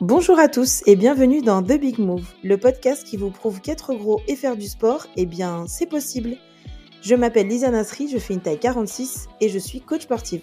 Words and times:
Bonjour 0.00 0.38
à 0.38 0.46
tous 0.46 0.84
et 0.86 0.94
bienvenue 0.94 1.42
dans 1.42 1.60
The 1.60 1.72
Big 1.72 1.98
Move, 1.98 2.24
le 2.44 2.56
podcast 2.56 3.02
qui 3.04 3.16
vous 3.16 3.30
prouve 3.30 3.60
qu'être 3.60 3.94
gros 3.94 4.20
et 4.28 4.36
faire 4.36 4.56
du 4.56 4.68
sport, 4.68 5.08
eh 5.16 5.26
bien, 5.26 5.64
c'est 5.66 5.88
possible. 5.88 6.36
Je 7.02 7.16
m'appelle 7.16 7.48
Lisa 7.48 7.68
Nasri, 7.68 8.08
je 8.08 8.18
fais 8.18 8.34
une 8.34 8.40
taille 8.40 8.60
46 8.60 9.26
et 9.40 9.48
je 9.48 9.58
suis 9.58 9.80
coach 9.80 10.02
sportive. 10.02 10.42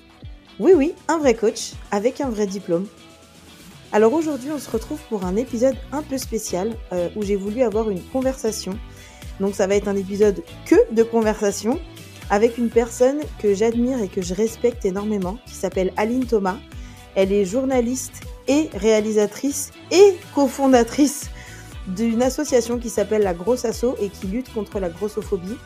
Oui, 0.59 0.73
oui, 0.75 0.93
un 1.07 1.19
vrai 1.19 1.35
coach 1.35 1.71
avec 1.91 2.19
un 2.19 2.29
vrai 2.29 2.47
diplôme. 2.47 2.85
Alors 3.93 4.11
aujourd'hui, 4.11 4.49
on 4.53 4.59
se 4.59 4.69
retrouve 4.69 4.99
pour 5.07 5.23
un 5.23 5.37
épisode 5.37 5.77
un 5.93 6.01
peu 6.01 6.17
spécial 6.17 6.75
euh, 6.91 7.07
où 7.15 7.23
j'ai 7.23 7.37
voulu 7.37 7.61
avoir 7.61 7.89
une 7.89 8.03
conversation. 8.03 8.77
Donc 9.39 9.55
ça 9.55 9.67
va 9.67 9.75
être 9.75 9.87
un 9.87 9.95
épisode 9.95 10.43
que 10.65 10.75
de 10.93 11.03
conversation 11.03 11.79
avec 12.29 12.57
une 12.57 12.69
personne 12.69 13.21
que 13.39 13.53
j'admire 13.53 14.01
et 14.01 14.09
que 14.09 14.21
je 14.21 14.33
respecte 14.33 14.83
énormément 14.83 15.37
qui 15.45 15.53
s'appelle 15.53 15.93
Aline 15.95 16.25
Thomas. 16.25 16.57
Elle 17.15 17.31
est 17.31 17.45
journaliste 17.45 18.21
et 18.47 18.69
réalisatrice 18.73 19.71
et 19.91 20.17
cofondatrice 20.33 21.29
d'une 21.87 22.21
association 22.23 22.79
qui 22.79 22.89
s'appelle 22.89 23.21
la 23.21 23.33
Grosse 23.33 23.65
Asso 23.65 23.95
et 23.99 24.09
qui 24.09 24.27
lutte 24.27 24.53
contre 24.53 24.79
la 24.79 24.89
grossophobie. 24.89 25.57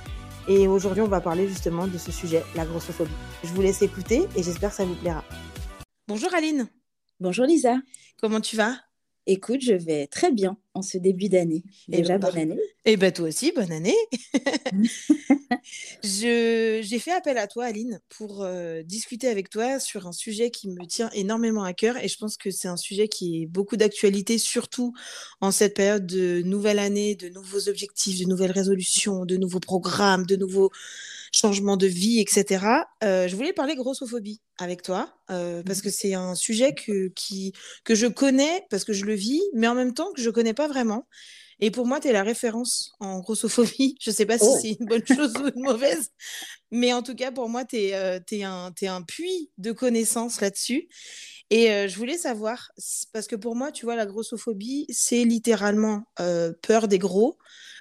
Et 0.47 0.67
aujourd'hui, 0.67 1.01
on 1.01 1.07
va 1.07 1.21
parler 1.21 1.47
justement 1.47 1.87
de 1.87 1.97
ce 1.97 2.11
sujet, 2.11 2.43
la 2.55 2.65
grossophobie. 2.65 3.11
Je 3.43 3.49
vous 3.49 3.61
laisse 3.61 3.81
écouter 3.81 4.27
et 4.35 4.43
j'espère 4.43 4.71
que 4.71 4.75
ça 4.75 4.85
vous 4.85 4.95
plaira. 4.95 5.23
Bonjour 6.07 6.33
Aline. 6.33 6.67
Bonjour 7.19 7.45
Lisa. 7.45 7.77
Comment 8.19 8.41
tu 8.41 8.55
vas? 8.55 8.75
Écoute, 9.27 9.61
je 9.61 9.73
vais 9.73 10.07
très 10.07 10.31
bien 10.31 10.57
en 10.79 10.81
ce 10.81 10.97
début 10.97 11.29
d'année. 11.29 11.63
Déjà, 11.87 12.17
ben, 12.17 12.29
bonne 12.29 12.39
année. 12.39 12.59
Eh 12.85 12.97
bien, 12.97 13.11
toi 13.11 13.27
aussi, 13.27 13.51
bonne 13.55 13.71
année. 13.71 13.95
Je- 16.03 16.79
J'ai 16.83 16.99
fait 16.99 17.11
appel 17.11 17.37
à 17.37 17.47
toi, 17.47 17.65
Aline, 17.65 17.99
pour 18.09 18.43
euh, 18.43 18.83
discuter 18.83 19.27
avec 19.27 19.49
toi 19.49 19.79
sur 19.79 20.07
un 20.07 20.11
sujet 20.11 20.51
qui 20.51 20.69
me 20.69 20.85
tient 20.85 21.09
énormément 21.13 21.63
à 21.63 21.73
cœur 21.73 21.97
et 21.97 22.07
je 22.07 22.17
pense 22.17 22.37
que 22.37 22.51
c'est 22.51 22.67
un 22.67 22.77
sujet 22.77 23.07
qui 23.07 23.41
est 23.41 23.45
beaucoup 23.45 23.77
d'actualité, 23.77 24.37
surtout 24.37 24.93
en 25.41 25.51
cette 25.51 25.75
période 25.75 26.05
de 26.05 26.41
nouvelle 26.43 26.79
année, 26.79 27.15
de 27.15 27.29
nouveaux 27.29 27.67
objectifs, 27.69 28.19
de 28.19 28.25
nouvelles 28.25 28.51
résolutions, 28.51 29.25
de 29.25 29.37
nouveaux 29.37 29.59
programmes, 29.59 30.25
de 30.25 30.35
nouveaux 30.35 30.71
changements 31.31 31.77
de 31.77 31.87
vie, 31.87 32.19
etc. 32.19 32.65
Euh, 33.03 33.27
je 33.27 33.35
voulais 33.35 33.53
parler 33.53 33.75
grossophobie 33.75 34.41
avec 34.57 34.81
toi 34.81 35.13
euh, 35.31 35.63
parce 35.63 35.81
que 35.81 35.89
c'est 35.89 36.13
un 36.13 36.35
sujet 36.35 36.73
que, 36.73 37.09
qui, 37.09 37.53
que 37.83 37.95
je 37.95 38.07
connais 38.07 38.65
parce 38.69 38.83
que 38.83 38.93
je 38.93 39.05
le 39.05 39.13
vis, 39.13 39.41
mais 39.53 39.67
en 39.67 39.75
même 39.75 39.93
temps 39.93 40.11
que 40.13 40.21
je 40.21 40.29
connais 40.29 40.53
pas 40.53 40.67
vraiment. 40.67 41.07
Et 41.61 41.71
pour 41.71 41.85
moi, 41.85 41.99
tu 41.99 42.07
es 42.07 42.13
la 42.13 42.23
référence 42.23 42.93
en 43.01 43.19
grossophobie. 43.19 43.95
Je 44.01 44.11
sais 44.11 44.25
pas 44.25 44.37
si 44.37 44.45
Oh. 44.47 44.57
c'est 44.61 44.77
une 44.79 44.85
bonne 44.85 45.05
chose 45.05 45.33
ou 45.37 45.47
une 45.53 45.61
mauvaise, 45.61 46.09
mais 46.71 46.93
en 46.93 47.03
tout 47.03 47.15
cas, 47.15 47.31
pour 47.31 47.49
moi, 47.49 47.65
tu 47.65 47.75
es, 47.77 47.93
un, 48.43 48.71
t'es 48.71 48.87
un 48.87 49.01
puits 49.01 49.51
de 49.57 49.71
connaissances 49.73 50.39
là-dessus. 50.41 50.87
Et 51.49 51.71
euh, 51.71 51.87
je 51.87 51.97
voulais 51.97 52.17
savoir, 52.17 52.71
parce 53.11 53.27
que 53.27 53.35
pour 53.35 53.55
moi, 53.55 53.71
tu 53.71 53.85
vois, 53.85 53.95
la 53.95 54.05
grossophobie, 54.05 54.85
c'est 54.89 55.23
littéralement 55.23 56.03
euh, 56.19 56.53
peur 56.61 56.87
des 56.87 56.99
gros. 56.99 57.37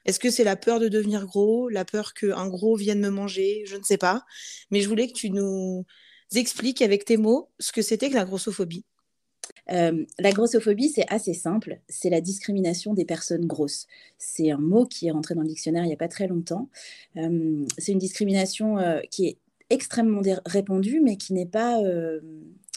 Est-ce 0.08 0.18
que 0.18 0.30
c'est 0.30 0.42
la 0.42 0.56
peur 0.56 0.80
de 0.80 0.88
devenir 0.88 1.26
gros, 1.26 1.68
la 1.68 1.84
peur 1.84 2.14
qu'un 2.14 2.48
gros 2.48 2.76
vienne 2.76 3.00
me 3.00 3.10
manger? 3.10 3.64
Je 3.66 3.76
ne 3.76 3.82
sais 3.82 3.98
pas. 3.98 4.24
Mais 4.70 4.80
je 4.80 4.88
voulais 4.88 5.06
que 5.06 5.12
tu 5.12 5.28
nous 5.28 5.84
expliques 6.34 6.80
avec 6.80 7.04
tes 7.04 7.18
mots 7.18 7.50
ce 7.58 7.72
que 7.72 7.82
c'était 7.82 8.08
que 8.08 8.14
la 8.14 8.24
grossophobie. 8.24 8.86
Euh, 9.70 10.06
la 10.18 10.32
grossophobie, 10.32 10.88
c'est 10.88 11.04
assez 11.12 11.34
simple. 11.34 11.80
C'est 11.90 12.08
la 12.08 12.22
discrimination 12.22 12.94
des 12.94 13.04
personnes 13.04 13.44
grosses. 13.44 13.86
C'est 14.16 14.50
un 14.50 14.56
mot 14.56 14.86
qui 14.86 15.08
est 15.08 15.10
rentré 15.10 15.34
dans 15.34 15.42
le 15.42 15.48
dictionnaire 15.48 15.84
il 15.84 15.88
n'y 15.88 15.92
a 15.92 15.98
pas 15.98 16.08
très 16.08 16.26
longtemps. 16.26 16.70
Euh, 17.18 17.66
c'est 17.76 17.92
une 17.92 17.98
discrimination 17.98 18.78
euh, 18.78 19.00
qui 19.10 19.26
est 19.26 19.38
extrêmement 19.68 20.22
répandue, 20.46 21.02
mais 21.04 21.18
qui 21.18 21.34
n'est 21.34 21.44
pas, 21.44 21.82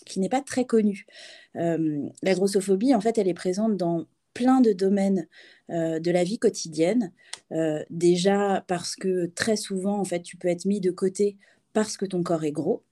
qui 0.06 0.20
n'est 0.20 0.28
pas 0.28 0.42
très 0.42 0.66
connue. 0.66 1.06
La 1.54 2.34
grossophobie, 2.34 2.94
en 2.94 3.00
fait, 3.00 3.18
elle 3.18 3.30
est 3.30 3.34
présente 3.34 3.78
dans 3.78 4.06
plein 4.34 4.62
de 4.62 4.74
domaines 4.74 5.28
euh, 5.70 6.00
de 6.00 6.12
la 6.12 6.24
vie 6.24 6.40
quotidienne. 6.40 7.12
Euh, 7.52 7.84
déjà 7.90 8.64
parce 8.68 8.96
que 8.96 9.28
très 9.28 9.56
souvent, 9.56 10.00
en 10.00 10.06
fait, 10.06 10.22
tu 10.22 10.38
peux 10.38 10.48
être 10.48 10.66
mis 10.66 10.82
de 10.82 10.92
côté 10.92 11.38
parce 11.74 11.98
que 11.98 12.06
ton 12.06 12.24
corps 12.24 12.44
est 12.44 12.52
gros. 12.52 12.84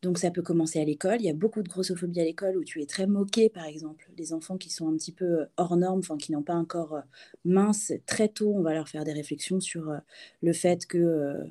Donc 0.00 0.18
ça 0.18 0.30
peut 0.30 0.42
commencer 0.42 0.80
à 0.80 0.84
l'école. 0.84 1.16
Il 1.20 1.26
y 1.26 1.30
a 1.30 1.34
beaucoup 1.34 1.62
de 1.62 1.68
grossophobie 1.68 2.20
à 2.20 2.24
l'école 2.24 2.56
où 2.56 2.64
tu 2.64 2.80
es 2.80 2.86
très 2.86 3.06
moqué, 3.06 3.48
par 3.48 3.64
exemple. 3.64 4.08
Les 4.16 4.32
enfants 4.32 4.56
qui 4.56 4.70
sont 4.70 4.88
un 4.88 4.96
petit 4.96 5.12
peu 5.12 5.46
hors 5.56 5.76
normes, 5.76 5.98
enfin 5.98 6.16
qui 6.16 6.30
n'ont 6.32 6.42
pas 6.42 6.54
un 6.54 6.64
corps 6.64 6.94
euh, 6.94 7.00
mince, 7.44 7.92
très 8.06 8.28
tôt, 8.28 8.52
on 8.54 8.62
va 8.62 8.74
leur 8.74 8.88
faire 8.88 9.04
des 9.04 9.12
réflexions 9.12 9.60
sur 9.60 9.90
euh, 9.90 9.98
le 10.42 10.52
fait 10.52 10.86
qu'ils 10.86 11.00
euh, 11.00 11.44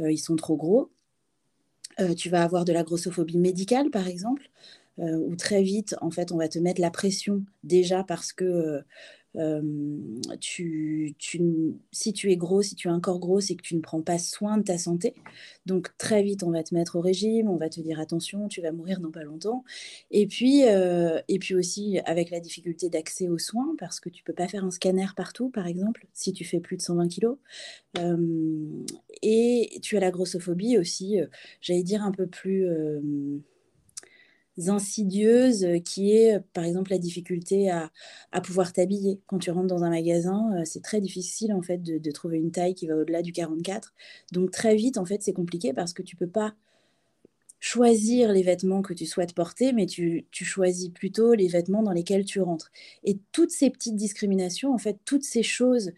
euh, 0.00 0.16
sont 0.16 0.36
trop 0.36 0.56
gros. 0.56 0.90
Euh, 1.98 2.14
tu 2.14 2.28
vas 2.28 2.42
avoir 2.42 2.66
de 2.66 2.72
la 2.72 2.82
grossophobie 2.82 3.38
médicale, 3.38 3.90
par 3.90 4.06
exemple, 4.06 4.50
euh, 4.98 5.16
où 5.16 5.36
très 5.36 5.62
vite, 5.62 5.96
en 6.00 6.10
fait, 6.10 6.32
on 6.32 6.36
va 6.36 6.48
te 6.48 6.58
mettre 6.58 6.80
la 6.80 6.90
pression 6.90 7.44
déjà 7.64 8.04
parce 8.04 8.32
que 8.32 8.44
euh, 8.44 8.80
euh, 9.36 9.60
tu, 10.40 11.14
si 11.92 12.12
tu 12.12 12.32
es 12.32 12.36
gros, 12.36 12.62
si 12.62 12.74
tu 12.74 12.88
as 12.88 12.92
un 12.92 13.00
corps 13.00 13.18
gros, 13.18 13.40
c'est 13.40 13.54
que 13.54 13.62
tu 13.62 13.76
ne 13.76 13.80
prends 13.80 14.00
pas 14.00 14.18
soin 14.18 14.56
de 14.58 14.62
ta 14.62 14.78
santé. 14.78 15.14
Donc 15.66 15.90
très 15.98 16.22
vite, 16.22 16.42
on 16.42 16.50
va 16.50 16.62
te 16.62 16.74
mettre 16.74 16.96
au 16.96 17.00
régime, 17.00 17.48
on 17.48 17.56
va 17.56 17.68
te 17.68 17.80
dire 17.80 18.00
attention, 18.00 18.48
tu 18.48 18.62
vas 18.62 18.72
mourir 18.72 19.00
dans 19.00 19.10
pas 19.10 19.24
longtemps. 19.24 19.64
Et 20.10 20.26
puis, 20.26 20.66
euh, 20.66 21.20
et 21.28 21.38
puis 21.38 21.54
aussi 21.54 21.98
avec 22.06 22.30
la 22.30 22.40
difficulté 22.40 22.88
d'accès 22.88 23.28
aux 23.28 23.38
soins, 23.38 23.74
parce 23.78 24.00
que 24.00 24.08
tu 24.08 24.22
peux 24.24 24.32
pas 24.32 24.48
faire 24.48 24.64
un 24.64 24.70
scanner 24.70 25.06
partout, 25.16 25.50
par 25.50 25.66
exemple, 25.66 26.06
si 26.14 26.32
tu 26.32 26.44
fais 26.44 26.60
plus 26.60 26.76
de 26.76 26.82
120 26.82 27.08
kilos. 27.08 27.36
Et 29.22 29.78
tu 29.82 29.96
as 29.96 30.00
la 30.00 30.10
grossophobie 30.10 30.78
aussi, 30.78 31.18
j'allais 31.60 31.82
dire 31.82 32.02
un 32.02 32.12
peu 32.12 32.26
plus 32.26 32.66
euh, 34.58 34.68
insidieuse, 34.68 35.64
euh, 35.64 35.78
qui 35.78 36.12
est 36.12 36.36
euh, 36.36 36.40
par 36.52 36.64
exemple 36.64 36.90
la 36.90 36.98
difficulté 36.98 37.70
à, 37.70 37.90
à 38.32 38.40
pouvoir 38.40 38.72
t'habiller. 38.72 39.20
Quand 39.26 39.38
tu 39.38 39.50
rentres 39.50 39.66
dans 39.66 39.84
un 39.84 39.90
magasin, 39.90 40.50
euh, 40.56 40.62
c'est 40.64 40.82
très 40.82 41.00
difficile 41.00 41.52
en 41.52 41.62
fait 41.62 41.82
de, 41.82 42.10
trouver 42.10 42.38
une 42.38 42.50
taille 42.50 42.74
qui 42.74 42.86
va 42.86 42.96
au-delà 42.96 43.22
du 43.22 43.32
44. 43.32 43.94
Donc 44.32 44.50
très 44.50 44.76
vite, 44.76 44.98
en 44.98 45.04
fait, 45.04 45.22
c'est 45.22 45.32
compliqué 45.32 45.72
parce 45.72 45.92
que 45.92 46.02
tu 46.02 46.16
peux 46.16 46.26
pas 46.26 46.54
choisir 47.60 48.32
les 48.32 48.42
vêtements 48.42 48.82
que 48.82 48.94
tu 48.94 49.06
souhaites 49.06 49.34
porter, 49.34 49.72
mais 49.72 49.86
tu, 49.86 50.26
tu 50.30 50.44
choisis 50.44 50.88
plutôt 50.90 51.34
les 51.34 51.48
vêtements 51.48 51.82
dans 51.82 51.92
lesquels 51.92 52.24
tu 52.24 52.40
rentres. 52.40 52.70
Et 53.04 53.18
toutes 53.32 53.50
ces 53.50 53.70
petites 53.70 53.96
discriminations, 53.96 54.72
en 54.72 54.78
fait, 54.78 54.98
toutes 55.04 55.24
ces 55.24 55.42
choses 55.42 55.92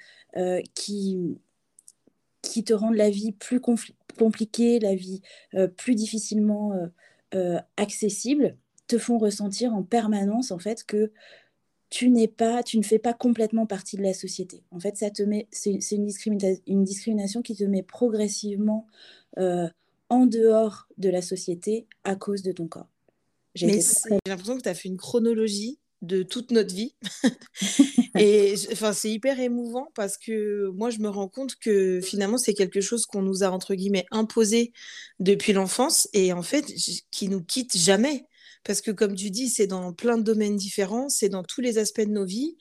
qui, 0.74 1.18
qui 2.42 2.64
te 2.64 2.72
rendent 2.72 2.96
la 2.96 3.10
vie 3.10 3.32
plus 3.32 3.60
compliquée, 3.60 4.78
la 4.78 4.94
vie 4.94 5.20
plus 5.76 5.94
difficilement 5.94 6.72
euh, 7.34 7.56
euh, 7.56 7.60
accessible, 7.76 8.56
te 8.86 8.98
font 8.98 9.18
ressentir 9.18 9.74
en 9.74 9.82
permanence 9.82 10.50
en 10.50 10.58
fait 10.58 10.84
que 10.84 11.12
tu 11.90 12.10
n'es 12.10 12.28
pas, 12.28 12.62
tu 12.62 12.78
ne 12.78 12.82
fais 12.82 12.98
pas 12.98 13.14
complètement 13.14 13.66
partie 13.66 13.96
de 13.96 14.02
la 14.02 14.12
société. 14.12 14.62
En 14.70 14.80
fait, 14.80 14.96
ça 14.96 15.10
te 15.10 15.22
met, 15.22 15.46
c'est 15.50 15.72
une, 15.92 16.06
discrimina- 16.06 16.60
une 16.66 16.84
discrimination 16.84 17.40
qui 17.42 17.54
te 17.54 17.64
met 17.64 17.82
progressivement 17.82 18.86
euh, 19.38 19.68
en 20.10 20.26
dehors 20.26 20.86
de 20.98 21.08
la 21.08 21.22
société 21.22 21.86
à 22.04 22.14
cause 22.14 22.42
de 22.42 22.52
ton 22.52 22.66
corps. 22.66 22.90
J'ai 23.54 23.66
l'impression 24.26 24.56
que 24.56 24.62
tu 24.62 24.68
as 24.68 24.74
fait 24.74 24.88
une 24.88 24.98
chronologie 24.98 25.78
de 26.02 26.22
toute 26.22 26.50
notre 26.50 26.74
vie. 26.74 26.94
Et 28.18 28.54
enfin, 28.72 28.92
c'est 28.92 29.10
hyper 29.10 29.40
émouvant 29.40 29.90
parce 29.94 30.16
que 30.16 30.68
moi, 30.74 30.90
je 30.90 30.98
me 30.98 31.08
rends 31.08 31.28
compte 31.28 31.56
que 31.56 32.00
finalement, 32.00 32.38
c'est 32.38 32.54
quelque 32.54 32.80
chose 32.80 33.06
qu'on 33.06 33.22
nous 33.22 33.42
a, 33.42 33.48
entre 33.48 33.74
guillemets, 33.74 34.06
imposé 34.10 34.72
depuis 35.20 35.52
l'enfance 35.52 36.08
et 36.12 36.32
en 36.32 36.42
fait, 36.42 36.66
qui 37.10 37.28
nous 37.28 37.42
quitte 37.42 37.76
jamais. 37.76 38.26
Parce 38.64 38.80
que, 38.80 38.90
comme 38.90 39.14
tu 39.14 39.30
dis, 39.30 39.48
c'est 39.48 39.66
dans 39.66 39.92
plein 39.92 40.18
de 40.18 40.22
domaines 40.22 40.56
différents, 40.56 41.08
c'est 41.08 41.28
dans 41.28 41.44
tous 41.44 41.60
les 41.60 41.78
aspects 41.78 42.00
de 42.00 42.10
nos 42.10 42.24
vies 42.24 42.56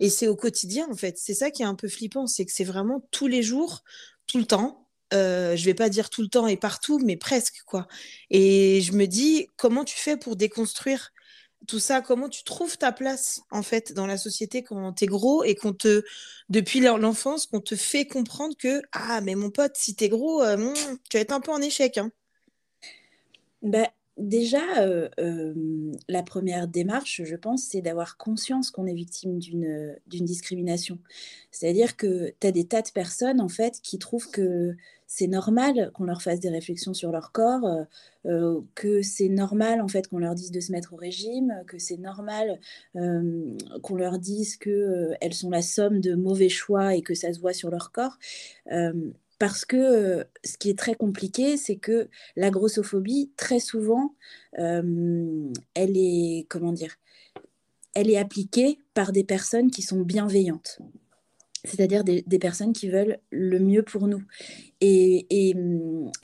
et 0.00 0.08
c'est 0.08 0.28
au 0.28 0.36
quotidien, 0.36 0.86
en 0.90 0.96
fait. 0.96 1.18
C'est 1.18 1.34
ça 1.34 1.50
qui 1.50 1.62
est 1.62 1.66
un 1.66 1.74
peu 1.74 1.88
flippant, 1.88 2.26
c'est 2.26 2.46
que 2.46 2.52
c'est 2.52 2.64
vraiment 2.64 3.06
tous 3.10 3.26
les 3.26 3.42
jours, 3.42 3.82
tout 4.26 4.38
le 4.38 4.46
temps. 4.46 4.88
Euh, 5.12 5.56
je 5.56 5.64
vais 5.64 5.74
pas 5.74 5.88
dire 5.88 6.08
tout 6.08 6.22
le 6.22 6.28
temps 6.28 6.46
et 6.46 6.56
partout, 6.56 7.00
mais 7.04 7.16
presque, 7.16 7.62
quoi. 7.66 7.88
Et 8.30 8.80
je 8.80 8.92
me 8.92 9.06
dis, 9.06 9.48
comment 9.56 9.84
tu 9.84 9.98
fais 9.98 10.16
pour 10.16 10.36
déconstruire 10.36 11.12
tout 11.68 11.78
ça, 11.78 12.00
comment 12.00 12.28
tu 12.28 12.44
trouves 12.44 12.78
ta 12.78 12.92
place 12.92 13.42
en 13.50 13.62
fait 13.62 13.92
dans 13.92 14.06
la 14.06 14.16
société 14.18 14.62
quand 14.62 14.92
t'es 14.94 15.06
gros 15.06 15.44
et 15.44 15.54
qu'on 15.54 15.72
te, 15.72 16.02
depuis 16.48 16.80
l'en- 16.80 16.96
l'enfance, 16.98 17.46
qu'on 17.46 17.60
te 17.60 17.76
fait 17.76 18.06
comprendre 18.06 18.56
que 18.58 18.82
ah 18.92 19.20
mais 19.20 19.34
mon 19.34 19.50
pote, 19.50 19.72
si 19.76 19.94
t'es 19.94 20.08
gros, 20.08 20.42
euh, 20.42 20.56
hmm, 20.56 20.74
tu 21.10 21.16
vas 21.16 21.20
être 21.20 21.32
un 21.32 21.40
peu 21.40 21.52
en 21.52 21.60
échec, 21.62 21.98
hein. 21.98 22.10
Bah, 23.62 23.90
déjà, 24.20 24.62
euh, 24.80 25.08
euh, 25.18 25.54
la 26.08 26.22
première 26.22 26.68
démarche, 26.68 27.22
je 27.24 27.36
pense, 27.36 27.64
c'est 27.64 27.80
d'avoir 27.82 28.16
conscience 28.16 28.70
qu'on 28.70 28.86
est 28.86 28.94
victime 28.94 29.38
d'une 29.38 29.96
d'une 30.06 30.24
discrimination. 30.24 30.98
C'est-à-dire 31.50 31.96
que 31.96 32.32
tu 32.40 32.46
as 32.46 32.52
des 32.52 32.66
tas 32.66 32.82
de 32.82 32.90
personnes, 32.90 33.40
en 33.40 33.48
fait, 33.48 33.80
qui 33.82 33.98
trouvent 33.98 34.30
que 34.30 34.76
c'est 35.12 35.26
normal 35.26 35.90
qu'on 35.92 36.04
leur 36.04 36.22
fasse 36.22 36.38
des 36.38 36.50
réflexions 36.50 36.94
sur 36.94 37.10
leur 37.10 37.32
corps, 37.32 37.64
euh, 37.66 37.82
euh, 38.26 38.60
que 38.76 39.02
c'est 39.02 39.28
normal, 39.28 39.80
en 39.82 39.88
fait, 39.88 40.06
qu'on 40.06 40.18
leur 40.20 40.36
dise 40.36 40.52
de 40.52 40.60
se 40.60 40.70
mettre 40.70 40.92
au 40.94 40.96
régime, 40.96 41.52
que 41.66 41.78
c'est 41.80 41.96
normal 41.96 42.60
euh, 42.94 43.56
qu'on 43.82 43.96
leur 43.96 44.20
dise 44.20 44.56
qu'elles 44.56 45.34
sont 45.34 45.50
la 45.50 45.62
somme 45.62 46.00
de 46.00 46.14
mauvais 46.14 46.48
choix 46.48 46.94
et 46.94 47.02
que 47.02 47.14
ça 47.14 47.32
se 47.32 47.40
voit 47.40 47.52
sur 47.52 47.70
leur 47.70 47.90
corps. 47.90 48.18
Parce 49.40 49.64
que 49.64 50.26
ce 50.44 50.58
qui 50.58 50.68
est 50.68 50.78
très 50.78 50.94
compliqué, 50.94 51.56
c'est 51.56 51.76
que 51.76 52.10
la 52.36 52.50
grossophobie, 52.50 53.32
très 53.38 53.58
souvent, 53.58 54.14
elle 54.52 55.52
est, 55.74 56.46
comment 56.50 56.72
dire, 56.72 56.94
elle 57.94 58.10
est 58.10 58.18
appliquée 58.18 58.78
par 58.92 59.12
des 59.12 59.24
personnes 59.24 59.70
qui 59.70 59.80
sont 59.80 60.02
bienveillantes 60.02 60.78
c'est-à-dire 61.64 62.04
des, 62.04 62.38
personnes 62.38 62.72
qui 62.72 62.88
veulent 62.88 63.18
le 63.30 63.58
mieux 63.58 63.82
pour 63.82 64.08
nous. 64.08 64.22
Et, 64.80 65.54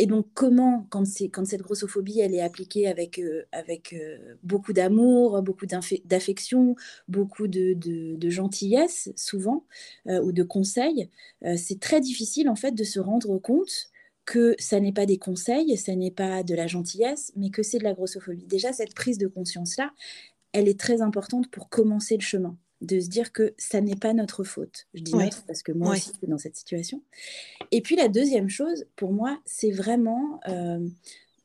donc, 0.06 0.27
comment, 0.35 0.87
quand, 0.91 1.05
cette 1.05 1.62
grossophobie, 1.62 2.21
elle 2.21 2.35
est 2.35 2.41
appliquée 2.41 2.87
avec, 2.87 3.19
euh, 3.19 3.44
euh, 3.93 4.35
beaucoup 4.43 4.73
d'amour, 4.73 5.43
beaucoup 5.43 5.67
d'affection, 5.67 6.75
beaucoup 7.09 7.49
de, 7.49 7.75
de, 7.75 8.31
gentillesse, 8.31 9.12
souvent, 9.17 9.65
euh, 10.09 10.23
ou 10.23 10.33
de 10.33 10.43
conseils, 10.43 11.11
c'est 11.56 11.81
très 11.81 12.00
difficile, 12.00 12.49
en 12.49 12.56
fait, 12.56 12.73
de 12.73 12.85
se 12.85 12.99
rendre 13.00 13.38
compte 13.38 13.91
que 14.25 14.56
ça 14.59 14.81
n'est 14.81 14.93
pas 14.93 15.06
des 15.06 15.19
conseils, 15.19 15.77
ça 15.77 15.94
n'est 15.94 16.11
pas 16.11 16.43
de 16.43 16.55
la 16.55 16.67
gentillesse, 16.67 17.33
mais 17.37 17.50
que 17.50 17.62
c'est 17.62 17.79
de 17.79 17.85
la 17.85 17.93
grossophobie. 17.93 18.47
Déjà, 18.47 18.73
cette 18.73 18.94
prise 18.94 19.19
de 19.19 19.29
conscience-là, 19.29 19.93
elle 20.53 20.69
est 20.69 20.81
très 20.81 21.03
importante 21.03 21.49
pour 21.50 21.69
commencer 21.69 22.17
le 22.17 22.23
chemin 22.23 22.56
de 22.81 23.00
se 23.00 23.08
dire 23.08 23.32
que 23.32 23.55
ça 23.58 23.81
n'est 23.81 23.96
pas 23.96 24.12
notre 24.12 24.44
faute. 24.44 24.87
Je 24.94 25.02
dis 25.02 25.14
notre 25.14 25.44
parce 25.46 25.62
que 25.62 25.73
moi 25.73 25.93
aussi, 25.93 26.11
je 26.12 26.19
suis 26.19 26.26
dans 26.26 26.38
cette 26.38 26.56
situation. 26.56 27.02
Et 27.73 27.81
puis 27.81 27.96
la 27.96 28.08
deuxième 28.08 28.49
chose, 28.49 28.84
pour 28.96 29.12
moi, 29.12 29.38
c'est 29.46 29.70
vraiment 29.70 30.40
euh, 30.49 30.87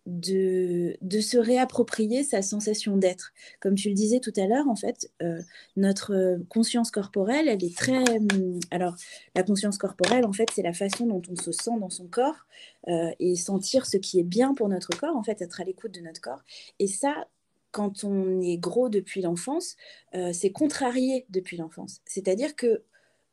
de, 0.06 0.98
de, 1.02 1.22
se 1.22 1.38
réapproprier 1.38 2.24
sa 2.24 2.42
sensation 2.42 2.98
d'être. 2.98 3.32
Comme 3.60 3.76
tu 3.76 3.90
le 3.90 3.96
disais 3.96 4.20
tout 4.20 4.34
à 4.36 4.48
l'heure, 4.48 4.68
en 4.68 4.76
fait, 4.76 5.10
euh, 5.22 5.42
notre 5.78 6.40
conscience 6.50 6.92
corporelle, 6.92 7.48
elle 7.48 7.64
est 7.64 7.78
très... 7.78 8.04
Hum, 8.18 8.60
alors, 8.72 8.96
la 9.36 9.44
conscience 9.44 9.78
corporelle, 9.78 10.26
en 10.26 10.34
fait, 10.34 10.50
c'est 10.54 10.64
la 10.64 10.74
façon 10.74 11.06
dont 11.06 11.22
on 11.30 11.36
se 11.36 11.52
sent 11.52 11.80
dans 11.80 11.90
son 11.90 12.08
corps 12.08 12.46
euh, 12.88 13.12
et 13.20 13.36
sentir 13.36 13.86
ce 13.86 13.98
qui 13.98 14.20
est 14.20 14.24
bien 14.24 14.54
pour 14.54 14.70
notre 14.70 14.98
corps, 14.98 15.16
en 15.16 15.24
fait, 15.24 15.42
être 15.42 15.62
à 15.62 15.64
l'écoute 15.64 15.94
de 15.94 16.02
notre 16.02 16.20
corps. 16.20 16.44
Et 16.80 16.88
ça, 16.88 17.28
quand 17.72 18.04
on 18.04 18.42
est 18.42 18.58
gros 18.58 18.90
depuis 18.90 19.22
l'enfance, 19.22 19.76
euh, 20.16 20.34
c'est 20.34 20.52
contrarié 20.52 21.26
depuis 21.30 21.58
l'enfance. 21.58 22.02
C'est-à-dire 22.06 22.56
que 22.56 22.84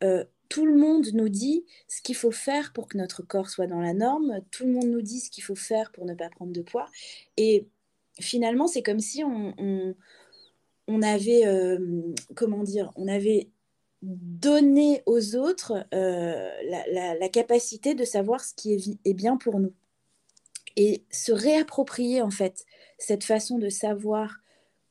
euh, 0.05 0.25
tout 0.49 0.65
le 0.65 0.77
monde 0.77 1.09
nous 1.13 1.29
dit 1.29 1.65
ce 1.89 2.01
qu'il 2.01 2.15
faut 2.15 2.31
faire 2.31 2.73
pour 2.73 2.89
que 2.89 2.97
notre 2.97 3.23
corps 3.23 3.51
soit 3.51 3.67
dans 3.67 3.81
la 3.81 3.93
norme, 3.93 4.41
tout 4.51 4.65
le 4.65 4.73
monde 4.73 4.87
nous 4.87 5.03
dit 5.03 5.21
ce 5.21 5.31
qu'il 5.31 5.45
faut 5.45 5.57
faire 5.57 5.93
pour 5.93 6.07
ne 6.07 6.15
pas 6.15 6.31
prendre 6.31 6.53
de 6.53 6.63
poids. 6.63 6.87
Et 7.37 7.69
finalement, 8.21 8.67
c'est 8.67 8.83
comme 8.83 9.01
si 9.01 9.23
on, 9.25 9.95
avait, 11.03 11.47
euh, 11.47 12.15
comment 12.35 12.63
dire, 12.63 12.93
on 12.97 13.09
avait 13.09 13.51
donné 14.01 15.03
aux 15.07 15.35
autres 15.35 15.85
la, 15.93 17.29
capacité 17.29 17.95
de 17.95 18.05
savoir 18.05 18.45
ce 18.45 18.55
qui 18.55 18.99
est 19.05 19.15
bien 19.15 19.37
pour 19.37 19.59
nous 19.59 19.75
et 20.79 21.03
se 21.11 21.33
réapproprier 21.33 22.23
en 22.23 22.31
fait 22.31 22.65
cette 22.99 23.25
façon 23.25 23.59
de 23.59 23.69
savoir 23.69 24.41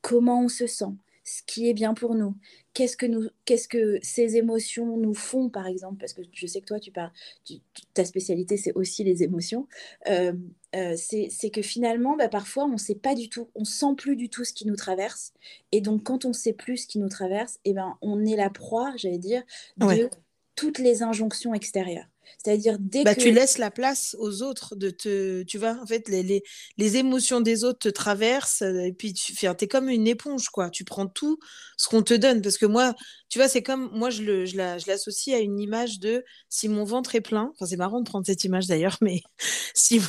comment 0.02 0.42
on 0.42 0.48
se 0.48 0.66
sent, 0.66 0.94
ce 1.24 1.42
qui 1.46 1.68
est 1.68 1.74
bien 1.74 1.92
pour 1.92 2.14
nous, 2.14 2.34
qu'est-ce 2.72 2.96
que 2.96 3.06
nous, 3.06 3.28
qu'est-ce 3.44 3.68
que 3.68 3.98
ces 4.02 4.36
émotions 4.36 4.96
nous 4.96 5.14
font 5.14 5.50
par 5.50 5.66
exemple, 5.66 5.96
parce 5.98 6.14
que 6.14 6.22
je 6.32 6.46
sais 6.46 6.60
que 6.60 6.66
toi 6.66 6.80
tu 6.80 6.90
parles, 6.90 7.12
ta 7.92 8.04
spécialité 8.04 8.56
c'est 8.56 8.72
aussi 8.72 9.04
les 9.04 9.22
émotions. 9.22 9.66
Euh, 10.08 10.32
euh, 10.74 10.94
c'est 10.96 11.50
que 11.50 11.62
finalement, 11.62 12.16
bah, 12.16 12.28
parfois 12.28 12.64
on 12.64 12.72
ne 12.72 12.78
sait 12.78 12.94
pas 12.94 13.14
du 13.14 13.28
tout, 13.28 13.48
on 13.54 13.64
sent 13.64 13.94
plus 13.96 14.16
du 14.16 14.28
tout 14.28 14.44
ce 14.44 14.52
qui 14.52 14.66
nous 14.66 14.76
traverse, 14.76 15.32
et 15.72 15.80
donc 15.80 16.04
quand 16.04 16.24
on 16.24 16.28
ne 16.28 16.34
sait 16.34 16.52
plus 16.54 16.78
ce 16.78 16.86
qui 16.86 16.98
nous 16.98 17.08
traverse, 17.08 17.56
et 17.64 17.70
eh 17.70 17.74
ben 17.74 17.98
on 18.00 18.24
est 18.24 18.36
la 18.36 18.50
proie, 18.50 18.92
j'allais 18.96 19.18
dire, 19.18 19.42
de 19.76 20.08
toutes 20.54 20.78
les 20.78 21.02
injonctions 21.02 21.54
extérieures. 21.54 22.08
C'est-à-dire 22.38 22.76
dès 22.78 23.04
bah, 23.04 23.14
que... 23.14 23.20
Tu 23.20 23.32
laisses 23.32 23.58
la 23.58 23.70
place 23.70 24.16
aux 24.18 24.42
autres 24.42 24.76
de 24.76 24.90
te... 24.90 25.42
Tu 25.42 25.58
vois, 25.58 25.78
en 25.82 25.86
fait, 25.86 26.08
les, 26.08 26.22
les, 26.22 26.42
les 26.76 26.96
émotions 26.96 27.40
des 27.40 27.64
autres 27.64 27.78
te 27.78 27.88
traversent 27.88 28.62
euh, 28.62 28.84
et 28.84 28.92
puis 28.92 29.12
tu 29.12 29.34
es 29.46 29.68
comme 29.68 29.88
une 29.88 30.06
éponge, 30.06 30.48
quoi. 30.48 30.70
Tu 30.70 30.84
prends 30.84 31.06
tout 31.06 31.38
ce 31.76 31.88
qu'on 31.88 32.02
te 32.02 32.14
donne. 32.14 32.42
Parce 32.42 32.58
que 32.58 32.66
moi, 32.66 32.94
tu 33.28 33.38
vois, 33.38 33.48
c'est 33.48 33.62
comme... 33.62 33.90
Moi, 33.92 34.10
je, 34.10 34.22
le, 34.22 34.46
je, 34.46 34.56
l'associe 34.56 35.36
à 35.36 35.40
une 35.40 35.60
image 35.60 35.98
de 35.98 36.24
si 36.48 36.68
mon 36.68 36.84
ventre 36.84 37.14
est 37.14 37.20
plein... 37.20 37.52
Enfin, 37.54 37.66
c'est 37.66 37.76
marrant 37.76 38.00
de 38.00 38.08
prendre 38.08 38.26
cette 38.26 38.44
image 38.44 38.66
d'ailleurs, 38.66 38.98
mais 39.02 39.20
si, 39.74 40.00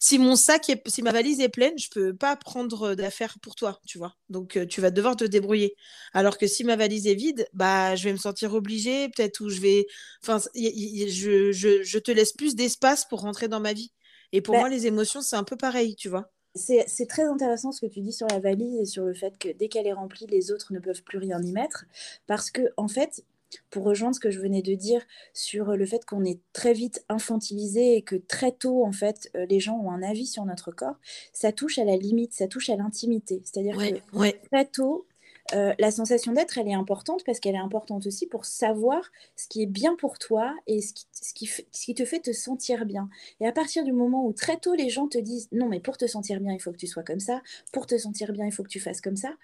si 0.00 0.18
mon 0.18 0.36
sac, 0.36 0.68
est... 0.68 0.82
si 0.88 1.02
ma 1.02 1.12
valise 1.12 1.40
est 1.40 1.48
pleine, 1.48 1.78
je 1.78 1.88
peux 1.90 2.14
pas 2.14 2.36
prendre 2.36 2.94
d'affaires 2.94 3.38
pour 3.40 3.54
toi, 3.54 3.80
tu 3.86 3.98
vois. 3.98 4.14
Donc, 4.28 4.56
euh, 4.56 4.66
tu 4.66 4.80
vas 4.80 4.90
devoir 4.90 5.16
te 5.16 5.24
débrouiller. 5.24 5.74
Alors 6.12 6.38
que 6.38 6.46
si 6.46 6.64
ma 6.64 6.76
valise 6.76 7.06
est 7.06 7.14
vide, 7.14 7.48
bah, 7.54 7.96
je 7.96 8.04
vais 8.04 8.12
me 8.12 8.18
sentir 8.18 8.54
obligée, 8.54 9.08
peut-être, 9.08 9.40
ou 9.40 9.48
je 9.48 9.60
vais... 9.60 9.86
Enfin, 10.22 10.38
je 10.54 11.30
je, 11.52 11.52
te 11.98 12.10
laisse 12.10 12.32
plus 12.32 12.54
d'espace 12.54 13.04
pour 13.04 13.20
rentrer 13.20 13.48
dans 13.48 13.60
ma 13.60 13.72
vie. 13.72 13.92
Et 14.32 14.40
pour 14.40 14.54
bah 14.54 14.60
moi, 14.60 14.68
les 14.68 14.86
émotions, 14.86 15.20
c'est 15.22 15.36
un 15.36 15.44
peu 15.44 15.56
pareil, 15.56 15.96
tu 15.96 16.08
vois. 16.08 16.30
C'est 16.54 17.06
très 17.08 17.22
intéressant 17.22 17.70
ce 17.70 17.80
que 17.80 17.86
tu 17.86 18.00
dis 18.00 18.12
sur 18.12 18.26
la 18.26 18.40
valise 18.40 18.80
et 18.80 18.84
sur 18.84 19.04
le 19.04 19.14
fait 19.14 19.38
que 19.38 19.48
dès 19.48 19.68
qu'elle 19.68 19.86
est 19.86 19.92
remplie, 19.92 20.26
les 20.26 20.50
autres 20.50 20.72
ne 20.72 20.80
peuvent 20.80 21.02
plus 21.02 21.18
rien 21.18 21.40
y 21.40 21.52
mettre. 21.52 21.84
Parce 22.26 22.50
que, 22.50 22.62
en 22.76 22.88
fait, 22.88 23.24
pour 23.70 23.84
rejoindre 23.84 24.14
ce 24.14 24.20
que 24.20 24.30
je 24.30 24.40
venais 24.40 24.62
de 24.62 24.74
dire 24.74 25.02
sur 25.32 25.76
le 25.76 25.86
fait 25.86 26.04
qu'on 26.04 26.24
est 26.24 26.40
très 26.52 26.72
vite 26.72 27.04
infantilisé 27.08 27.96
et 27.96 28.02
que 28.02 28.16
très 28.16 28.52
tôt, 28.52 28.84
en 28.84 28.92
fait, 28.92 29.30
euh, 29.36 29.46
les 29.46 29.60
gens 29.60 29.78
ont 29.78 29.90
un 29.90 30.02
avis 30.02 30.26
sur 30.26 30.44
notre 30.44 30.70
corps, 30.70 30.96
ça 31.32 31.52
touche 31.52 31.78
à 31.78 31.84
la 31.84 31.96
limite, 31.96 32.32
ça 32.32 32.48
touche 32.48 32.70
à 32.70 32.76
l'intimité. 32.76 33.42
C'est-à-dire 33.44 33.76
que 33.76 34.46
très 34.48 34.66
tôt, 34.66 35.06
euh, 35.54 35.74
la 35.78 35.90
sensation 35.90 36.32
d'être, 36.32 36.58
elle 36.58 36.68
est 36.68 36.74
importante 36.74 37.24
parce 37.24 37.40
qu'elle 37.40 37.54
est 37.54 37.58
importante 37.58 38.06
aussi 38.06 38.26
pour 38.26 38.44
savoir 38.44 39.10
ce 39.36 39.48
qui 39.48 39.62
est 39.62 39.66
bien 39.66 39.96
pour 39.96 40.18
toi 40.18 40.54
et 40.66 40.80
ce 40.80 40.92
qui, 40.94 41.46
ce 41.46 41.84
qui, 41.84 41.94
te 41.94 42.04
fait 42.04 42.20
te 42.20 42.32
sentir 42.32 42.86
bien. 42.86 43.08
Et 43.40 43.46
à 43.46 43.52
partir 43.52 43.84
du 43.84 43.92
moment 43.92 44.26
où 44.26 44.32
très 44.32 44.58
tôt 44.58 44.74
les 44.74 44.90
gens 44.90 45.08
te 45.08 45.18
disent 45.18 45.48
non, 45.52 45.68
mais 45.68 45.80
pour 45.80 45.96
te 45.96 46.06
sentir 46.06 46.40
bien, 46.40 46.52
il 46.52 46.60
faut 46.60 46.72
que 46.72 46.76
tu 46.76 46.86
sois 46.86 47.02
comme 47.02 47.20
ça, 47.20 47.42
pour 47.72 47.86
te 47.86 47.98
sentir 47.98 48.32
bien, 48.32 48.46
il 48.46 48.52
faut 48.52 48.62
que 48.62 48.68
tu 48.68 48.80
fasses 48.80 49.00
comme 49.00 49.16
ça, 49.16 49.34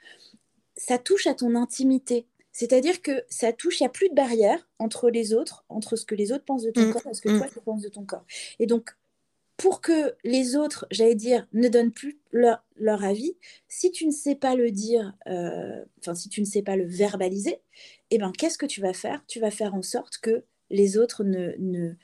ça 0.76 0.98
touche 0.98 1.26
à 1.26 1.34
ton 1.34 1.54
intimité. 1.54 2.26
C'est-à-dire 2.52 3.02
que 3.02 3.22
ça 3.28 3.52
touche, 3.52 3.80
il 3.80 3.82
n'y 3.82 3.88
a 3.88 3.90
plus 3.90 4.08
de 4.08 4.14
barrière 4.14 4.66
entre 4.78 5.10
les 5.10 5.34
autres, 5.34 5.64
entre 5.68 5.96
ce 5.96 6.06
que 6.06 6.14
les 6.14 6.32
autres 6.32 6.44
pensent 6.44 6.62
de 6.62 6.70
ton 6.70 6.82
mmh, 6.82 6.92
corps 6.92 7.06
et 7.10 7.14
ce 7.14 7.20
que 7.20 7.28
mmh. 7.28 7.38
toi 7.38 7.48
tu 7.52 7.60
penses 7.60 7.82
de 7.82 7.88
ton 7.88 8.04
corps. 8.04 8.24
Et 8.58 8.66
donc, 8.66 8.96
pour 9.56 9.80
que 9.80 10.14
les 10.24 10.56
autres, 10.56 10.86
j'allais 10.90 11.14
dire, 11.14 11.46
ne 11.52 11.68
donnent 11.68 11.92
plus 11.92 12.18
leur, 12.32 12.62
avis, 13.04 13.36
si 13.68 13.90
tu 13.90 14.06
ne 14.06 14.10
sais 14.10 14.34
pas 14.34 14.54
le 14.54 14.70
dire, 14.70 15.14
euh, 15.26 15.82
enfin 16.00 16.14
si 16.14 16.28
tu 16.28 16.40
ne 16.40 16.46
sais 16.46 16.62
pas 16.62 16.76
le 16.76 16.84
verbaliser, 16.84 17.60
eh 18.10 18.18
ben 18.18 18.32
qu'est-ce 18.36 18.58
que 18.58 18.66
tu 18.66 18.80
vas 18.80 18.92
faire? 18.92 19.24
Tu 19.26 19.40
vas 19.40 19.50
faire 19.50 19.74
en 19.74 19.82
sorte 19.82 20.18
que 20.18 20.44
les 20.68 20.98
autres 20.98 21.24
ne, 21.24 21.54
ne, 21.58 21.94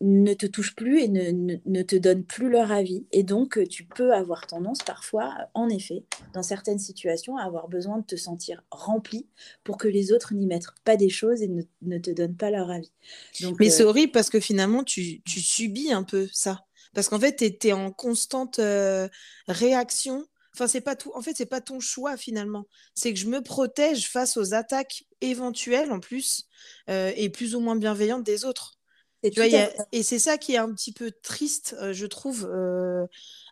ne 0.00 0.34
te 0.34 0.46
touchent 0.46 0.76
plus 0.76 1.00
et 1.00 1.08
ne, 1.08 1.56
ne, 1.64 1.82
te 1.82 1.96
donnent 1.96 2.24
plus 2.24 2.50
leur 2.50 2.70
avis. 2.70 3.06
Et 3.12 3.22
donc, 3.22 3.58
tu 3.68 3.84
peux 3.84 4.12
avoir 4.12 4.46
tendance 4.46 4.82
parfois, 4.82 5.34
en 5.54 5.68
effet, 5.68 6.04
dans 6.34 6.42
certaines 6.42 6.78
situations, 6.78 7.36
à 7.38 7.44
avoir 7.44 7.68
besoin 7.68 7.98
de 7.98 8.04
te 8.04 8.16
sentir 8.16 8.62
rempli 8.70 9.26
pour 9.64 9.78
que 9.78 9.88
les 9.88 10.12
autres 10.12 10.34
n'y 10.34 10.46
mettent 10.46 10.66
pas 10.84 10.96
des 10.96 11.08
choses 11.08 11.42
et 11.42 11.48
ne, 11.82 11.98
te 11.98 12.10
donnent 12.10 12.36
pas 12.36 12.50
leur 12.50 12.70
avis. 12.70 12.92
Donc, 13.40 13.58
Mais 13.58 13.70
c'est 13.70 13.84
euh, 13.84 13.88
horrible 13.88 14.12
parce 14.12 14.30
que 14.30 14.38
finalement, 14.38 14.84
tu, 14.84 15.22
tu 15.22 15.40
subis 15.40 15.90
un 15.90 16.02
peu 16.02 16.28
ça. 16.30 16.66
Parce 16.96 17.10
qu'en 17.10 17.20
fait, 17.20 17.36
tu 17.36 17.68
es, 17.68 17.72
en 17.74 17.92
constante 17.92 18.58
euh, 18.58 19.06
réaction. 19.48 20.24
Enfin, 20.54 20.66
c'est 20.66 20.80
pas 20.80 20.96
tout. 20.96 21.12
En 21.14 21.20
fait, 21.20 21.34
c'est 21.36 21.44
pas 21.44 21.60
ton 21.60 21.78
choix 21.78 22.16
finalement. 22.16 22.64
C'est 22.94 23.12
que 23.12 23.20
je 23.20 23.26
me 23.26 23.42
protège 23.42 24.08
face 24.08 24.38
aux 24.38 24.54
attaques 24.54 25.04
éventuelles 25.20 25.92
en 25.92 26.00
plus 26.00 26.48
euh, 26.88 27.12
et 27.14 27.28
plus 27.28 27.54
ou 27.54 27.60
moins 27.60 27.76
bienveillantes 27.76 28.24
des 28.24 28.46
autres. 28.46 28.78
Et 29.22 30.02
c'est 30.02 30.18
ça 30.18 30.38
qui 30.38 30.54
est 30.54 30.58
un 30.58 30.72
petit 30.72 30.92
peu 30.92 31.10
triste, 31.22 31.76
euh, 31.82 31.92
je 31.92 32.06
trouve, 32.06 32.50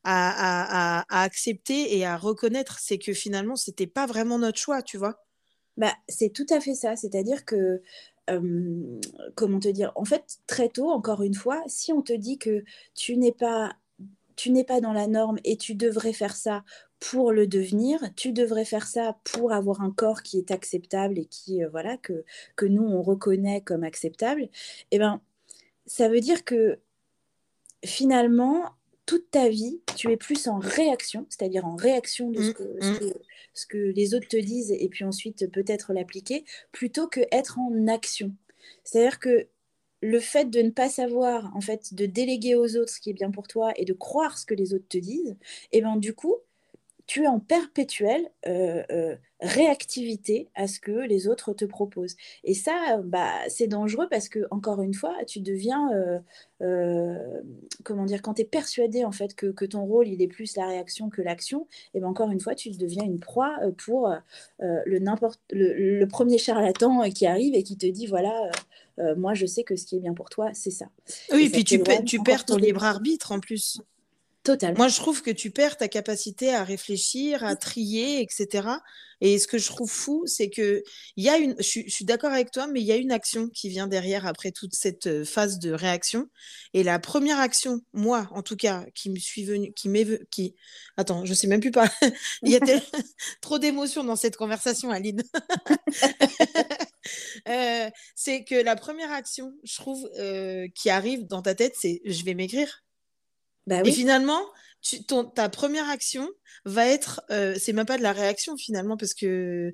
à, 0.04 1.02
à, 1.02 1.22
accepter 1.22 1.98
et 1.98 2.06
à 2.06 2.16
reconnaître, 2.16 2.78
c'est 2.80 2.98
que 2.98 3.12
finalement, 3.12 3.56
c'était 3.56 3.86
pas 3.86 4.06
vraiment 4.06 4.38
notre 4.38 4.58
choix, 4.58 4.80
tu 4.80 4.96
vois. 4.96 5.22
Bah, 5.76 5.92
c'est 6.08 6.32
tout 6.32 6.46
à 6.48 6.60
fait 6.60 6.74
ça. 6.74 6.96
C'est-à-dire 6.96 7.44
que 7.44 7.82
comment 9.34 9.60
te 9.60 9.68
dire 9.68 9.92
En 9.96 10.04
fait, 10.04 10.38
très 10.46 10.68
tôt, 10.68 10.90
encore 10.90 11.22
une 11.22 11.34
fois, 11.34 11.62
si 11.66 11.92
on 11.92 12.02
te 12.02 12.12
dit 12.12 12.38
que 12.38 12.64
tu 12.94 13.16
n'es 13.16 13.32
pas 13.32 13.76
tu 14.36 14.50
n'es 14.50 14.64
pas 14.64 14.80
dans 14.80 14.92
la 14.92 15.06
norme 15.06 15.38
et 15.44 15.56
tu 15.56 15.74
devrais 15.74 16.12
faire 16.12 16.34
ça 16.34 16.64
pour 16.98 17.32
le 17.32 17.46
devenir, 17.46 18.00
tu 18.16 18.32
devrais 18.32 18.64
faire 18.64 18.86
ça 18.86 19.18
pour 19.24 19.52
avoir 19.52 19.80
un 19.80 19.90
corps 19.90 20.22
qui 20.22 20.38
est 20.38 20.50
acceptable 20.50 21.18
et 21.18 21.26
qui 21.26 21.62
euh, 21.62 21.68
voilà 21.70 21.96
que 21.98 22.24
que 22.56 22.66
nous 22.66 22.82
on 22.84 23.02
reconnaît 23.02 23.60
comme 23.60 23.84
acceptable, 23.84 24.48
eh 24.90 24.98
ben 24.98 25.20
ça 25.86 26.08
veut 26.08 26.20
dire 26.20 26.44
que 26.44 26.78
finalement 27.84 28.72
toute 29.06 29.30
ta 29.30 29.48
vie, 29.48 29.80
tu 29.96 30.10
es 30.10 30.16
plus 30.16 30.48
en 30.48 30.58
réaction, 30.58 31.26
c'est-à-dire 31.28 31.66
en 31.66 31.76
réaction 31.76 32.30
de 32.30 32.42
ce 32.42 32.48
mmh, 32.48 32.52
mmh. 32.52 32.98
que, 32.98 33.14
ce, 33.52 33.66
que, 33.66 33.78
les 33.78 34.14
autres 34.14 34.28
te 34.28 34.36
disent 34.36 34.72
et 34.72 34.88
puis 34.88 35.04
ensuite 35.04 35.50
peut-être 35.52 35.92
l'appliquer, 35.92 36.44
plutôt 36.72 37.06
que 37.06 37.20
être 37.30 37.58
en 37.58 37.86
action. 37.86 38.34
C'est-à-dire 38.82 39.18
que 39.18 39.48
le 40.00 40.20
fait 40.20 40.50
de 40.50 40.60
ne 40.60 40.70
pas 40.70 40.88
savoir, 40.88 41.50
en 41.56 41.60
fait, 41.60 41.94
de 41.94 42.06
déléguer 42.06 42.54
aux 42.54 42.76
autres 42.76 42.92
ce 42.92 43.00
qui 43.00 43.10
est 43.10 43.14
bien 43.14 43.30
pour 43.30 43.48
toi 43.48 43.72
et 43.76 43.84
de 43.84 43.94
croire 43.94 44.36
ce 44.38 44.44
que 44.44 44.54
les 44.54 44.74
autres 44.74 44.88
te 44.88 44.98
disent, 44.98 45.36
et 45.72 45.78
eh 45.78 45.80
ben 45.80 45.96
du 45.96 46.14
coup, 46.14 46.36
tu 47.06 47.24
es 47.24 47.26
en 47.26 47.38
perpétuelle 47.38 48.30
euh, 48.46 48.82
euh, 48.90 49.16
réactivité 49.40 50.48
à 50.54 50.66
ce 50.66 50.80
que 50.80 50.90
les 50.90 51.28
autres 51.28 51.52
te 51.52 51.66
proposent. 51.66 52.16
Et 52.44 52.54
ça, 52.54 52.98
bah, 53.04 53.30
c'est 53.48 53.66
dangereux 53.66 54.06
parce 54.10 54.28
que, 54.30 54.46
encore 54.50 54.80
une 54.80 54.94
fois, 54.94 55.14
tu 55.26 55.40
deviens, 55.40 55.90
euh, 56.62 57.40
comment 57.82 58.06
dire, 58.06 58.22
quand 58.22 58.34
tu 58.34 58.42
es 58.42 58.46
persuadé 58.46 59.04
en 59.04 59.12
fait 59.12 59.34
que, 59.34 59.46
que, 59.46 59.66
ton 59.66 59.84
rôle, 59.84 60.08
il 60.08 60.22
est 60.22 60.28
plus 60.28 60.56
la 60.56 60.66
réaction 60.66 61.10
que 61.10 61.20
l'action, 61.20 61.66
et 61.92 62.00
ben 62.00 62.06
encore 62.06 62.30
une 62.30 62.40
fois, 62.40 62.54
tu 62.54 62.70
deviens 62.70 63.04
une 63.04 63.20
proie 63.20 63.58
pour 63.76 64.10
le, 64.60 64.98
n'importe, 64.98 65.40
le, 65.50 66.06
premier 66.06 66.38
charlatan 66.38 67.10
qui 67.10 67.26
arrive 67.26 67.54
et 67.54 67.62
qui 67.62 67.76
te 67.76 67.86
dit, 67.86 68.06
voilà, 68.06 68.50
moi, 69.16 69.34
je 69.34 69.44
sais 69.44 69.64
que 69.64 69.76
ce 69.76 69.84
qui 69.84 69.96
est 69.96 70.00
bien 70.00 70.14
pour 70.14 70.30
toi, 70.30 70.50
c'est 70.54 70.70
ça. 70.70 70.86
Oui, 71.32 71.46
et 71.46 71.50
puis 71.50 71.64
tu, 71.64 71.82
tu 72.06 72.18
perds 72.20 72.46
ton 72.46 72.56
libre 72.56 72.84
arbitre 72.84 73.32
en 73.32 73.40
plus. 73.40 73.82
Moi, 74.76 74.88
je 74.88 74.96
trouve 74.96 75.22
que 75.22 75.30
tu 75.30 75.50
perds 75.50 75.78
ta 75.78 75.88
capacité 75.88 76.52
à 76.52 76.64
réfléchir, 76.64 77.44
à 77.44 77.56
trier, 77.56 78.20
etc. 78.20 78.68
Et 79.20 79.38
ce 79.38 79.46
que 79.46 79.56
je 79.56 79.66
trouve 79.68 79.90
fou, 79.90 80.24
c'est 80.26 80.50
que 80.50 80.82
il 81.16 81.24
y 81.24 81.30
a 81.30 81.38
une. 81.38 81.54
Je, 81.58 81.88
suis 81.88 82.04
d'accord 82.04 82.32
avec 82.32 82.50
toi, 82.50 82.66
mais 82.66 82.80
il 82.80 82.86
y 82.86 82.92
a 82.92 82.96
une 82.96 83.12
action 83.12 83.48
qui 83.48 83.70
vient 83.70 83.86
derrière 83.86 84.26
après 84.26 84.50
toute 84.52 84.74
cette 84.74 85.06
euh, 85.06 85.24
phase 85.24 85.58
de 85.58 85.72
réaction. 85.72 86.28
Et 86.74 86.82
la 86.82 86.98
première 86.98 87.38
action, 87.38 87.80
moi, 87.94 88.28
en 88.32 88.42
tout 88.42 88.56
cas, 88.56 88.84
qui 88.94 89.08
me 89.08 89.16
suis 89.18 89.44
venue, 89.44 89.72
qui 89.72 89.88
m'est, 89.88 90.28
qui. 90.30 90.54
Attends, 90.98 91.24
je 91.24 91.32
sais 91.32 91.46
même 91.46 91.60
plus 91.60 91.70
pas. 91.70 91.90
il 92.42 92.50
y 92.50 92.56
a 92.56 92.60
trop 93.40 93.58
d'émotions 93.58 94.04
dans 94.04 94.16
cette 94.16 94.36
conversation, 94.36 94.90
Aline. 94.90 95.22
Euh, 97.48 97.90
c'est 98.14 98.44
que 98.44 98.54
la 98.54 98.76
première 98.76 99.12
action, 99.12 99.52
je 99.62 99.76
trouve, 99.76 100.08
euh, 100.18 100.66
qui 100.74 100.88
arrive 100.88 101.26
dans 101.26 101.42
ta 101.42 101.54
tête, 101.54 101.74
c'est 101.78 102.00
je 102.06 102.24
vais 102.24 102.32
maigrir. 102.32 102.83
Bah 103.66 103.80
et 103.84 103.92
finalement, 103.92 104.40
tu, 104.82 105.04
ton, 105.04 105.24
ta 105.24 105.48
première 105.48 105.88
action 105.88 106.28
va 106.64 106.86
être, 106.86 107.22
euh, 107.30 107.56
c'est 107.58 107.72
même 107.72 107.86
pas 107.86 107.98
de 107.98 108.02
la 108.02 108.12
réaction 108.12 108.56
finalement, 108.56 108.96
parce 108.96 109.14
que, 109.14 109.72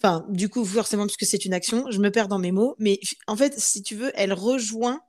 enfin, 0.00 0.24
du 0.28 0.48
coup, 0.48 0.64
forcément, 0.64 1.06
puisque 1.06 1.26
c'est 1.26 1.44
une 1.44 1.54
action, 1.54 1.90
je 1.90 1.98
me 1.98 2.10
perds 2.10 2.28
dans 2.28 2.38
mes 2.38 2.52
mots, 2.52 2.74
mais 2.78 3.00
en 3.26 3.36
fait, 3.36 3.58
si 3.58 3.82
tu 3.82 3.94
veux, 3.96 4.12
elle 4.14 4.32
rejoint 4.32 5.00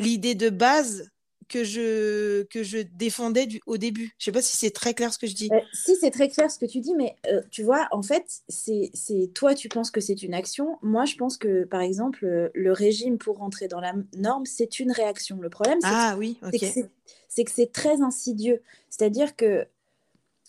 l'idée 0.00 0.34
de 0.34 0.50
base 0.50 1.08
que 1.48 1.64
je, 1.64 2.42
que 2.44 2.62
je 2.62 2.78
défendais 2.78 3.46
du, 3.46 3.60
au 3.66 3.76
début. 3.76 4.14
Je 4.18 4.26
sais 4.26 4.32
pas 4.32 4.42
si 4.42 4.56
c'est 4.56 4.70
très 4.70 4.94
clair 4.94 5.12
ce 5.12 5.18
que 5.18 5.26
je 5.26 5.34
dis. 5.34 5.48
Euh, 5.52 5.60
si, 5.72 5.96
c'est 5.96 6.10
très 6.10 6.28
clair 6.28 6.50
ce 6.50 6.58
que 6.58 6.66
tu 6.66 6.80
dis, 6.80 6.94
mais 6.94 7.16
euh, 7.30 7.40
tu 7.50 7.62
vois, 7.62 7.88
en 7.90 8.02
fait, 8.02 8.24
c'est 8.48 8.90
toi, 9.34 9.54
tu 9.54 9.68
penses 9.68 9.90
que 9.90 10.00
c'est 10.00 10.22
une 10.22 10.34
action. 10.34 10.78
Moi, 10.82 11.04
je 11.04 11.16
pense 11.16 11.36
que, 11.36 11.64
par 11.64 11.80
exemple, 11.80 12.24
euh, 12.24 12.48
le 12.54 12.72
régime 12.72 13.18
pour 13.18 13.38
rentrer 13.38 13.68
dans 13.68 13.80
la 13.80 13.94
norme, 14.16 14.46
c'est 14.46 14.80
une 14.80 14.92
réaction. 14.92 15.38
Le 15.40 15.50
problème, 15.50 15.78
c'est 15.80 15.88
ah, 15.90 16.16
oui, 16.18 16.38
que 16.42 17.50
c'est 17.50 17.72
très 17.72 18.00
insidieux. 18.02 18.62
C'est-à-dire 18.90 19.36
que 19.36 19.66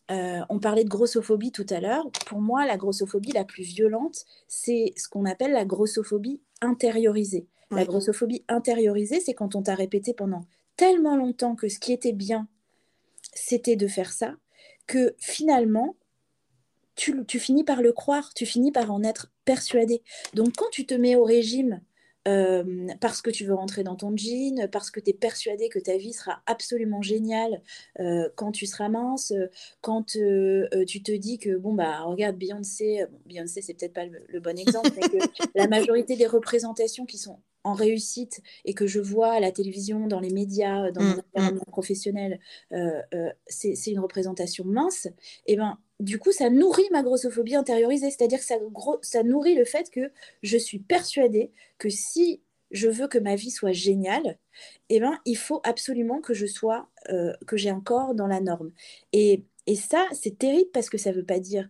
on 0.07 0.59
parlait 0.59 0.83
de 0.83 0.89
grossophobie 0.89 1.51
tout 1.51 1.65
à 1.71 1.79
l'heure. 1.79 2.05
Pour 2.27 2.39
moi, 2.39 2.67
la 2.67 2.77
grossophobie 2.77 3.31
la 3.31 3.43
plus 3.43 3.63
violente, 3.63 4.25
c'est 4.47 4.93
ce 4.95 5.09
qu'on 5.09 5.25
appelle 5.25 5.51
la 5.51 5.65
grossophobie 5.65 6.41
intériorisée. 6.61 7.47
La 7.71 7.85
grossophobie 7.85 8.43
intériorisée, 8.47 9.19
c'est 9.19 9.33
quand 9.33 9.55
on 9.55 9.63
t'a 9.63 9.75
répété 9.75 10.13
pendant 10.13 10.45
tellement 10.75 11.15
longtemps 11.15 11.55
que 11.55 11.67
ce 11.67 11.79
qui 11.79 11.93
était 11.93 12.13
bien, 12.13 12.47
c'était 13.33 13.75
de 13.75 13.87
faire 13.87 14.11
ça, 14.11 14.35
que 14.87 15.15
finalement, 15.17 15.95
tu, 16.95 17.39
finis 17.39 17.63
par 17.63 17.81
le 17.81 17.91
croire, 17.91 18.33
tu 18.33 18.45
finis 18.45 18.71
par 18.71 18.91
en 18.91 19.03
être 19.03 19.31
persuadé. 19.43 20.01
Donc 20.33 20.53
quand 20.55 20.69
tu 20.71 20.85
te 20.85 20.93
mets 20.93 21.15
au 21.15 21.23
régime 21.23 21.81
euh, 22.27 22.87
parce 23.01 23.21
que 23.21 23.29
tu 23.29 23.45
veux 23.45 23.53
rentrer 23.53 23.83
dans 23.83 23.95
ton 23.95 24.15
jean, 24.15 24.67
parce 24.71 24.89
que 24.89 24.99
tu 24.99 25.11
es 25.11 25.13
persuadé 25.13 25.69
que 25.69 25.77
ta 25.77 25.97
vie 25.97 26.13
sera 26.13 26.41
absolument 26.47 27.01
géniale 27.01 27.61
euh, 27.99 28.29
quand 28.35 28.51
tu 28.51 28.65
seras 28.65 28.89
mince, 28.89 29.33
quand 29.81 30.15
euh, 30.15 30.67
tu 30.87 31.03
te 31.03 31.11
dis 31.11 31.37
que, 31.37 31.55
bon, 31.57 31.73
bah, 31.73 32.01
regarde, 32.03 32.37
Beyoncé, 32.37 33.05
Beyoncé, 33.25 33.61
c'est 33.61 33.73
peut-être 33.75 33.93
pas 33.93 34.05
le, 34.05 34.39
bon 34.39 34.57
exemple, 34.57 34.89
mais 34.95 35.07
que 35.07 35.17
la 35.55 35.67
majorité 35.67 36.15
des 36.15 36.27
représentations 36.27 37.05
qui 37.05 37.17
sont 37.17 37.39
en 37.65 37.73
réussite 37.73 38.41
et 38.63 38.73
que 38.73 38.87
je 38.87 38.99
vois 38.99 39.33
à 39.33 39.39
la 39.39 39.51
télévision, 39.51 40.07
dans 40.07 40.19
les 40.19 40.29
médias, 40.29 40.91
dans 40.91 41.01
mon 41.01 41.09
mmh, 41.09 41.15
mmh. 41.15 41.21
environnement 41.33 41.65
professionnel, 41.67 42.39
c'est 43.47 43.91
une 43.91 43.99
représentation 43.99 44.63
mince, 44.65 45.07
et 45.47 45.53
eh 45.53 45.55
ben 45.57 45.77
du 45.99 46.19
coup, 46.19 46.31
ça 46.31 46.49
nourrit 46.49 46.87
ma 46.91 47.03
grossophobie 47.03 47.55
intériorisée. 47.55 48.09
C'est-à-dire 48.11 48.39
que 48.39 48.45
ça, 48.45 48.55
ça 49.01 49.23
nourrit 49.23 49.55
le 49.55 49.65
fait 49.65 49.89
que 49.89 50.11
je 50.43 50.57
suis 50.57 50.79
persuadée 50.79 51.51
que 51.77 51.89
si 51.89 52.41
je 52.71 52.89
veux 52.89 53.07
que 53.07 53.17
ma 53.17 53.35
vie 53.35 53.51
soit 53.51 53.71
géniale, 53.71 54.37
eh 54.89 54.99
ben, 54.99 55.17
il 55.25 55.37
faut 55.37 55.61
absolument 55.63 56.19
que 56.19 56.33
je 56.33 56.45
sois, 56.45 56.89
euh, 57.09 57.33
que 57.47 57.55
j'ai 57.55 57.69
un 57.69 57.79
corps 57.79 58.13
dans 58.13 58.27
la 58.27 58.41
norme. 58.41 58.71
Et, 59.13 59.45
et 59.67 59.75
ça, 59.75 60.05
c'est 60.11 60.37
terrible 60.37 60.69
parce 60.73 60.89
que 60.89 60.97
ça 60.97 61.11
ne 61.11 61.15
veut 61.15 61.25
pas 61.25 61.39
dire 61.39 61.69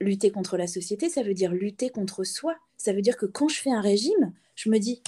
lutter 0.00 0.30
contre 0.30 0.56
la 0.56 0.66
société, 0.66 1.08
ça 1.08 1.22
veut 1.22 1.34
dire 1.34 1.52
lutter 1.52 1.90
contre 1.90 2.24
soi. 2.24 2.56
Ça 2.76 2.92
veut 2.92 3.02
dire 3.02 3.16
que 3.16 3.26
quand 3.26 3.48
je 3.48 3.60
fais 3.60 3.72
un 3.72 3.80
régime, 3.80 4.32
je 4.58 4.70
me 4.70 4.78
dis, 4.78 5.00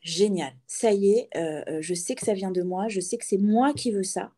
génial, 0.00 0.52
ça 0.68 0.92
y 0.92 1.10
est, 1.10 1.28
euh, 1.36 1.64
euh, 1.66 1.78
je 1.80 1.92
sais 1.92 2.14
que 2.14 2.24
ça 2.24 2.34
vient 2.34 2.52
de 2.52 2.62
moi, 2.62 2.86
je 2.88 3.00
sais 3.00 3.18
que 3.18 3.26
c'est 3.26 3.36
moi 3.36 3.74
qui 3.74 3.90
veux 3.90 4.04
ça. 4.04 4.30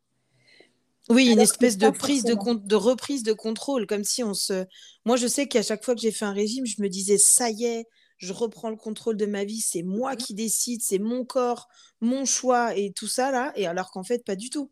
Oui, 1.10 1.30
une 1.30 1.38
espèce 1.38 1.76
de 1.76 1.90
prise 1.90 2.24
de, 2.24 2.34
de 2.34 2.74
reprise 2.74 3.24
de 3.24 3.34
contrôle, 3.34 3.86
comme 3.86 4.04
si 4.04 4.24
on 4.24 4.32
se. 4.32 4.64
Moi, 5.04 5.16
je 5.16 5.26
sais 5.26 5.48
qu'à 5.48 5.62
chaque 5.62 5.84
fois 5.84 5.94
que 5.94 6.00
j'ai 6.00 6.12
fait 6.12 6.24
un 6.24 6.32
régime, 6.32 6.64
je 6.64 6.80
me 6.80 6.88
disais 6.88 7.18
ça 7.18 7.50
y 7.50 7.64
est, 7.64 7.86
je 8.16 8.32
reprends 8.32 8.70
le 8.70 8.76
contrôle 8.76 9.18
de 9.18 9.26
ma 9.26 9.44
vie, 9.44 9.60
c'est 9.60 9.82
moi 9.82 10.14
mmh. 10.14 10.16
qui 10.16 10.34
décide, 10.34 10.80
c'est 10.82 11.00
mon 11.00 11.26
corps, 11.26 11.68
mon 12.00 12.24
choix 12.24 12.74
et 12.74 12.92
tout 12.92 13.08
ça 13.08 13.32
là. 13.32 13.52
Et 13.56 13.66
alors 13.66 13.90
qu'en 13.90 14.04
fait, 14.04 14.24
pas 14.24 14.36
du 14.36 14.48
tout. 14.48 14.70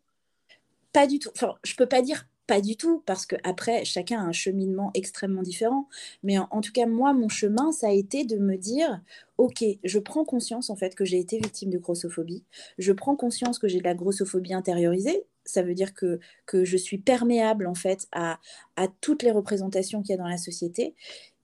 Pas 0.93 1.07
du 1.07 1.19
tout. 1.19 1.31
Enfin, 1.35 1.57
je 1.65 1.75
peux 1.75 1.87
pas 1.87 2.01
dire 2.01 2.27
pas 2.51 2.61
du 2.61 2.77
tout, 2.77 3.01
parce 3.07 3.27
que 3.27 3.37
après, 3.45 3.85
chacun 3.85 4.19
a 4.19 4.25
un 4.25 4.33
cheminement 4.33 4.91
extrêmement 4.95 5.43
différent. 5.43 5.87
Mais 6.25 6.37
en, 6.37 6.61
tout 6.61 6.73
cas, 6.73 6.85
moi, 6.85 7.13
mon 7.13 7.29
chemin, 7.29 7.71
ça 7.71 7.87
a 7.87 7.93
été 7.93 8.25
de 8.25 8.39
me 8.39 8.57
dire, 8.57 9.01
ok, 9.39 9.65
je 9.85 9.99
prends 10.01 10.25
conscience 10.25 10.69
en 10.69 10.75
fait 10.75 10.97
que 10.97 11.05
j'ai 11.05 11.21
été 11.21 11.39
victime 11.39 11.71
de 11.71 11.79
grossophobie. 11.79 12.43
Je 12.77 12.93
prends 12.93 13.15
conscience 13.15 13.61
que 13.61 13.69
j'ai 13.69 13.79
de 13.79 13.85
la 13.85 13.95
grossophobie 13.95 14.53
intériorisée. 14.53 15.23
Ça 15.45 15.63
veut 15.63 15.75
dire 15.75 15.95
que, 15.95 16.19
je 16.53 16.77
suis 16.77 16.99
perméable 16.99 17.69
en 17.69 17.77
fait 17.77 18.09
à, 18.11 18.41
à 18.75 18.89
toutes 19.01 19.23
les 19.23 19.31
représentations 19.31 20.03
qu'il 20.03 20.11
y 20.11 20.15
a 20.15 20.17
dans 20.21 20.27
la 20.27 20.37
société. 20.37 20.97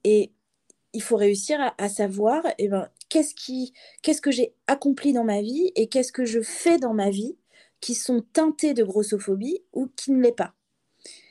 Et 0.03 0.33
il 0.91 1.01
faut 1.01 1.15
réussir 1.15 1.73
à, 1.77 1.87
savoir 1.87 2.43
eh 2.57 2.67
ben, 2.67 2.89
qu'est-ce, 3.07 3.33
qui, 3.33 3.71
qu'est-ce 4.01 4.19
que 4.21 4.31
j'ai 4.31 4.53
accompli 4.67 5.13
dans 5.13 5.23
ma 5.23 5.41
vie 5.41 5.71
et 5.77 5.87
qu'est-ce 5.87 6.11
que 6.11 6.25
je 6.25 6.41
fais 6.41 6.77
dans 6.79 6.93
ma 6.93 7.09
vie 7.11 7.37
qui 7.79 7.93
sont 7.93 8.25
teintés 8.33 8.73
de 8.73 8.83
grossophobie 8.83 9.61
ou 9.71 9.87
qui 9.95 10.11
ne 10.11 10.21
l'est 10.21 10.35
pas. 10.35 10.56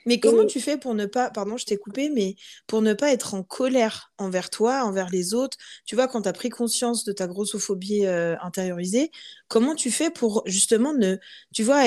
Mais 0.07 0.21
comment 0.21 0.47
tu 0.47 0.61
fais 0.61 0.79
pour 0.79 0.95
ne 0.95 1.05
pas, 1.07 1.31
pardon, 1.31 1.57
je 1.57 1.67
t'ai 1.67 1.77
coupé, 1.77 2.09
mais 2.09 2.37
pour 2.67 2.81
ne 2.81 2.95
pas 2.95 3.13
être 3.13 3.35
en 3.35 3.43
colère 3.43 4.13
envers 4.19 4.51
toi, 4.51 4.85
envers 4.85 5.11
les 5.11 5.35
autres? 5.35 5.59
Tu 5.85 5.97
vois, 5.97 6.09
quand 6.09 6.23
tu 6.23 6.29
as 6.29 6.33
pris 6.33 6.49
conscience 6.49 7.05
de 7.05 7.13
ta 7.13 7.27
grossophobie 7.27 8.07
euh, 8.07 8.37
intériorisée, 8.41 9.11
comment 9.49 9.75
tu 9.75 9.91
fais 9.91 10.11
pour 10.11 10.43
justement 10.47 10.95
ne, 10.95 11.17
tu 11.53 11.65
vois, 11.65 11.85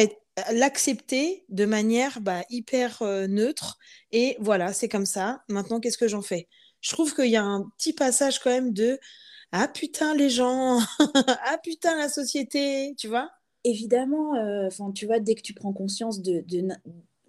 l'accepter 0.51 1.45
de 1.49 1.65
manière 1.65 2.19
bah, 2.21 2.43
hyper 2.49 3.01
euh, 3.01 3.27
neutre? 3.27 3.77
Et 4.11 4.35
voilà, 4.39 4.73
c'est 4.73 4.89
comme 4.89 5.05
ça. 5.05 5.41
Maintenant, 5.47 5.79
qu'est-ce 5.79 5.97
que 5.97 6.07
j'en 6.07 6.21
fais? 6.21 6.47
Je 6.81 6.91
trouve 6.91 7.15
qu'il 7.15 7.29
y 7.29 7.37
a 7.37 7.43
un 7.43 7.69
petit 7.77 7.93
passage 7.93 8.39
quand 8.39 8.49
même 8.49 8.73
de 8.73 8.99
ah 9.51 9.67
putain 9.67 10.13
les 10.13 10.29
gens, 10.29 10.79
ah 11.15 11.57
putain 11.63 11.97
la 11.97 12.09
société, 12.09 12.93
tu 12.97 13.07
vois? 13.07 13.29
Évidemment, 13.63 14.35
euh, 14.35 14.67
enfin 14.67 14.91
tu 14.91 15.05
vois, 15.05 15.19
dès 15.19 15.35
que 15.35 15.41
tu 15.41 15.53
prends 15.53 15.73
conscience 15.73 16.21
de, 16.21 16.43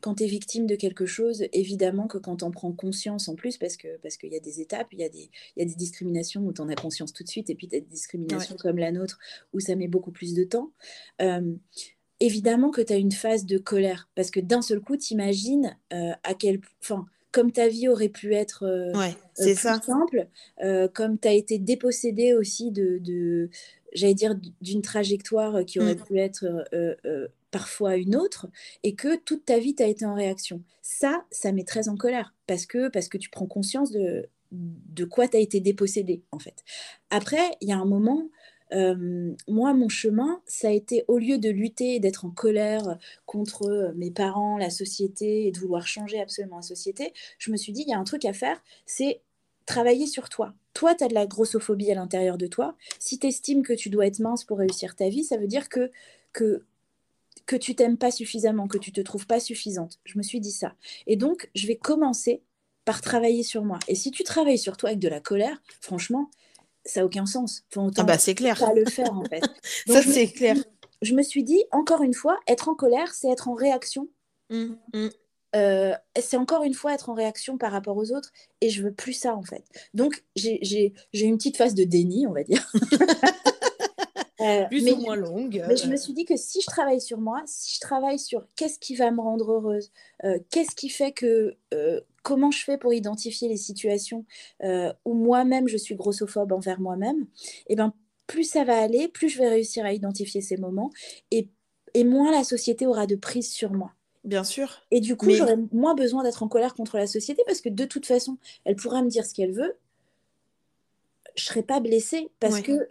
quand 0.01 0.17
tu 0.17 0.25
es 0.25 0.27
victime 0.27 0.67
de 0.67 0.75
quelque 0.75 1.07
chose, 1.07 1.45
évidemment 1.53 2.07
que 2.07 2.19
quand 2.19 2.43
on 2.43 2.51
prend 2.51 2.73
conscience 2.73 3.29
en 3.29 3.35
plus, 3.35 3.59
parce 3.59 3.77
qu'il 3.77 3.99
parce 4.03 4.17
qu'il 4.17 4.33
y 4.33 4.37
a 4.37 4.41
des 4.41 4.61
étapes, 4.61 4.89
il 4.93 5.01
y, 5.01 5.05
a 5.05 5.09
des, 5.09 5.31
y 5.57 5.63
a 5.63 5.65
des 5.65 5.75
discriminations 5.75 6.43
où 6.43 6.53
tu 6.53 6.61
en 6.61 6.69
as 6.69 6.75
conscience 6.75 7.13
tout 7.13 7.25
de 7.25 7.29
suite, 7.29 7.51
et 7.51 7.55
puis 7.55 7.69
tu 7.69 7.77
as 7.77 7.81
des 7.81 7.87
discriminations 7.87 8.57
comme 8.57 8.79
la 8.79 8.93
nôtre 8.93 9.19
où 9.53 9.61
ça 9.61 9.77
met 9.77 9.89
beaucoup 9.89 10.13
plus 10.13 10.35
de 10.35 10.45
temps. 10.45 10.73
Euh, 11.21 11.55
évidemment 12.21 12.71
que 12.71 12.81
tu 12.81 12.93
as 12.93 12.97
une 12.97 13.13
phase 13.13 13.47
de 13.47 13.59
colère, 13.59 14.09
parce 14.15 14.31
que 14.31 14.41
d'un 14.41 14.63
seul 14.63 14.81
coup, 14.81 14.97
tu 14.97 15.15
imagines 15.15 15.77
euh, 15.93 16.13
à 16.23 16.35
quel 16.35 16.61
point 16.81 17.07
comme 17.33 17.53
ta 17.53 17.69
vie 17.69 17.87
aurait 17.87 18.09
pu 18.09 18.35
être 18.35 18.65
euh, 18.65 18.93
plus 19.39 19.55
simple, 19.55 20.27
comme 20.95 21.17
tu 21.17 21.29
as 21.29 21.33
été 21.33 21.59
dépossédé 21.59 22.35
aussi 22.35 22.73
de, 22.73 22.99
de 22.99 23.51
j'allais 23.93 24.15
dire, 24.15 24.35
d'une 24.61 24.83
trajectoire 24.83 25.65
qui 25.65 25.79
aurait 25.79 25.95
mmh. 25.95 26.05
pu 26.05 26.19
être 26.19 26.45
parfois 27.51 27.97
une 27.97 28.17
autre, 28.17 28.47
et 28.83 28.95
que 28.95 29.17
toute 29.17 29.45
ta 29.45 29.59
vie 29.59 29.75
t'a 29.75 29.87
été 29.87 30.05
en 30.05 30.15
réaction. 30.15 30.63
Ça, 30.83 31.25
ça 31.31 31.53
met 31.53 31.65
très 31.65 31.89
en 31.89 31.97
colère, 31.97 32.35
parce 32.47 32.67
que, 32.67 32.89
parce 32.89 33.09
que 33.09 33.19
tu 33.19 33.31
prends 33.31 33.47
conscience 33.47 33.91
de, 33.91 34.29
de 34.53 35.05
quoi 35.05 35.29
tu 35.29 35.37
as 35.37 35.41
été 35.41 35.61
dépossédé, 35.61 36.23
en 36.31 36.39
fait. 36.39 36.65
Après, 37.11 37.57
il 37.61 37.69
y 37.69 37.73
a 37.73 37.79
un 37.79 37.85
moment, 37.85 38.29
euh, 38.73 39.35
moi, 39.49 39.75
mon 39.75 39.89
chemin, 39.89 40.41
ça 40.47 40.69
a 40.69 40.73
été, 40.73 41.05
au 41.09 41.19
lieu 41.19 41.39
de 41.39 41.51
lutter 41.51 42.01
d'être 42.01 42.25
en 42.25 42.31
colère 42.31 42.99
contre 43.27 43.93
mes 43.97 44.11
parents, 44.11 44.59
la 44.59 44.71
société, 44.71 45.47
et 45.47 45.53
de 45.53 45.59
vouloir 45.59 45.87
changer 45.87 46.21
absolument 46.21 46.57
la 46.57 46.63
société, 46.63 47.13
je 47.39 47.51
me 47.51 47.57
suis 47.57 47.73
dit, 47.73 47.83
il 47.83 47.91
y 47.91 47.95
a 47.95 47.99
un 47.99 48.05
truc 48.05 48.25
à 48.25 48.33
faire, 48.33 48.63
c'est 48.87 49.21
travailler 49.67 50.07
sur 50.07 50.29
toi. 50.29 50.55
Toi, 50.75 50.95
tu 50.95 51.05
as 51.05 51.09
de 51.09 51.15
la 51.15 51.27
grossophobie 51.27 51.91
à 51.91 51.95
l'intérieur 51.95 52.39
de 52.39 52.47
toi. 52.47 52.77
Si 52.99 53.19
tu 53.19 53.27
estimes 53.27 53.63
que 53.63 53.73
tu 53.73 53.89
dois 53.89 54.07
être 54.07 54.19
mince 54.19 54.45
pour 54.45 54.59
réussir 54.59 54.97
ta 54.97 55.09
vie, 55.09 55.25
ça 55.25 55.37
veut 55.37 55.47
dire 55.47 55.69
que, 55.69 55.91
que 56.33 56.65
que 57.47 57.57
tu 57.57 57.75
t'aimes 57.75 57.99
pas 57.99 58.11
suffisamment, 58.11 58.69
que 58.69 58.79
tu 58.79 58.93
te 58.93 59.01
trouves 59.01 59.27
pas 59.27 59.41
suffisante. 59.41 59.99
Je 60.05 60.19
me 60.19 60.23
suis 60.23 60.41
dit 60.41 60.53
ça. 60.53 60.75
Et 61.07 61.17
donc, 61.17 61.51
je 61.55 61.67
vais 61.67 61.77
commencer 61.77 62.43
par 62.85 63.01
travailler 63.01 63.43
sur 63.43 63.65
moi. 63.65 63.79
Et 63.89 63.95
si 63.95 64.11
tu 64.11 64.25
travailles 64.25 64.59
sur 64.59 64.77
toi 64.77 64.91
avec 64.91 65.01
de 65.01 65.09
la 65.09 65.21
colère, 65.21 65.61
franchement, 65.81 66.31
ça 66.85 67.01
n'a 67.01 67.07
aucun 67.07 67.27
sens. 67.27 67.65
ah 67.97 68.03
bah 68.05 68.19
c'est 68.19 68.35
clair. 68.35 68.59
Pas 68.59 68.73
le 68.73 68.85
faire 68.87 69.13
en 69.13 69.25
fait. 69.25 69.43
ça 69.87 70.03
c'est 70.03 70.29
clair. 70.29 70.57
Je 71.03 71.15
me 71.15 71.23
suis 71.23 71.45
dit, 71.45 71.63
encore 71.73 72.03
une 72.03 72.15
fois, 72.15 72.39
être 72.47 72.69
en 72.69 72.75
colère, 72.75 73.15
c'est 73.15 73.29
être 73.29 73.49
en 73.49 73.55
réaction. 73.55 74.09
Mmh, 74.51 74.75
mmh. 74.95 75.09
Euh, 75.57 75.95
c'est 76.21 76.37
encore 76.37 76.63
une 76.63 76.75
fois 76.75 76.95
être 76.95 77.09
en 77.11 77.15
réaction 77.15 77.59
par 77.59 77.73
rapport 77.73 77.97
aux 77.97 78.13
autres 78.13 78.31
et 78.61 78.71
je 78.71 78.85
veux 78.85 78.93
plus 78.93 79.15
ça 79.15 79.35
en 79.35 79.43
fait. 79.43 79.65
Donc 79.95 80.25
j'ai 80.37 80.93
une 81.13 81.37
petite 81.37 81.57
phase 81.57 81.75
de 81.75 81.85
déni, 81.85 82.27
on 82.27 82.33
va 82.33 82.45
dire. 82.45 82.71
Euh, 84.41 84.67
plus 84.67 84.83
mais, 84.83 84.93
ou 84.93 85.01
moins 85.01 85.17
longue. 85.17 85.63
Mais 85.69 85.77
je 85.77 85.89
me 85.89 85.97
suis 85.97 86.13
dit 86.13 86.25
que 86.25 86.37
si 86.37 86.61
je 86.61 86.67
travaille 86.67 87.01
sur 87.01 87.19
moi, 87.19 87.43
si 87.47 87.75
je 87.75 87.81
travaille 87.81 88.19
sur 88.19 88.47
qu'est-ce 88.57 88.79
qui 88.79 88.95
va 88.95 89.11
me 89.11 89.21
rendre 89.21 89.53
heureuse, 89.53 89.91
euh, 90.25 90.39
qu'est-ce 90.51 90.75
qui 90.75 90.89
fait 90.89 91.13
que, 91.13 91.57
comment 92.23 92.51
je 92.51 92.65
fais 92.65 92.79
pour 92.79 92.93
identifier 92.93 93.49
les 93.49 93.57
situations 93.57 94.25
où 94.63 95.15
moi-même 95.15 95.69
je 95.69 95.77
suis 95.77 95.95
grossophobe 95.95 96.53
envers 96.53 96.81
moi-même, 96.81 97.23
et 97.67 97.73
eh 97.73 97.77
ben 97.77 97.93
plus 98.27 98.45
ça 98.45 98.65
va 98.65 98.79
aller, 98.79 99.09
plus 99.09 99.29
je 99.29 99.39
vais 99.39 99.49
réussir 99.49 99.85
à 99.85 99.93
identifier 99.93 100.41
ces 100.41 100.57
moments 100.57 100.91
et, 101.33 101.49
et 101.95 102.05
moins 102.05 102.31
la 102.31 102.45
société 102.45 102.87
aura 102.87 103.07
de 103.07 103.17
prise 103.17 103.51
sur 103.51 103.73
moi. 103.73 103.93
Bien 104.25 104.45
sûr. 104.45 104.83
Et 104.91 105.01
du 105.01 105.17
coup, 105.17 105.31
j'aurais 105.31 105.57
moins 105.73 105.95
besoin 105.95 106.23
d'être 106.23 106.43
en 106.43 106.49
colère 106.49 106.75
contre 106.75 106.99
la 106.99 107.07
société 107.07 107.43
parce 107.47 107.61
que 107.61 107.69
de 107.69 107.85
toute 107.85 108.07
façon, 108.07 108.37
elle 108.65 108.77
pourra 108.77 109.03
me 109.03 109.09
dire 109.09 109.25
ce 109.25 109.35
qu'elle 109.35 109.53
veut. 109.53 109.77
Je 111.37 111.45
serai 111.45 111.63
pas 111.63 111.81
blessée 111.81 112.31
parce 112.39 112.61
que 112.61 112.89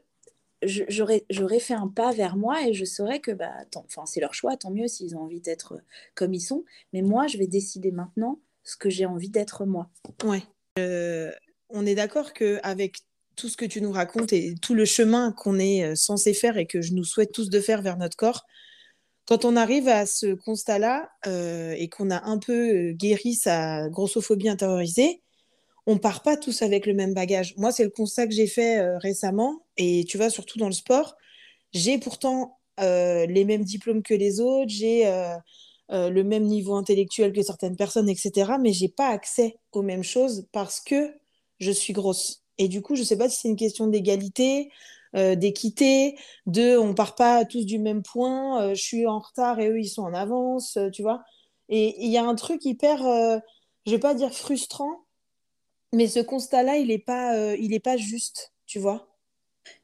j'aurais 0.63 1.59
fait 1.59 1.73
un 1.73 1.87
pas 1.87 2.11
vers 2.11 2.35
moi 2.35 2.67
et 2.67 2.73
je 2.73 2.85
saurais 2.85 3.19
que 3.19 3.31
bah, 3.31 3.53
enfin, 3.75 4.05
c'est 4.05 4.19
leur 4.19 4.33
choix, 4.33 4.57
tant 4.57 4.71
mieux 4.71 4.87
s'ils 4.87 5.15
ont 5.15 5.21
envie 5.21 5.41
d'être 5.41 5.81
comme 6.15 6.33
ils 6.33 6.41
sont. 6.41 6.65
Mais 6.93 7.01
moi, 7.01 7.27
je 7.27 7.37
vais 7.37 7.47
décider 7.47 7.91
maintenant 7.91 8.39
ce 8.63 8.77
que 8.77 8.89
j'ai 8.89 9.05
envie 9.05 9.29
d'être 9.29 9.65
moi. 9.65 9.89
Ouais. 10.23 10.43
Euh, 10.77 11.31
on 11.69 11.85
est 11.85 11.95
d'accord 11.95 12.33
qu'avec 12.33 12.97
tout 13.35 13.49
ce 13.49 13.57
que 13.57 13.65
tu 13.65 13.81
nous 13.81 13.91
racontes 13.91 14.33
et 14.33 14.55
tout 14.61 14.75
le 14.75 14.85
chemin 14.85 15.31
qu'on 15.31 15.59
est 15.59 15.83
euh, 15.83 15.95
censé 15.95 16.33
faire 16.33 16.57
et 16.57 16.65
que 16.65 16.81
je 16.81 16.93
nous 16.93 17.05
souhaite 17.05 17.31
tous 17.31 17.49
de 17.49 17.59
faire 17.61 17.81
vers 17.81 17.97
notre 17.97 18.17
corps, 18.17 18.45
quand 19.25 19.45
on 19.45 19.55
arrive 19.55 19.87
à 19.87 20.05
ce 20.05 20.33
constat-là 20.33 21.09
euh, 21.27 21.75
et 21.77 21.87
qu'on 21.87 22.09
a 22.09 22.25
un 22.25 22.39
peu 22.39 22.89
euh, 22.89 22.93
guéri 22.93 23.35
sa 23.35 23.87
grossophobie 23.87 24.49
intériorisée, 24.49 25.21
on 25.89 25.97
part 25.97 26.21
pas 26.21 26.37
tous 26.37 26.61
avec 26.61 26.85
le 26.85 26.93
même 26.93 27.13
bagage. 27.13 27.55
Moi, 27.57 27.71
c'est 27.71 27.83
le 27.83 27.89
constat 27.89 28.27
que 28.27 28.33
j'ai 28.33 28.47
fait 28.47 28.79
euh, 28.79 28.97
récemment, 28.99 29.65
et 29.77 30.05
tu 30.07 30.17
vois, 30.17 30.29
surtout 30.29 30.59
dans 30.59 30.67
le 30.67 30.73
sport, 30.73 31.15
j'ai 31.73 31.97
pourtant 31.97 32.57
les 32.81 33.43
mêmes 33.45 33.65
diplômes 33.65 34.03
que 34.03 34.13
les 34.13 34.39
autres, 34.39 34.69
j'ai 34.69 35.03
le 35.89 36.21
même 36.21 36.45
niveau 36.45 36.75
intellectuel 36.75 37.33
que 37.33 37.41
certaines 37.41 37.75
personnes, 37.75 38.07
etc. 38.07 38.53
Mais 38.57 38.71
j'ai 38.71 38.87
pas 38.87 39.09
accès 39.09 39.57
aux 39.73 39.81
mêmes 39.81 40.03
choses 40.03 40.47
parce 40.53 40.79
que 40.79 41.13
je 41.59 41.71
suis 41.71 41.91
grosse. 41.91 42.43
Et 42.57 42.69
du 42.69 42.81
coup, 42.81 42.95
je 42.95 43.03
sais 43.03 43.17
pas 43.17 43.27
si 43.27 43.41
c'est 43.41 43.49
une 43.49 43.57
question 43.57 43.87
d'égalité, 43.87 44.71
euh, 45.15 45.35
d'équité, 45.35 46.17
de 46.45 46.77
on 46.77 46.93
part 46.93 47.15
pas 47.15 47.43
tous 47.43 47.65
du 47.65 47.79
même 47.79 48.03
point, 48.03 48.61
euh, 48.61 48.75
je 48.75 48.81
suis 48.81 49.07
en 49.07 49.17
retard 49.19 49.59
et 49.59 49.67
eux 49.67 49.79
ils 49.79 49.87
sont 49.87 50.03
en 50.03 50.13
avance, 50.13 50.77
euh, 50.77 50.91
tu 50.91 51.01
vois. 51.01 51.23
Et 51.67 51.95
il 52.05 52.11
y 52.11 52.17
a 52.17 52.23
un 52.25 52.35
truc 52.35 52.63
hyper, 52.65 52.99
je 53.85 53.91
vais 53.91 53.99
pas 53.99 54.13
dire 54.15 54.33
frustrant, 54.33 55.05
mais 55.93 56.07
ce 56.07 56.19
constat-là, 56.19 56.77
il 56.77 56.91
est 56.91 56.97
pas, 56.97 57.35
est 57.35 57.83
pas 57.83 57.97
juste, 57.97 58.53
tu 58.65 58.79
vois. 58.79 59.07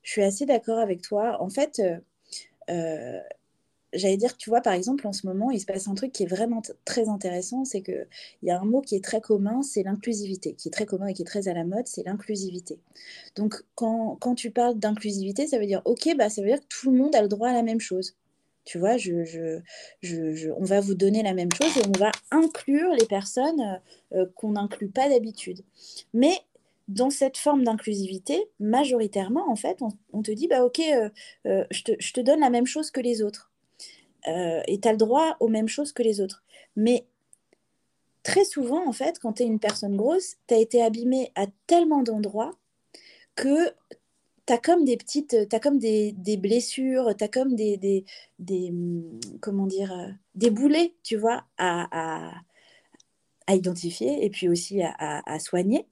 Je 0.04 0.12
suis 0.12 0.24
assez 0.24 0.46
d'accord 0.46 0.80
avec 0.80 1.02
toi. 1.02 1.42
En 1.42 1.50
fait, 1.50 1.82
j'allais 3.96 4.18
dire, 4.18 4.38
tu 4.38 4.50
vois, 4.50 4.62
par 4.62 4.74
exemple, 4.74 5.08
en 5.08 5.14
ce 5.14 5.26
moment, 5.26 5.52
il 5.52 5.60
se 5.60 5.66
passe 5.66 5.88
un 5.88 5.96
truc 5.96 6.12
qui 6.12 6.24
est 6.24 6.28
vraiment 6.28 6.62
très 6.86 7.10
intéressant, 7.10 7.66
c'est 7.66 7.82
qu'il 7.82 8.08
y 8.44 8.52
a 8.52 8.60
un 8.60 8.66
mot 8.66 8.82
qui 8.82 8.96
est 8.96 9.04
très 9.04 9.22
commun, 9.22 9.62
c'est 9.64 9.84
l'inclusivité, 9.84 10.54
qui 10.54 10.68
est 10.68 10.72
très 10.72 10.86
commun 10.86 11.08
et 11.08 11.14
qui 11.14 11.22
est 11.22 11.26
très 11.26 11.48
à 11.48 11.54
la 11.54 11.64
mode, 11.64 11.88
c'est 11.88 12.04
l'inclusivité. 12.04 12.80
Donc, 13.36 13.64
quand, 13.76 14.18
quand, 14.20 14.36
tu 14.36 14.52
parles 14.52 14.78
d'inclusivité, 14.78 15.48
ça 15.48 15.60
veut 15.60 15.66
dire, 15.66 15.82
OK, 15.86 16.10
bah, 16.18 16.30
ça 16.30 16.42
veut 16.42 16.48
dire 16.48 16.60
que 16.60 16.68
tout 16.68 16.92
le 16.92 16.98
monde 16.98 17.16
a 17.16 17.22
le 17.22 17.28
droit 17.28 17.50
à 17.50 17.54
la 17.54 17.64
même 17.64 17.80
chose. 17.80 18.16
Tu 18.66 18.80
vois, 18.80 18.96
on 20.58 20.64
va 20.64 20.82
vous 20.82 20.96
donner 20.96 21.22
la 21.22 21.34
même 21.34 21.52
chose 21.54 21.78
et 21.78 21.88
on 21.88 22.00
va 22.00 22.12
inclure 22.32 22.92
les 22.94 23.06
personnes 23.06 23.62
euh, 23.62 24.18
euh, 24.18 24.26
qu'on 24.36 24.52
n'inclut 24.52 24.90
pas 24.90 25.08
d'habitude. 25.08 25.62
Mais 26.14 26.34
dans 26.88 27.12
cette 27.12 27.38
forme 27.38 27.64
d'inclusivité, 27.64 28.44
majoritairement, 28.60 29.50
en 29.50 29.56
fait, 29.56 29.80
on, 30.14 30.22
te 30.22 30.32
dit, 30.32 30.48
bah, 30.48 30.64
OK, 30.64 30.80
euh, 30.80 31.64
je, 31.72 31.84
te, 31.84 31.92
je 32.00 32.14
te 32.14 32.22
donne 32.22 32.40
la 32.40 32.50
même 32.50 32.66
chose 32.66 32.92
que 32.92 33.02
les 33.02 33.22
autres. 33.22 33.52
Et 34.28 34.80
tu 34.82 34.88
as 34.88 34.92
le 34.92 34.98
droit 34.98 35.38
aux 35.40 35.48
mêmes 35.48 35.68
choses 35.68 35.92
que 35.92 36.02
les 36.02 36.20
autres. 36.20 36.44
Mais 36.76 37.06
très 38.24 38.44
souvent, 38.44 38.88
en 38.88 38.92
fait, 38.92 39.20
quand 39.20 39.34
tu 39.34 39.44
es 39.44 39.46
une 39.46 39.60
personne 39.60 39.96
grosse, 39.96 40.38
tu 40.48 40.56
as 40.56 40.58
été 40.58 40.82
abîmé 40.82 41.32
à 41.36 41.46
tellement 41.68 42.02
d'endroits 42.02 42.58
que 43.36 43.72
tu 44.46 44.54
as 44.54 44.58
comme 44.58 44.86
des 44.86 44.98
petites, 44.98 45.50
tu 45.50 45.56
as 45.56 45.60
comme 45.60 45.80
des, 45.80 46.12
des 46.14 46.38
blessures, 46.38 47.16
tu 47.18 47.24
as 47.24 47.28
comme 47.28 47.56
des, 47.56 47.78
des, 48.40 48.74
comment 49.42 49.68
dire, 49.68 49.92
euh, 49.92 50.10
des 50.36 50.52
boulets, 50.52 50.94
tu 51.04 51.18
vois, 51.18 51.46
à, 51.58 52.32
identifier 53.48 54.26
et 54.26 54.30
puis 54.30 54.50
aussi 54.50 54.82
à, 54.82 55.40
soigner. 55.40 55.88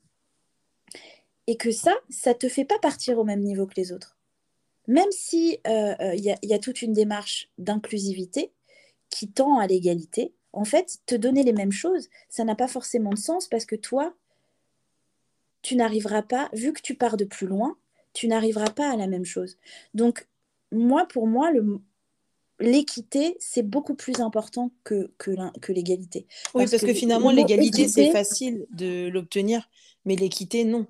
Et 1.48 1.58
que 1.58 1.72
ça, 1.72 1.94
ça 2.10 2.34
te 2.34 2.48
fait 2.48 2.66
pas 2.66 2.80
partir 2.80 3.20
au 3.20 3.24
même 3.24 3.42
niveau 3.42 3.68
que 3.68 3.76
les 3.76 3.92
autres 3.92 4.18
même 4.88 5.12
si 5.12 5.60
euh, 5.68 5.96
euh, 6.00 6.16
il 6.16 6.24
y, 6.24 6.54
a 6.54 6.60
toute 6.60 6.82
une 6.82 6.94
démarche 6.94 7.50
d'inclusivité 7.58 8.52
qui 9.10 9.32
tend 9.32 9.60
à 9.60 9.68
l'égalité, 9.68 10.34
en 10.52 10.66
fait, 10.66 11.00
te 11.06 11.16
donner 11.16 11.44
les 11.44 11.54
mêmes 11.54 11.72
choses, 11.72 12.10
ça 12.30 12.44
n'a 12.44 12.56
pas 12.56 12.68
forcément 12.68 13.12
de 13.12 13.18
sens 13.18 13.48
parce 13.48 13.66
que 13.66 13.76
toi, 13.76 14.14
tu 15.62 15.76
n'arriveras 15.76 16.24
pas, 16.24 16.50
vu 16.54 16.74
que 16.74 16.82
tu 16.82 16.96
pars 16.96 17.18
de 17.18 17.26
plus 17.26 17.48
loin, 17.48 17.78
tu 18.14 18.28
n'arriveras 18.28 18.70
pas 18.70 18.92
à 18.92 18.96
la 18.96 19.08
même 19.08 19.26
chose. 19.26 19.58
Donc, 19.94 20.28
moi, 20.72 21.08
pour 21.08 21.28
moi, 21.28 21.52
l'équité, 22.60 23.36
c'est 23.40 23.64
beaucoup 23.64 23.96
plus 23.96 24.20
important 24.22 24.72
que, 24.84 25.12
que 25.18 25.72
l'égalité. 25.72 26.26
Oui, 26.54 26.66
parce, 26.70 26.84
que, 26.84 26.94
finalement, 26.94 27.32
l'égalité, 27.32 27.88
c'est 27.88 28.12
facile 28.12 28.66
de 28.72 29.10
l'obtenir, 29.10 29.70
mais 30.06 30.16
l'équité, 30.16 30.64
non. 30.64 30.86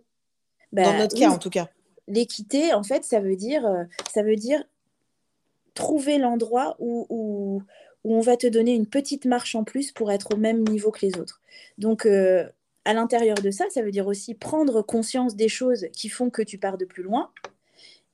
Dans 0.71 0.83
bah 0.83 0.97
notre 0.97 1.15
cas, 1.15 1.29
en 1.29 1.38
tout 1.38 1.51
cas 1.51 1.69
l'équité, 2.07 2.73
en 2.73 2.83
fait, 2.83 3.03
ça 3.03 3.19
veut 3.19 3.36
dire, 3.36 3.65
euh, 3.65 3.83
ça 4.12 4.23
veut 4.23 4.36
dire 4.36 4.63
trouver 5.73 6.17
l'endroit 6.17 6.75
où, 6.79 7.05
où, 7.09 7.63
on 8.05 8.19
va 8.19 8.36
te 8.36 8.47
donner 8.47 8.73
une 8.73 8.86
petite 8.86 9.25
marche 9.25 9.55
en 9.55 9.63
plus 9.63 9.91
pour 9.93 10.12
être 10.12 10.33
au 10.33 10.38
même 10.38 10.67
niveau 10.67 10.91
que 10.91 11.05
les 11.05 11.17
autres. 11.17 11.41
Donc, 11.77 12.05
euh, 12.05 12.47
à 12.86 12.93
l'intérieur 12.93 13.38
de 13.38 13.52
ça, 13.52 13.65
ça 13.69 13.82
veut 13.82 13.91
dire 13.91 14.08
aussi 14.08 14.34
prendre 14.34 14.82
conscience 14.82 15.36
des 15.36 15.50
choses 15.50 15.88
qui 15.93 16.10
font 16.10 16.30
que 16.30 16.41
tu 16.41 16.58
pars 16.58 16.78
de 16.78 16.86
plus 16.86 17.04
loin. 17.04 17.32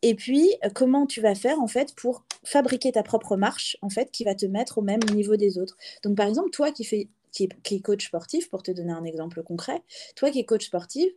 Et 0.02 0.16
puis, 0.16 0.50
euh, 0.64 0.70
comment 0.74 1.06
tu 1.06 1.22
vas 1.22 1.36
faire 1.36 1.60
en 1.60 1.68
fait 1.68 1.94
pour 1.96 2.24
fabriquer 2.44 2.92
ta 2.92 3.04
propre 3.04 3.36
marche 3.36 3.78
en 3.82 3.90
fait 3.90 4.12
qui 4.12 4.24
va 4.24 4.36
te 4.36 4.46
mettre 4.46 4.78
au 4.78 4.82
même 4.82 5.04
niveau 5.14 5.36
des 5.36 5.58
autres. 5.58 5.76
Donc, 6.04 6.16
par 6.16 6.28
exemple, 6.28 6.52
toi 6.52 6.72
qui 6.72 6.84
fais 6.84 7.10
qui 7.32 7.82
coach 7.82 8.08
sportif, 8.08 8.50
pour 8.50 8.64
te 8.64 8.72
donner 8.72 8.92
un 8.92 9.04
exemple 9.04 9.44
concret, 9.44 9.84
toi 10.16 10.32
qui 10.32 10.40
es 10.40 10.46
coach 10.46 10.66
sportif, 10.66 11.12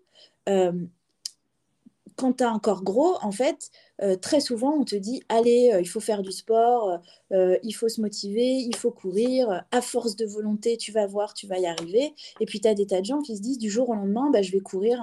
quand 2.17 2.35
tu 2.35 2.45
as 2.45 2.51
un 2.51 2.59
corps 2.59 2.83
gros, 2.83 3.17
en 3.23 3.33
fait, 3.33 3.71
euh, 4.03 4.17
très 4.17 4.41
souvent, 4.41 4.75
on 4.75 4.85
te 4.85 4.97
dit 4.97 5.23
allez, 5.29 5.71
euh, 5.73 5.81
il 5.81 5.88
faut 5.88 6.01
faire 6.01 6.23
du 6.23 6.33
sport, 6.33 7.01
euh, 7.33 7.57
il 7.62 7.73
faut 7.73 7.88
se 7.88 8.01
motiver, 8.01 8.57
il 8.59 8.77
faut 8.77 8.91
courir, 8.91 9.65
à 9.71 9.81
force 9.81 10.17
de 10.17 10.27
volonté, 10.27 10.77
tu 10.77 10.93
vas 10.93 11.07
voir, 11.07 11.35
tu 11.35 11.47
vas 11.47 11.59
y 11.59 11.67
arriver. 11.67 12.15
Et 12.41 12.47
puis, 12.47 12.61
tu 12.61 12.69
as 12.69 12.75
des 12.75 12.87
tas 12.87 13.01
de 13.01 13.07
gens 13.07 13.21
qui 13.23 13.37
se 13.37 13.43
disent 13.43 13.59
du 13.59 13.71
jour 13.71 13.88
au 13.91 13.95
lendemain, 13.95 14.31
bah, 14.31 14.43
je 14.43 14.53
vais 14.53 14.61
courir 14.61 15.01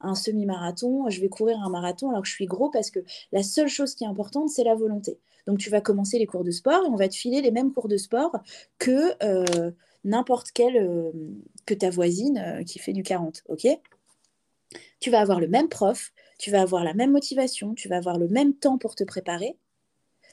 un, 0.00 0.14
semi-marathon, 0.14 1.08
je 1.08 1.20
vais 1.20 1.28
courir 1.28 1.58
un 1.60 1.70
marathon 1.70 2.10
alors 2.10 2.22
que 2.22 2.28
je 2.28 2.34
suis 2.34 2.46
gros 2.46 2.70
parce 2.70 2.90
que 2.90 3.00
la 3.32 3.42
seule 3.42 3.68
chose 3.68 3.94
qui 3.94 4.04
est 4.04 4.08
importante, 4.08 4.50
c'est 4.50 4.64
la 4.64 4.74
volonté. 4.74 5.18
Donc, 5.46 5.58
tu 5.58 5.70
vas 5.70 5.80
commencer 5.80 6.18
les 6.18 6.26
cours 6.26 6.44
de 6.44 6.50
sport 6.52 6.84
et 6.84 6.88
on 6.88 6.96
va 6.96 7.08
te 7.08 7.16
filer 7.16 7.40
les 7.40 7.50
mêmes 7.50 7.72
cours 7.72 7.88
de 7.88 7.96
sport 7.96 8.32
que 8.78 9.12
n'importe 10.04 10.52
quelle, 10.52 11.12
que 11.66 11.74
ta 11.74 11.90
voisine 11.90 12.64
qui 12.66 12.78
fait 12.78 12.92
du 12.92 13.02
40, 13.02 13.42
ok? 13.48 13.66
Tu 15.00 15.10
vas 15.10 15.20
avoir 15.20 15.40
le 15.40 15.48
même 15.48 15.68
prof, 15.68 16.12
tu 16.42 16.50
vas 16.50 16.60
avoir 16.60 16.82
la 16.82 16.92
même 16.92 17.12
motivation, 17.12 17.72
tu 17.72 17.88
vas 17.88 17.98
avoir 17.98 18.18
le 18.18 18.26
même 18.26 18.52
temps 18.52 18.76
pour 18.76 18.96
te 18.96 19.04
préparer. 19.04 19.56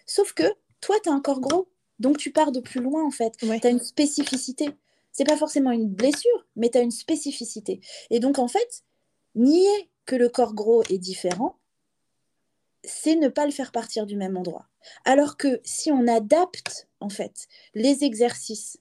Sauf 0.08 0.34
que 0.34 0.56
toi, 0.82 0.96
tu 1.04 1.10
as 1.10 1.14
un 1.14 1.22
corps 1.22 1.40
gros. 1.40 1.70
Donc 2.00 2.18
tu 2.18 2.32
pars 2.32 2.52
de 2.52 2.60
plus 2.60 2.82
loin 2.82 3.06
en 3.06 3.12
fait. 3.12 3.38
Tu 3.38 3.48
as 3.48 3.70
une 3.70 3.80
spécificité. 3.80 4.72
C'est 5.12 5.24
pas 5.24 5.38
forcément 5.38 5.70
une 5.70 5.88
blessure, 5.88 6.48
mais 6.56 6.72
tu 6.72 6.80
as 6.80 6.82
une 6.82 6.90
spécificité. 6.90 7.80
Et 8.10 8.20
donc 8.20 8.40
en 8.40 8.48
fait, 8.48 8.84
nier 9.36 9.92
que 10.06 10.16
le 10.16 10.30
corps 10.30 10.56
gros 10.56 10.82
est 10.90 10.98
différent, 10.98 11.60
c'est 12.84 13.16
ne 13.16 13.28
pas 13.28 13.46
le 13.46 13.52
faire 13.52 13.72
partir 13.72 14.08
du 14.08 14.16
même 14.16 14.36
endroit. 14.36 14.68
Alors 15.06 15.38
que 15.38 15.62
si 15.64 15.92
on 15.92 16.08
adapte 16.08 16.88
en 17.02 17.10
fait 17.10 17.48
les 17.76 18.04
exercices 18.04 18.80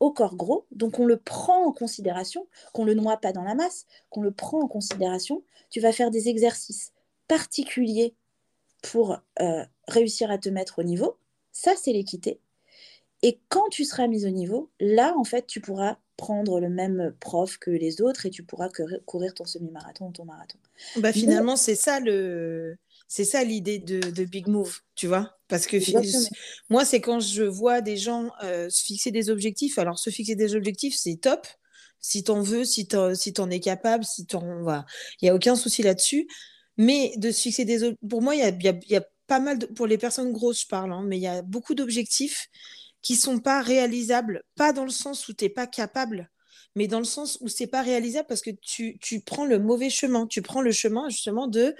au 0.00 0.12
corps 0.12 0.36
gros, 0.36 0.66
donc 0.70 0.98
on 0.98 1.06
le 1.06 1.16
prend 1.16 1.66
en 1.66 1.72
considération, 1.72 2.46
qu'on 2.72 2.84
ne 2.84 2.92
le 2.92 3.00
noie 3.00 3.16
pas 3.16 3.32
dans 3.32 3.42
la 3.42 3.54
masse, 3.54 3.86
qu'on 4.10 4.22
le 4.22 4.30
prend 4.30 4.60
en 4.60 4.68
considération, 4.68 5.42
tu 5.70 5.80
vas 5.80 5.92
faire 5.92 6.10
des 6.10 6.28
exercices 6.28 6.92
particuliers 7.26 8.14
pour 8.82 9.18
euh, 9.40 9.64
réussir 9.88 10.30
à 10.30 10.38
te 10.38 10.48
mettre 10.48 10.78
au 10.78 10.82
niveau. 10.82 11.16
Ça, 11.52 11.72
c'est 11.76 11.92
l'équité. 11.92 12.40
Et 13.22 13.40
quand 13.48 13.68
tu 13.70 13.84
seras 13.84 14.06
mis 14.06 14.24
au 14.24 14.30
niveau, 14.30 14.70
là, 14.78 15.14
en 15.16 15.24
fait, 15.24 15.46
tu 15.46 15.60
pourras 15.60 15.98
prendre 16.16 16.60
le 16.60 16.68
même 16.68 17.14
prof 17.20 17.58
que 17.58 17.70
les 17.70 18.00
autres 18.00 18.26
et 18.26 18.30
tu 18.30 18.42
pourras 18.42 18.68
courir 19.06 19.34
ton 19.34 19.44
semi-marathon 19.44 20.08
ou 20.08 20.12
ton 20.12 20.24
marathon. 20.24 20.58
Bah, 20.96 21.12
finalement, 21.12 21.56
c'est 21.56 21.74
ça 21.74 22.00
le 22.00 22.76
c'est 23.08 23.24
ça 23.24 23.42
l'idée 23.42 23.78
de, 23.78 24.00
de, 24.00 24.24
Big 24.24 24.46
Move, 24.46 24.80
tu 24.94 25.06
vois? 25.06 25.34
Parce 25.48 25.66
que 25.66 25.78
moi, 26.68 26.84
c'est 26.84 27.00
quand 27.00 27.20
je 27.20 27.42
vois 27.42 27.80
des 27.80 27.96
gens 27.96 28.30
euh, 28.44 28.68
se 28.68 28.84
fixer 28.84 29.10
des 29.10 29.30
objectifs. 29.30 29.78
Alors, 29.78 29.98
se 29.98 30.10
fixer 30.10 30.36
des 30.36 30.54
objectifs, 30.54 30.94
c'est 30.94 31.16
top. 31.16 31.46
Si 32.00 32.22
tu 32.22 32.30
en 32.30 32.42
veux, 32.42 32.64
si 32.64 32.86
tu 32.86 32.96
si 33.14 33.32
es 33.50 33.60
capable, 33.60 34.04
si 34.04 34.26
t'en... 34.26 34.42
Il 35.20 35.24
n'y 35.24 35.30
a 35.30 35.34
aucun 35.34 35.56
souci 35.56 35.82
là-dessus. 35.82 36.28
Mais 36.76 37.14
de 37.16 37.30
se 37.30 37.40
fixer 37.40 37.64
des... 37.64 37.96
Pour 38.08 38.20
moi, 38.20 38.34
il 38.34 38.40
y 38.40 38.42
a, 38.42 38.50
y, 38.50 38.68
a, 38.68 38.78
y 38.88 38.96
a, 38.96 39.04
pas 39.26 39.40
mal... 39.40 39.58
De... 39.58 39.66
Pour 39.66 39.86
les 39.86 39.98
personnes 39.98 40.32
grosses, 40.32 40.62
je 40.62 40.66
parle, 40.66 40.92
hein, 40.92 41.02
mais 41.04 41.16
il 41.16 41.22
y 41.22 41.26
a 41.26 41.40
beaucoup 41.40 41.74
d'objectifs 41.74 42.48
qui 43.00 43.16
sont 43.16 43.38
pas 43.38 43.62
réalisables. 43.62 44.42
Pas 44.54 44.74
dans 44.74 44.84
le 44.84 44.90
sens 44.90 45.28
où 45.28 45.32
tu 45.32 45.44
n'es 45.44 45.50
pas 45.50 45.66
capable, 45.66 46.30
mais 46.74 46.86
dans 46.86 46.98
le 46.98 47.04
sens 47.04 47.38
où 47.40 47.48
c'est 47.48 47.66
pas 47.66 47.82
réalisable 47.82 48.28
parce 48.28 48.42
que 48.42 48.50
tu, 48.50 48.98
tu, 49.00 49.20
prends 49.20 49.46
le 49.46 49.58
mauvais 49.58 49.90
chemin. 49.90 50.26
Tu 50.26 50.42
prends 50.42 50.60
le 50.60 50.72
chemin 50.72 51.08
justement 51.08 51.46
de 51.46 51.74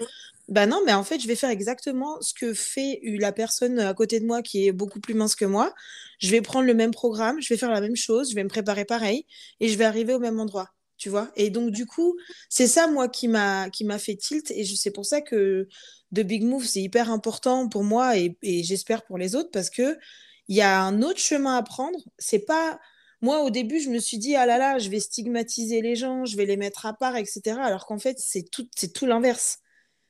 bah 0.49 0.65
non, 0.65 0.81
mais 0.85 0.93
en 0.93 1.03
fait, 1.03 1.19
je 1.19 1.27
vais 1.27 1.35
faire 1.35 1.51
exactement 1.51 2.19
ce 2.21 2.33
que 2.33 2.55
fait 2.55 2.99
la 3.03 3.31
personne 3.31 3.79
à 3.79 3.93
côté 3.93 4.19
de 4.19 4.25
moi 4.25 4.41
qui 4.41 4.67
est 4.67 4.71
beaucoup 4.71 4.99
plus 4.99 5.13
mince 5.13 5.35
que 5.35 5.45
moi. 5.45 5.73
Je 6.19 6.31
vais 6.31 6.41
prendre 6.41 6.65
le 6.65 6.73
même 6.73 6.91
programme, 6.91 7.39
je 7.39 7.53
vais 7.53 7.57
faire 7.57 7.71
la 7.71 7.81
même 7.81 7.95
chose, 7.95 8.31
je 8.31 8.35
vais 8.35 8.43
me 8.43 8.49
préparer 8.49 8.83
pareil 8.83 9.25
et 9.59 9.69
je 9.69 9.77
vais 9.77 9.85
arriver 9.85 10.13
au 10.13 10.19
même 10.19 10.39
endroit, 10.39 10.69
tu 10.97 11.09
vois. 11.09 11.31
Et 11.35 11.51
donc, 11.51 11.69
du 11.71 11.85
coup, 11.85 12.17
c'est 12.49 12.67
ça, 12.67 12.87
moi, 12.87 13.07
qui 13.09 13.27
m'a 13.27 13.69
fait 13.99 14.15
tilt 14.15 14.49
et 14.51 14.65
c'est 14.65 14.91
pour 14.91 15.05
ça 15.05 15.21
que 15.21 15.67
The 16.15 16.21
Big 16.21 16.43
Move, 16.43 16.65
c'est 16.65 16.81
hyper 16.81 17.11
important 17.11 17.69
pour 17.69 17.83
moi 17.83 18.17
et, 18.17 18.35
j'espère 18.41 19.05
pour 19.05 19.19
les 19.19 19.35
autres 19.35 19.51
parce 19.51 19.69
que 19.69 19.97
il 20.47 20.55
y 20.55 20.61
a 20.61 20.81
un 20.81 21.03
autre 21.03 21.19
chemin 21.19 21.57
à 21.57 21.63
prendre. 21.63 21.99
C'est 22.17 22.39
pas 22.39 22.79
moi, 23.21 23.43
au 23.43 23.51
début, 23.51 23.79
je 23.79 23.89
me 23.89 23.99
suis 23.99 24.17
dit, 24.17 24.35
ah 24.35 24.45
là 24.45 24.57
là, 24.57 24.79
je 24.79 24.89
vais 24.89 24.99
stigmatiser 24.99 25.81
les 25.81 25.95
gens, 25.95 26.25
je 26.25 26.37
vais 26.37 26.45
les 26.45 26.57
mettre 26.57 26.85
à 26.85 26.93
part, 26.93 27.17
etc. 27.17 27.59
Alors 27.61 27.85
qu'en 27.85 27.99
fait, 27.99 28.17
c'est 28.19 28.49
tout, 28.49 28.67
tout 28.95 29.05
l'inverse 29.05 29.59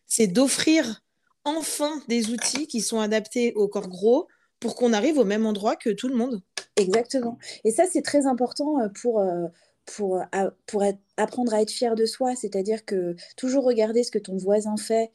c'est 0.10 0.28
d'offrir 0.28 1.04
enfin 1.46 2.02
des 2.10 2.32
outils 2.32 2.68
qui 2.68 2.82
sont 2.82 3.00
adaptés 3.00 3.54
au 3.54 3.70
corps 3.70 3.88
gros 3.88 4.28
pour 4.60 4.76
qu'on 4.76 4.92
arrive 4.92 5.18
au 5.18 5.24
même 5.24 5.46
endroit 5.46 5.76
que 5.76 5.90
tout 5.90 6.10
le 6.10 6.16
monde. 6.16 6.42
Exactement. 6.76 7.38
Et 7.64 7.72
ça, 7.72 7.86
c'est 7.92 8.02
très 8.02 8.26
important 8.26 8.80
euh, 8.80 8.90
pour, 9.02 9.20
euh, 9.20 9.48
pour, 9.86 10.18
euh, 10.18 10.50
pour 10.66 10.84
apprendre 11.18 11.54
à 11.54 11.62
être 11.62 11.72
fier 11.72 11.96
de 11.96 12.06
soi. 12.06 12.36
C'est-à-dire 12.36 12.86
que 12.86 13.16
toujours 13.38 13.64
regarder 13.64 14.04
ce 14.04 14.12
que 14.12 14.20
ton 14.20 14.38
voisin 14.38 14.76
fait 14.78 15.12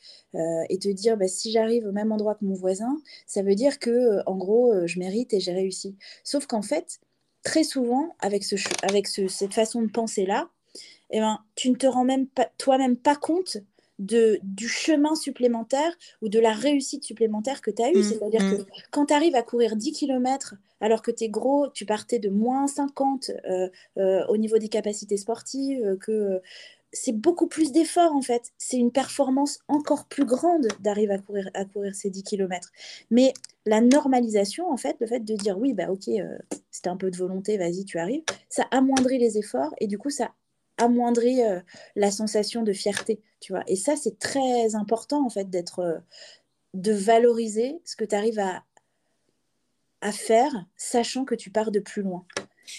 et 0.68 0.78
te 0.78 0.88
dire, 0.88 1.16
bah, 1.16 1.28
si 1.28 1.52
j'arrive 1.52 1.86
au 1.86 1.92
même 1.92 2.10
endroit 2.12 2.34
que 2.34 2.44
mon 2.44 2.54
voisin, 2.54 2.96
ça 3.26 3.42
veut 3.42 3.54
dire 3.54 3.78
que, 3.78 4.20
en 4.26 4.36
gros, 4.36 4.72
je 4.86 4.98
mérite 4.98 5.32
et 5.32 5.40
j'ai 5.40 5.52
réussi. 5.52 5.96
Sauf 6.24 6.46
qu'en 6.46 6.62
fait, 6.62 6.98
très 7.44 7.62
souvent, 7.62 8.14
avec, 8.18 8.42
ce, 8.42 8.56
avec 8.82 9.06
cette 9.06 9.54
façon 9.54 9.82
de 9.82 9.90
penser-là, 9.90 10.48
eh 11.10 11.20
ben, 11.20 11.38
tu 11.54 11.70
ne 11.70 11.76
te 11.76 11.86
rends 11.86 12.04
même 12.04 12.26
toi-même 12.58 12.96
pas 12.96 13.14
compte 13.14 13.58
de, 13.98 14.38
du 14.42 14.68
chemin 14.68 15.14
supplémentaire 15.14 15.92
ou 16.22 16.28
de 16.28 16.38
la 16.38 16.52
réussite 16.52 17.04
supplémentaire 17.04 17.60
que 17.60 17.70
tu 17.70 17.82
as 17.82 17.90
eu. 17.90 17.98
Mmh, 17.98 18.02
C'est-à-dire 18.02 18.42
mmh. 18.42 18.58
que 18.58 18.62
quand 18.90 19.06
tu 19.06 19.14
arrives 19.14 19.34
à 19.36 19.42
courir 19.42 19.76
10 19.76 19.92
km 19.92 20.56
alors 20.80 21.02
que 21.02 21.10
tu 21.10 21.24
es 21.24 21.28
gros, 21.28 21.68
tu 21.68 21.86
partais 21.86 22.18
de 22.18 22.28
moins 22.28 22.66
50 22.66 23.30
euh, 23.30 23.68
euh, 23.96 24.26
au 24.26 24.36
niveau 24.36 24.58
des 24.58 24.68
capacités 24.68 25.16
sportives, 25.16 25.82
euh, 25.82 25.96
que 25.96 26.40
c'est 26.92 27.12
beaucoup 27.12 27.46
plus 27.46 27.72
d'efforts 27.72 28.14
en 28.14 28.20
fait. 28.20 28.52
C'est 28.58 28.76
une 28.76 28.92
performance 28.92 29.60
encore 29.68 30.06
plus 30.06 30.24
grande 30.24 30.68
d'arriver 30.80 31.14
à 31.14 31.18
courir, 31.18 31.50
à 31.54 31.64
courir 31.64 31.94
ces 31.94 32.10
10 32.10 32.22
km. 32.22 32.70
Mais 33.10 33.32
la 33.66 33.80
normalisation, 33.80 34.70
en 34.70 34.76
fait, 34.76 34.96
le 35.00 35.06
fait 35.06 35.20
de 35.20 35.34
dire 35.34 35.58
oui, 35.58 35.72
bah 35.72 35.90
ok, 35.90 36.10
c'était 36.70 36.90
un 36.90 36.96
peu 36.96 37.10
de 37.10 37.16
volonté, 37.16 37.56
vas-y, 37.56 37.84
tu 37.84 37.98
arrives, 37.98 38.22
ça 38.48 38.64
amoindrit 38.70 39.18
les 39.18 39.38
efforts 39.38 39.74
et 39.78 39.86
du 39.86 39.98
coup, 39.98 40.10
ça 40.10 40.32
amoindrit 40.78 41.42
euh, 41.42 41.60
la 41.96 42.10
sensation 42.10 42.62
de 42.62 42.72
fierté, 42.72 43.20
tu 43.40 43.52
vois. 43.52 43.62
Et 43.66 43.76
ça, 43.76 43.96
c'est 43.96 44.18
très 44.18 44.74
important, 44.74 45.24
en 45.24 45.30
fait, 45.30 45.50
d'être, 45.50 45.80
euh, 45.80 45.98
de 46.74 46.92
valoriser 46.92 47.80
ce 47.84 47.96
que 47.96 48.04
tu 48.04 48.14
arrives 48.14 48.40
à 50.00 50.12
faire, 50.12 50.66
sachant 50.76 51.24
que 51.24 51.34
tu 51.34 51.50
pars 51.50 51.70
de 51.70 51.80
plus 51.80 52.02
loin. 52.02 52.26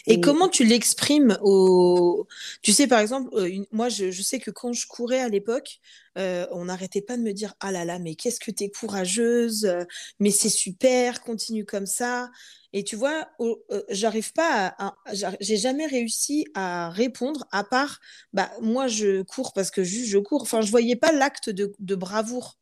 Et, 0.08 0.20
comment 0.20 0.50
tu 0.50 0.64
l'exprimes 0.64 1.38
au... 1.42 2.28
Tu 2.62 2.72
sais, 2.72 2.88
par 2.88 3.00
exemple, 3.00 3.30
euh, 3.34 3.64
moi, 3.72 3.90
je, 3.90 4.12
sais 4.22 4.40
que 4.40 4.52
quand 4.52 4.74
je 4.74 4.88
courais 4.88 5.20
à 5.20 5.30
l'époque, 5.30 5.80
on 6.18 6.66
n'arrêtait 6.66 7.02
pas 7.02 7.18
de 7.18 7.22
me 7.22 7.34
dire, 7.34 7.56
ah 7.60 7.74
là 7.74 7.84
là, 7.84 8.00
mais 8.00 8.16
qu'est-ce 8.16 8.40
que 8.40 8.52
tu 8.52 8.64
es 8.64 8.70
courageuse, 8.70 9.70
mais 10.20 10.32
c'est 10.32 10.50
super, 10.50 11.22
continue 11.22 11.66
comme 11.66 11.86
ça. 11.86 12.30
Et 12.76 12.84
tu 12.84 12.98
vois, 12.98 13.30
euh, 13.40 13.56
j'arrive 13.88 14.34
pas 14.34 14.76
à, 14.78 14.96
j'ai 15.40 15.56
jamais 15.56 15.86
réussi 15.86 16.46
à 16.56 16.90
répondre 16.90 17.48
à 17.54 17.64
part, 17.64 18.02
bah 18.34 18.52
moi 18.62 18.88
je 18.88 19.22
cours 19.22 19.54
parce 19.54 19.72
que 19.72 19.82
juste 19.82 20.10
je 20.10 20.18
cours. 20.18 20.42
Enfin, 20.42 20.60
je 20.60 20.72
voyais 20.72 20.98
pas 20.98 21.14
l'acte 21.14 21.50
de, 21.50 21.96
bravoure. 21.96 22.58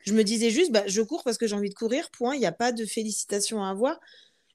Je 0.00 0.14
me 0.14 0.24
disais 0.24 0.50
juste, 0.50 0.72
bah 0.72 0.82
je 0.88 1.00
cours 1.00 1.22
parce 1.22 1.38
que 1.38 1.46
j'ai 1.46 1.54
envie 1.54 1.68
de 1.68 1.74
courir. 1.74 2.10
Point. 2.10 2.34
Il 2.34 2.40
n'y 2.40 2.46
a 2.46 2.50
pas 2.50 2.72
de 2.72 2.84
félicitations 2.84 3.62
à 3.62 3.70
avoir. 3.70 4.00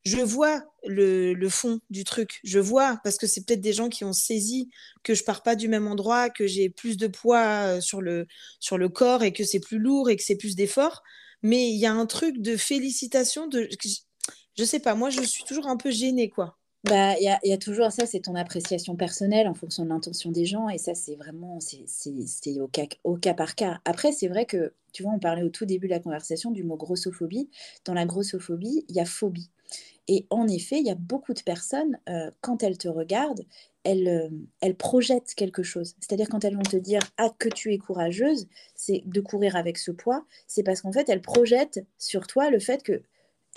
Je 0.08 0.22
vois 0.22 0.64
le, 0.86 1.50
fond 1.50 1.80
du 1.90 2.04
truc. 2.04 2.40
Je 2.44 2.60
vois 2.60 3.00
parce 3.04 3.18
que 3.18 3.28
c'est 3.28 3.46
peut-être 3.46 3.62
des 3.62 3.74
gens 3.74 3.90
qui 3.90 4.06
ont 4.06 4.14
saisi 4.14 4.70
que 5.04 5.14
je 5.14 5.24
pars 5.24 5.44
pas 5.44 5.56
du 5.56 5.68
même 5.68 5.88
endroit, 5.88 6.30
que 6.30 6.48
j'ai 6.48 6.70
plus 6.70 6.98
de 6.98 7.08
poids 7.08 7.76
euh, 7.78 7.82
sur 7.82 8.02
le 8.02 8.28
sur 8.60 8.78
le 8.78 8.90
corps 8.90 9.24
et 9.24 9.34
que 9.34 9.44
c'est 9.44 9.60
plus 9.60 9.80
lourd 9.80 10.10
et 10.10 10.16
que 10.16 10.24
c'est 10.24 10.38
plus 10.38 10.56
d'efforts. 10.56 11.04
Mais 11.44 11.70
il 11.70 11.78
y 11.78 11.86
a 11.86 11.94
un 11.94 12.06
truc 12.06 12.42
de 12.42 12.56
félicitations 12.58 13.48
de 13.48 13.70
je 14.58 14.64
sais 14.64 14.80
pas, 14.80 14.96
moi 14.96 15.10
je 15.10 15.22
suis 15.22 15.44
toujours 15.44 15.68
un 15.68 15.78
peu 15.78 15.92
gênée, 15.92 16.30
quoi. 16.30 16.58
Bah, 16.84 17.16
il 17.20 17.38
y, 17.44 17.52
a 17.52 17.58
toujours 17.58 17.92
ça, 17.92 18.06
c'est 18.06 18.22
ton 18.22 18.36
appréciation 18.36 18.96
personnelle 18.96 19.48
en 19.48 19.54
fonction 19.54 19.84
de 19.84 19.90
l'intention 19.90 20.32
des 20.32 20.46
gens, 20.46 20.70
et 20.70 20.78
ça, 20.78 20.96
c'est 20.96 21.16
vraiment, 21.16 21.60
c'est 21.60 22.60
au 22.62 22.70
au 23.04 23.18
cas 23.18 23.34
par 23.34 23.56
cas. 23.56 23.82
Après, 23.84 24.14
c'est 24.14 24.28
vrai 24.28 24.46
que, 24.46 24.74
tu 24.94 25.04
vois, 25.04 25.12
on 25.12 25.20
parlait 25.20 25.44
au 25.44 25.50
tout 25.50 25.66
début 25.66 25.88
de 25.88 25.94
la 25.94 26.00
conversation 26.00 26.52
du 26.52 26.64
mot 26.64 26.78
grossophobie. 26.78 27.50
Dans 27.84 27.94
la 27.94 28.06
grossophobie, 28.06 28.86
il 28.88 28.96
y 28.96 29.00
a 29.02 29.06
phobie. 29.06 29.50
Et 30.08 30.26
en 30.30 30.48
effet, 30.48 30.80
il 30.80 30.86
y 30.86 30.90
a 30.90 30.96
beaucoup 30.96 31.34
de 31.34 31.42
personnes, 31.42 32.00
euh, 32.10 32.32
quand 32.42 32.64
elles 32.64 32.78
te 32.78 32.88
regardent, 32.88 33.46
elles, 33.84 34.08
euh, 34.08 34.30
elles 34.62 34.76
projettent 34.76 35.34
quelque 35.36 35.64
chose. 35.64 35.96
C'est-à-dire 36.00 36.30
quand 36.30 36.44
elles 36.46 36.56
vont 36.56 36.62
te 36.62 36.78
dire 36.78 37.02
ah 37.18 37.30
que 37.38 37.50
tu 37.50 37.74
es 37.74 37.78
courageuse, 37.78 38.48
c'est 38.76 39.04
de 39.06 39.22
courir 39.22 39.56
avec 39.56 39.78
ce 39.78 39.92
poids, 39.92 40.26
c'est 40.48 40.64
parce 40.64 40.82
qu'en 40.82 40.92
fait 40.92 41.10
elles 41.10 41.22
projettent 41.22 41.86
sur 41.98 42.28
toi 42.28 42.50
le 42.50 42.60
fait 42.60 42.84
que 42.84 43.02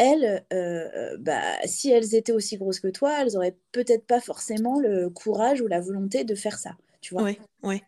elles, 0.00 0.44
euh, 0.54 1.16
bah, 1.18 1.42
si 1.66 1.90
elles 1.90 2.14
étaient 2.14 2.32
aussi 2.32 2.56
grosses 2.56 2.80
que 2.80 2.88
toi, 2.88 3.20
elles 3.20 3.34
n'auraient 3.34 3.58
peut-être 3.72 4.06
pas 4.06 4.20
forcément 4.20 4.80
le 4.80 5.10
courage 5.10 5.60
ou 5.60 5.66
la 5.66 5.80
volonté 5.80 6.24
de 6.24 6.34
faire 6.34 6.58
ça. 6.58 6.76
Tu 7.02 7.14
vois 7.14 7.24
ouais, 7.24 7.38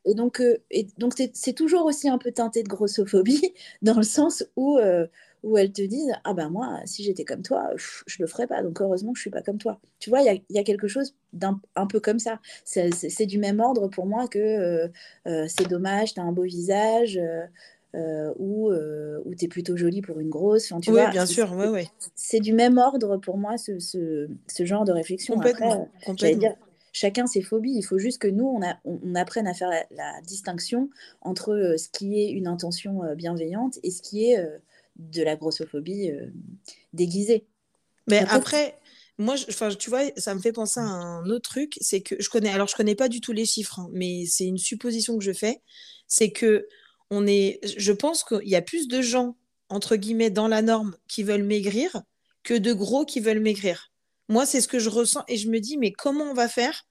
Et 0.05 0.14
donc, 0.14 0.40
euh, 0.40 0.59
et 0.70 0.87
donc 0.98 1.14
c'est 1.16 1.53
toujours 1.53 1.87
aussi 1.87 2.09
un 2.09 2.18
peu 2.18 2.33
teinté 2.33 2.62
de 2.62 2.68
grossophobie, 2.68 3.55
dans 3.83 3.96
le 3.96 4.03
sens 4.03 4.44
où, 4.57 4.79
euh, 4.79 5.07
où 5.42 5.59
elles 5.59 5.72
te 5.72 5.83
disent 5.83 6.12
Ah 6.24 6.35
ben 6.35 6.48
moi, 6.48 6.81
si 6.85 7.02
j'étais 7.02 7.24
comme 7.24 7.42
toi, 7.42 7.70
je 7.76 8.16
le 8.20 8.26
ferais 8.26 8.46
pas. 8.46 8.62
Donc 8.62 8.81
heureusement 8.81 9.12
que 9.12 9.18
je 9.18 9.22
suis 9.22 9.31
pas 9.31 9.42
comme 9.42 9.59
toi. 9.59 9.81
Tu 9.98 10.11
vois, 10.11 10.20
il 10.22 10.42
y, 10.48 10.55
y 10.55 10.59
a, 10.59 10.64
quelque 10.64 10.88
chose 10.88 11.14
d'un 11.33 11.61
un 11.76 11.87
peu 11.87 12.00
comme 12.00 12.18
ça. 12.18 12.40
C'est 12.64 13.26
du 13.26 13.38
même 13.38 13.61
ordre 13.61 13.88
pour 13.88 14.07
moi 14.07 14.28
que 14.28 14.90
c'est 15.24 15.68
dommage, 15.68 16.14
tu 16.14 16.20
as 16.20 16.24
un 16.24 16.33
beau 16.33 16.42
visage. 16.42 17.20
Euh, 17.94 18.33
ou, 18.38 18.70
euh, 18.70 19.20
ou 19.26 19.35
tu 19.35 19.44
es 19.44 19.48
plutôt 19.48 19.76
jolie 19.76 20.00
pour 20.00 20.18
une 20.18 20.31
grosse. 20.31 20.72
tu 20.81 20.90
oui, 20.90 21.00
bien 21.11 21.26
sûr, 21.26 21.52
ouais, 21.52 21.68
ouais. 21.68 21.88
C'est 22.14 22.40
du 22.40 22.55
même 22.55 22.78
ordre 22.78 23.18
pour 23.18 23.37
moi, 23.37 23.59
ce, 23.59 23.78
ce, 23.81 24.28
ce 24.48 24.64
genre 24.64 24.85
de 24.85 24.92
réflexion. 24.92 25.35
Complètement. 25.35 25.90
Après, 26.07 26.35
Dire, 26.35 26.55
chacun 26.92 27.26
ses 27.26 27.42
phobies. 27.42 27.74
Il 27.74 27.83
faut 27.83 27.98
juste 27.98 28.18
que 28.18 28.28
nous, 28.28 28.46
on, 28.46 28.62
a, 28.62 28.78
on, 28.87 29.14
apprenne 29.14 29.46
à 29.46 29.52
faire 29.52 29.68
la, 29.68 30.20
distinction 30.22 30.88
entre 31.20 31.52
euh, 31.52 31.76
ce 31.76 31.90
qui 31.90 32.18
est 32.22 32.31
une 32.31 32.46
intention 32.46 33.02
bienveillante 33.14 33.78
et 33.83 33.90
ce 33.90 34.00
qui 34.00 34.31
est 34.31 34.42
de 35.11 35.23
la 35.23 35.37
grossophobie 35.37 36.11
déguisée. 36.93 37.47
Mais 38.09 38.25
après, 38.29 38.79
moi, 39.19 39.37
je, 39.37 39.75
tu 39.77 39.91
vois, 39.91 40.03
ça 40.17 40.35
me 40.35 40.41
fait 40.41 40.53
penser 40.53 40.81
à 40.81 40.85
un 40.85 41.27
autre 41.27 41.49
truc, 41.49 41.77
c'est 41.81 42.01
que 42.01 42.17
je 42.19 42.29
connais, 42.29 42.51
alors 42.51 42.69
je 42.69 42.75
connais 42.75 42.95
pas 42.95 43.09
du 43.09 43.21
tout 43.21 43.33
les 43.33 43.45
chiffres, 43.45 43.79
hein, 43.79 43.88
mais 43.93 44.25
c'est 44.27 44.47
une 44.47 44.59
supposition 44.59 45.19
que 45.19 45.25
je 45.25 45.33
fais, 45.33 45.62
c'est 46.09 46.33
que 46.33 46.67
on 47.11 47.27
est, 47.27 47.61
je 47.77 47.93
pense 47.93 48.25
qu'il 48.25 48.49
y 48.49 48.57
a 48.57 48.62
plus 48.62 48.88
de 48.88 49.03
gens, 49.03 49.37
entre 49.69 49.97
guillemets, 49.97 50.31
dans 50.31 50.49
la 50.49 50.62
norme 50.62 50.97
qui 51.09 51.23
veulent 51.23 51.45
maigrir 51.45 52.03
que 52.43 52.55
de 52.55 52.73
gros 52.73 53.05
qui 53.05 53.21
veulent 53.21 53.41
maigrir. 53.41 53.93
Moi, 54.29 54.47
c'est 54.47 54.61
ce 54.61 54.69
que 54.69 54.79
je 54.79 54.88
ressens 54.88 55.23
et 55.29 55.37
je 55.37 55.51
me 55.51 55.61
dis, 55.61 55.77
mais 55.77 55.93
comment 55.93 56.25
on 56.25 56.35
va 56.35 56.49
faire 56.49 56.85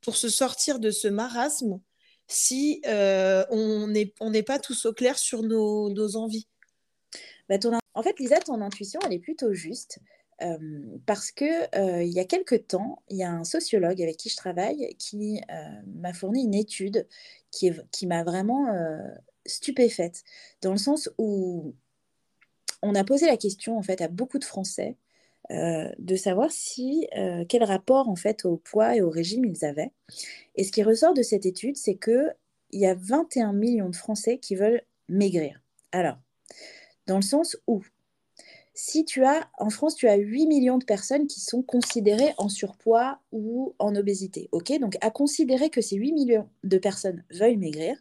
pour 0.00 0.16
se 0.16 0.28
sortir 0.28 0.78
de 0.78 0.90
ce 0.90 1.08
marasme 1.08 1.80
si 2.28 2.80
euh, 2.86 3.44
on 3.50 3.88
n'est 3.88 4.14
on 4.20 4.32
pas 4.42 4.58
tous 4.58 4.86
au 4.86 4.92
clair 4.92 5.18
sur 5.18 5.42
nos, 5.42 6.16
envies? 6.16 6.46
Bah, 7.48 7.56
En 7.94 8.02
fait, 8.02 8.18
Lisa, 8.18 8.38
ton 8.40 8.60
intuition, 8.60 9.00
elle 9.04 9.12
est 9.12 9.18
plutôt 9.18 9.52
juste. 9.52 10.00
Euh, 10.42 10.58
parce 11.06 11.30
que 11.30 11.44
euh, 11.78 12.02
il 12.02 12.12
y 12.12 12.18
a 12.18 12.24
quelque 12.24 12.56
temps, 12.56 13.02
il 13.08 13.16
y 13.16 13.22
a 13.22 13.30
un 13.30 13.44
sociologue 13.44 14.02
avec 14.02 14.16
qui 14.16 14.28
je 14.28 14.36
travaille 14.36 14.94
qui 14.98 15.40
m'a 15.86 16.12
fourni 16.12 16.42
une 16.42 16.54
étude 16.54 17.06
qui, 17.52 17.70
m'a 18.06 18.24
vraiment 18.24 18.66
stupéfaite, 19.46 20.24
dans 20.60 20.72
le 20.72 20.78
sens 20.78 21.08
où 21.18 21.74
on 22.82 22.94
a 22.96 23.04
posé 23.04 23.26
la 23.26 23.36
question 23.36 23.78
en 23.78 23.82
fait 23.82 24.00
à 24.00 24.08
beaucoup 24.08 24.38
de 24.40 24.44
Français 24.44 24.96
de 25.50 26.16
savoir 26.16 26.50
quel 27.48 27.62
rapport 27.62 28.08
en 28.08 28.16
fait 28.16 28.44
au 28.44 28.56
poids 28.56 28.96
et 28.96 29.02
au 29.02 29.10
régime 29.10 29.44
ils 29.44 29.64
avaient. 29.64 29.92
Et 30.56 30.64
ce 30.64 30.72
qui 30.72 30.82
ressort 30.82 31.14
de 31.14 31.22
cette 31.22 31.46
étude, 31.46 31.76
c'est 31.76 31.94
que 31.94 32.30
il 32.70 32.80
y 32.80 32.86
a 32.86 32.94
21 32.94 33.52
millions 33.52 33.88
de 33.88 33.96
Français 33.96 34.38
qui 34.38 34.56
veulent 34.56 34.82
maigrir. 35.08 35.60
Alors, 35.92 36.18
dans 37.06 37.16
le 37.16 37.22
sens 37.22 37.56
où 37.66 37.82
si 38.74 39.04
tu 39.04 39.24
as, 39.24 39.48
en 39.58 39.70
France, 39.70 39.94
tu 39.94 40.08
as 40.08 40.16
8 40.16 40.46
millions 40.46 40.78
de 40.78 40.84
personnes 40.84 41.28
qui 41.28 41.40
sont 41.40 41.62
considérées 41.62 42.34
en 42.38 42.48
surpoids 42.48 43.20
ou 43.30 43.74
en 43.78 43.94
obésité. 43.94 44.48
Ok, 44.50 44.72
donc 44.80 44.96
à 45.00 45.10
considérer 45.10 45.70
que 45.70 45.80
ces 45.80 45.96
8 45.96 46.12
millions 46.12 46.48
de 46.64 46.78
personnes 46.78 47.24
veuillent 47.30 47.56
maigrir, 47.56 47.96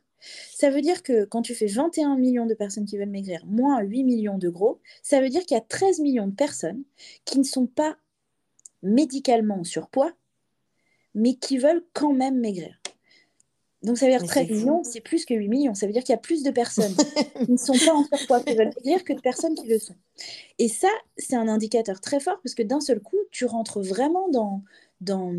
ça 0.55 0.69
veut 0.69 0.81
dire 0.81 1.03
que 1.03 1.25
quand 1.25 1.41
tu 1.41 1.53
fais 1.53 1.67
21 1.67 2.17
millions 2.17 2.45
de 2.45 2.55
personnes 2.55 2.85
qui 2.85 2.97
veulent 2.97 3.09
maigrir, 3.09 3.45
moins 3.45 3.81
8 3.81 4.03
millions 4.03 4.37
de 4.37 4.49
gros, 4.49 4.79
ça 5.03 5.21
veut 5.21 5.29
dire 5.29 5.45
qu'il 5.45 5.55
y 5.55 5.59
a 5.59 5.63
13 5.63 5.99
millions 5.99 6.27
de 6.27 6.35
personnes 6.35 6.83
qui 7.25 7.37
ne 7.37 7.43
sont 7.43 7.67
pas 7.67 7.97
médicalement 8.81 9.59
en 9.59 9.63
surpoids, 9.63 10.13
mais 11.13 11.35
qui 11.35 11.57
veulent 11.57 11.85
quand 11.93 12.13
même 12.13 12.39
maigrir. 12.39 12.79
Donc 13.83 13.97
ça 13.97 14.05
veut 14.05 14.11
dire 14.11 14.23
13 14.23 14.49
millions, 14.49 14.83
c'est 14.83 15.01
plus 15.01 15.25
que 15.25 15.33
8 15.33 15.49
millions. 15.49 15.73
Ça 15.73 15.85
veut 15.85 15.91
dire 15.91 16.03
qu'il 16.03 16.13
y 16.13 16.15
a 16.15 16.21
plus 16.21 16.43
de 16.43 16.51
personnes 16.51 16.95
qui 17.45 17.51
ne 17.51 17.57
sont 17.57 17.73
pas 17.73 17.93
en 17.93 18.05
surpoids 18.05 18.39
qui 18.41 18.55
veulent 18.55 18.71
maigrir 18.77 19.03
que 19.03 19.13
de 19.13 19.19
personnes 19.19 19.55
qui 19.55 19.67
le 19.67 19.77
sont. 19.77 19.95
Et 20.57 20.69
ça, 20.69 20.87
c'est 21.17 21.35
un 21.35 21.49
indicateur 21.49 21.99
très 21.99 22.21
fort 22.21 22.39
parce 22.41 22.55
que 22.55 22.63
d'un 22.63 22.79
seul 22.79 23.01
coup, 23.01 23.17
tu 23.31 23.45
rentres 23.45 23.81
vraiment 23.81 24.29
dans, 24.29 24.63
dans 25.01 25.33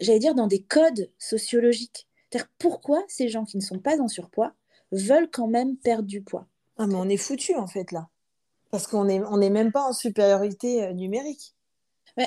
j'allais 0.00 0.18
dire, 0.18 0.34
dans 0.34 0.48
des 0.48 0.62
codes 0.62 1.10
sociologiques. 1.18 2.08
C'est-à-dire 2.28 2.50
pourquoi 2.58 3.04
ces 3.08 3.28
gens 3.28 3.44
qui 3.44 3.56
ne 3.56 3.62
sont 3.62 3.78
pas 3.78 4.00
en 4.00 4.08
surpoids 4.08 4.52
veulent 4.90 5.30
quand 5.30 5.46
même 5.46 5.76
perdre 5.76 6.08
du 6.08 6.22
poids? 6.22 6.46
Ah 6.76 6.86
mais 6.86 6.94
on 6.94 7.08
est 7.08 7.16
foutu 7.16 7.54
en 7.54 7.66
fait 7.66 7.92
là. 7.92 8.08
Parce 8.70 8.86
qu'on 8.86 9.04
n'est 9.04 9.20
on 9.20 9.40
est 9.40 9.50
même 9.50 9.70
pas 9.70 9.84
en 9.84 9.92
supériorité 9.92 10.82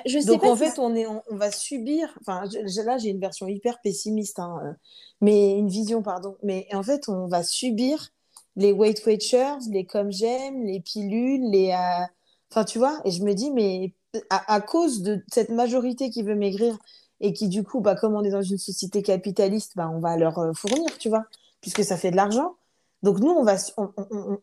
numérique. 0.05 0.25
Donc 0.27 0.43
en 0.43 0.55
fait, 0.55 0.79
on, 0.79 0.95
est, 0.95 1.05
on, 1.07 1.21
va 1.35 1.51
subir. 1.51 2.15
Enfin, 2.21 2.43
là, 2.85 2.97
j'ai 2.97 3.09
une 3.09 3.19
version 3.19 3.47
hyper 3.47 3.81
pessimiste, 3.81 4.39
hein, 4.39 4.59
euh, 4.63 4.73
mais 5.21 5.57
une 5.57 5.69
vision, 5.69 6.01
pardon. 6.01 6.35
Mais 6.43 6.67
en 6.73 6.83
fait, 6.83 7.09
on 7.09 7.27
va 7.27 7.43
subir 7.43 8.09
les 8.55 8.71
Weight 8.71 9.05
Watchers, 9.05 9.57
les 9.69 9.85
comme 9.85 10.11
j'aime, 10.11 10.63
les 10.63 10.79
pilules, 10.79 11.49
les. 11.51 11.71
Euh, 11.71 12.05
enfin, 12.51 12.63
tu 12.63 12.77
vois. 12.77 12.99
Et 13.05 13.11
je 13.11 13.23
me 13.23 13.33
dis, 13.33 13.51
mais 13.51 13.93
à, 14.29 14.61
cause 14.61 15.01
de 15.01 15.23
cette 15.31 15.49
majorité 15.49 16.09
qui 16.09 16.23
veut 16.23 16.35
maigrir 16.35 16.77
et 17.19 17.33
qui, 17.33 17.47
du 17.47 17.63
coup, 17.63 17.81
bah, 17.81 17.95
comme 17.95 18.15
on 18.15 18.23
est 18.23 18.31
dans 18.31 18.41
une 18.41 18.57
société 18.57 19.01
capitaliste, 19.01 19.73
bah, 19.75 19.89
on 19.93 19.99
va 19.99 20.17
leur 20.17 20.37
euh, 20.39 20.53
fournir, 20.53 20.97
tu 20.97 21.09
vois, 21.09 21.25
puisque 21.61 21.83
ça 21.83 21.97
fait 21.97 22.11
de 22.11 22.15
l'argent. 22.15 22.55
Donc 23.01 23.19
nous, 23.19 23.31
on 23.31 23.43
va, 23.43 23.55
on, 23.77 23.91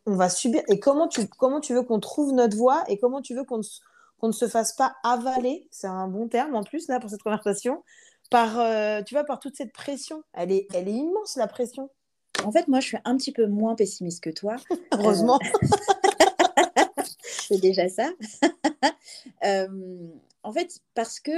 on, 0.06 0.14
va 0.14 0.28
subir. 0.28 0.62
Et 0.68 0.78
comment 0.78 1.08
tu, 1.08 1.26
comment 1.26 1.60
tu 1.60 1.74
veux 1.74 1.82
qu'on 1.82 2.00
trouve 2.00 2.32
notre 2.32 2.56
voie 2.56 2.84
et 2.88 2.98
comment 2.98 3.22
tu 3.22 3.34
veux 3.34 3.44
qu'on 3.44 3.62
qu'on 4.20 4.28
ne 4.28 4.32
se 4.32 4.48
fasse 4.48 4.74
pas 4.74 4.94
avaler, 5.02 5.66
c'est 5.70 5.86
un 5.86 6.06
bon 6.06 6.28
terme 6.28 6.54
en 6.54 6.62
plus 6.62 6.88
là 6.88 7.00
pour 7.00 7.10
cette 7.10 7.22
conversation, 7.22 7.82
par, 8.30 8.60
euh, 8.60 9.02
tu 9.02 9.14
vois, 9.14 9.24
par 9.24 9.40
toute 9.40 9.56
cette 9.56 9.72
pression. 9.72 10.22
Elle 10.34 10.52
est, 10.52 10.68
elle 10.74 10.88
est 10.88 10.94
immense 10.94 11.36
la 11.36 11.46
pression. 11.46 11.90
En 12.44 12.52
fait, 12.52 12.68
moi, 12.68 12.80
je 12.80 12.86
suis 12.86 12.98
un 13.04 13.16
petit 13.16 13.32
peu 13.32 13.46
moins 13.46 13.74
pessimiste 13.74 14.22
que 14.22 14.30
toi. 14.30 14.56
Heureusement. 14.92 15.38
Euh, 15.42 17.02
c'est 17.48 17.60
déjà 17.60 17.88
ça. 17.88 18.10
Euh, 19.44 20.08
en 20.42 20.52
fait, 20.52 20.80
parce 20.94 21.18
que 21.18 21.32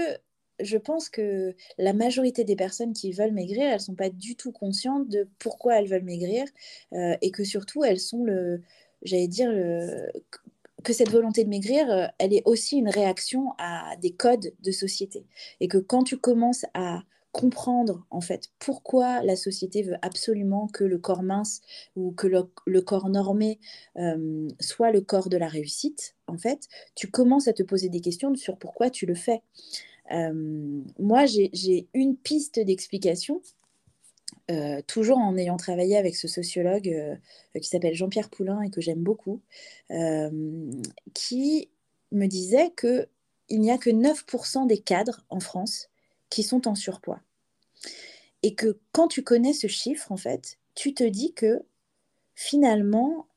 je 0.58 0.76
pense 0.76 1.08
que 1.08 1.54
la 1.78 1.92
majorité 1.92 2.42
des 2.42 2.56
personnes 2.56 2.92
qui 2.92 3.12
veulent 3.12 3.32
maigrir, 3.32 3.62
elles 3.62 3.74
ne 3.74 3.78
sont 3.78 3.94
pas 3.94 4.10
du 4.10 4.34
tout 4.34 4.50
conscientes 4.50 5.08
de 5.08 5.28
pourquoi 5.38 5.76
elles 5.78 5.88
veulent 5.88 6.02
maigrir 6.02 6.44
et 6.92 7.30
que 7.30 7.44
surtout, 7.44 7.84
elles 7.84 8.00
sont 8.00 8.24
le, 8.24 8.60
j'allais 9.02 9.28
dire, 9.28 9.50
le, 9.52 10.10
que 10.82 10.92
cette 10.92 11.10
volonté 11.10 11.44
de 11.44 11.48
maigrir, 11.48 11.90
euh, 11.90 12.06
elle 12.18 12.34
est 12.34 12.42
aussi 12.44 12.76
une 12.78 12.88
réaction 12.88 13.54
à 13.58 13.96
des 13.96 14.12
codes 14.12 14.52
de 14.60 14.70
société. 14.70 15.24
Et 15.60 15.68
que 15.68 15.78
quand 15.78 16.04
tu 16.04 16.16
commences 16.16 16.64
à 16.74 17.02
comprendre 17.32 18.06
en 18.10 18.20
fait 18.20 18.50
pourquoi 18.58 19.22
la 19.22 19.36
société 19.36 19.82
veut 19.82 19.96
absolument 20.02 20.68
que 20.68 20.84
le 20.84 20.98
corps 20.98 21.22
mince 21.22 21.62
ou 21.96 22.12
que 22.12 22.26
le, 22.26 22.80
corps 22.82 23.08
normé 23.08 23.58
euh, 23.96 24.48
soit 24.60 24.92
le 24.92 25.00
corps 25.00 25.30
de 25.30 25.38
la 25.38 25.48
réussite, 25.48 26.14
en 26.26 26.36
fait, 26.36 26.68
tu 26.94 27.10
commences 27.10 27.48
à 27.48 27.54
te 27.54 27.62
poser 27.62 27.88
des 27.88 28.00
questions 28.00 28.34
sur 28.34 28.58
pourquoi 28.58 28.90
tu 28.90 29.06
le 29.06 29.14
fais. 29.14 29.42
Euh, 30.12 30.82
moi, 30.98 31.24
j'ai 31.26 31.88
une 31.94 32.16
piste 32.16 32.60
d'explication 32.60 33.40
euh, 34.50 34.82
toujours 34.88 35.18
en 35.18 35.36
ayant 35.36 35.56
travaillé 35.56 35.96
avec 35.96 36.16
ce 36.16 36.26
sociologue 36.26 36.88
euh, 36.88 37.14
qui 37.60 37.68
s'appelle 37.68 37.94
Jean-Pierre 37.94 38.28
Poulain 38.28 38.60
et 38.62 38.70
que 38.70 38.80
j'aime 38.80 39.02
beaucoup, 39.02 39.40
euh, 39.92 40.72
qui 41.14 41.70
me 42.10 42.26
disait 42.26 42.72
qu'il 42.76 43.60
n'y 43.60 43.70
a 43.70 43.78
que 43.78 43.90
9% 43.90 44.66
des 44.66 44.78
cadres 44.78 45.24
en 45.30 45.38
France 45.38 45.90
qui 46.28 46.42
sont 46.42 46.66
en 46.66 46.74
surpoids. 46.74 47.20
Et 48.42 48.54
que 48.54 48.78
quand 48.90 49.06
tu 49.06 49.22
connais 49.22 49.52
ce 49.52 49.68
chiffre, 49.68 50.10
en 50.10 50.16
fait, 50.16 50.58
tu 50.74 50.92
te 50.92 51.04
dis 51.04 51.32
que 51.34 51.62
finalement, 52.34 53.28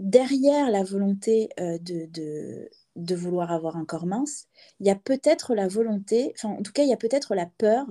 derrière 0.00 0.70
la 0.70 0.82
volonté 0.82 1.50
de, 1.58 2.06
de, 2.06 2.68
de, 2.96 3.14
vouloir 3.14 3.52
avoir 3.52 3.76
un 3.76 3.84
corps 3.84 4.06
mince, 4.06 4.48
il 4.80 4.88
y 4.88 4.90
a 4.90 4.96
peut-être 4.96 5.54
la 5.54 5.68
volonté, 5.68 6.32
enfin 6.34 6.48
en 6.48 6.62
tout 6.62 6.72
cas, 6.72 6.82
il 6.82 6.88
y 6.88 6.92
a 6.92 6.96
peut-être 6.96 7.36
la 7.36 7.46
peur 7.46 7.86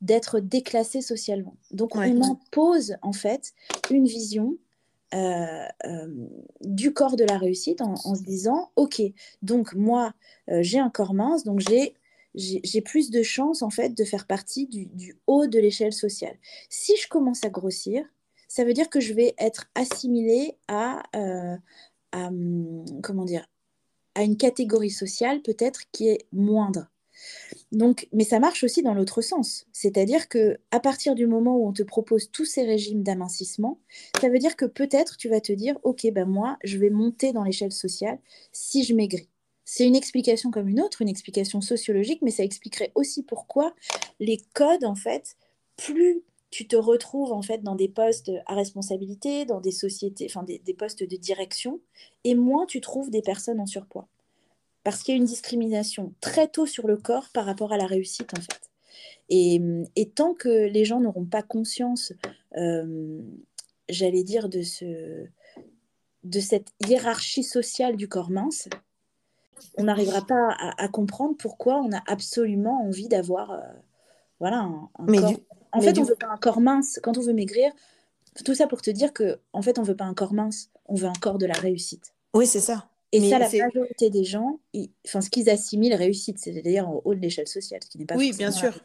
d'être 0.00 0.40
déclassé 0.40 1.02
socialement. 1.02 1.56
Donc 1.70 1.96
on 1.96 2.22
impose 2.22 2.96
en 3.02 3.12
fait 3.12 3.52
une 3.90 4.06
vision 4.06 4.56
euh, 5.14 5.66
euh, 5.86 6.28
du 6.60 6.92
corps 6.92 7.16
de 7.16 7.24
la 7.24 7.36
réussite 7.36 7.80
en, 7.80 7.96
se 7.96 8.22
disant 8.22 8.70
ok 8.76 9.02
donc 9.42 9.74
moi 9.74 10.14
euh, 10.48 10.60
j'ai 10.62 10.78
un 10.78 10.88
corps 10.88 11.14
mince 11.14 11.42
donc 11.42 11.58
j'ai 11.58 11.94
j'ai 12.32 12.80
plus 12.80 13.10
de 13.10 13.24
chances 13.24 13.62
en 13.62 13.70
fait 13.70 13.88
de 13.88 14.04
faire 14.04 14.28
partie 14.28 14.68
du, 14.68 15.18
haut 15.26 15.48
de 15.48 15.58
l'échelle 15.58 15.92
sociale. 15.92 16.36
Si 16.68 16.96
je 16.96 17.08
commence 17.08 17.42
à 17.42 17.50
grossir, 17.50 18.04
ça 18.46 18.62
veut 18.62 18.72
dire 18.72 18.88
que 18.88 19.00
je 19.00 19.12
vais 19.12 19.34
être 19.36 19.68
assimilée 19.74 20.56
à, 20.68 21.02
à 22.12 22.28
hum, 22.28 22.84
comment 23.02 23.24
dire 23.24 23.48
à 24.14 24.22
une 24.22 24.36
catégorie 24.36 24.90
sociale 24.90 25.42
peut-être 25.42 25.90
qui 25.90 26.06
est 26.06 26.24
moindre. 26.30 26.88
Donc, 27.72 28.08
mais 28.12 28.24
ça 28.24 28.40
marche 28.40 28.64
aussi 28.64 28.82
dans 28.82 28.94
l'autre 28.94 29.20
sens. 29.20 29.66
C'est-à-dire 29.72 30.28
que 30.28 30.58
à 30.70 30.80
partir 30.80 31.14
du 31.14 31.26
moment 31.26 31.56
où 31.56 31.68
on 31.68 31.72
te 31.72 31.82
propose 31.82 32.30
tous 32.30 32.44
ces 32.44 32.64
régimes 32.64 33.02
d'amincissement, 33.02 33.78
ça 34.20 34.28
veut 34.28 34.38
dire 34.38 34.56
que 34.56 34.64
peut-être 34.64 35.16
tu 35.16 35.28
vas 35.28 35.40
te 35.40 35.52
dire, 35.52 35.78
ok, 35.84 36.10
ben 36.12 36.26
moi, 36.26 36.58
je 36.64 36.78
vais 36.78 36.90
monter 36.90 37.32
dans 37.32 37.44
l'échelle 37.44 37.72
sociale 37.72 38.18
si 38.52 38.82
je 38.82 38.94
maigris. 38.94 39.28
C'est 39.64 39.86
une 39.86 39.94
explication 39.94 40.50
comme 40.50 40.68
une 40.68 40.80
autre, 40.80 41.00
une 41.00 41.08
explication 41.08 41.60
sociologique, 41.60 42.22
mais 42.22 42.32
ça 42.32 42.42
expliquerait 42.42 42.90
aussi 42.96 43.22
pourquoi 43.22 43.72
les 44.18 44.38
codes, 44.52 44.84
en 44.84 44.96
fait, 44.96 45.36
plus 45.76 46.24
tu 46.50 46.66
te 46.66 46.74
retrouves 46.74 47.32
en 47.32 47.42
fait 47.42 47.62
dans 47.62 47.76
des 47.76 47.88
postes 47.88 48.32
à 48.46 48.56
responsabilité, 48.56 49.44
dans 49.44 49.60
des 49.60 49.70
sociétés, 49.70 50.26
enfin 50.28 50.42
des 50.42 50.74
postes 50.74 51.04
de 51.08 51.16
direction, 51.16 51.80
et 52.24 52.34
moins 52.34 52.66
tu 52.66 52.80
trouves 52.80 53.10
des 53.10 53.22
personnes 53.22 53.60
en 53.60 53.66
surpoids 53.66 54.08
parce 54.84 55.02
qu'il 55.02 55.14
y 55.14 55.18
a 55.18 55.20
une 55.20 55.26
discrimination 55.26 56.14
très 56.20 56.48
tôt 56.48 56.66
sur 56.66 56.86
le 56.86 56.96
corps 56.96 57.28
par 57.32 57.44
rapport 57.44 57.72
à 57.72 57.76
la 57.76 57.86
réussite 57.86 58.32
en 58.36 58.40
fait. 58.40 58.70
Et, 59.32 60.10
tant 60.16 60.34
que 60.34 60.48
les 60.48 60.84
gens 60.84 61.00
n'auront 61.00 61.24
pas 61.24 61.42
conscience, 61.42 62.12
euh, 62.56 63.20
j'allais 63.88 64.24
dire, 64.24 64.48
de, 64.48 64.62
ce, 64.62 65.24
de 66.24 66.40
cette 66.40 66.68
hiérarchie 66.84 67.44
sociale 67.44 67.96
du 67.96 68.08
corps 68.08 68.30
mince, 68.30 68.68
on 69.76 69.84
n'arrivera 69.84 70.22
pas 70.22 70.56
à, 70.76 70.88
comprendre 70.88 71.36
pourquoi 71.38 71.80
on 71.80 71.92
a 71.92 72.02
absolument 72.06 72.82
envie 72.82 73.08
d'avoir 73.08 73.52
euh, 73.52 73.60
voilà, 74.40 74.58
un, 74.58 74.88
corps. 75.06 75.34
En 75.72 75.80
fait, 75.80 75.96
on 75.98 76.02
ne 76.02 76.08
veut 76.08 76.16
pas 76.16 76.28
un 76.28 76.38
corps 76.38 76.60
mince. 76.60 76.98
Quand 77.02 77.16
on 77.16 77.20
veut 77.20 77.32
maigrir, 77.32 77.70
tout 78.44 78.54
ça 78.54 78.66
pour 78.66 78.82
te 78.82 78.90
dire 78.90 79.12
que 79.12 79.38
en 79.52 79.62
fait, 79.62 79.78
on 79.78 79.82
ne 79.82 79.86
veut 79.86 79.96
pas 79.96 80.06
un 80.06 80.14
corps 80.14 80.32
mince, 80.32 80.70
on 80.86 80.94
veut 80.96 81.08
un 81.08 81.20
corps 81.20 81.38
de 81.38 81.46
la 81.46 81.54
réussite. 81.54 82.14
Oui, 82.34 82.48
c'est 82.48 82.60
ça. 82.60 82.89
Et 83.12 83.28
ça, 83.28 83.38
la 83.38 83.48
majorité 83.48 84.08
des 84.10 84.24
gens, 84.24 84.60
enfin, 85.06 85.20
ce 85.20 85.30
qu'ils 85.30 85.50
assimilent 85.50 85.94
réussite, 85.94 86.38
c'est-à-dire 86.38 86.88
en 86.88 87.02
haut 87.04 87.14
de 87.14 87.20
l'échelle 87.20 87.48
sociale, 87.48 87.80
ce 87.82 87.90
qui 87.90 87.98
n'est 87.98 88.04
pas 88.04 88.16
Oui, 88.16 88.32
bien 88.36 88.52
sûr. 88.52 88.78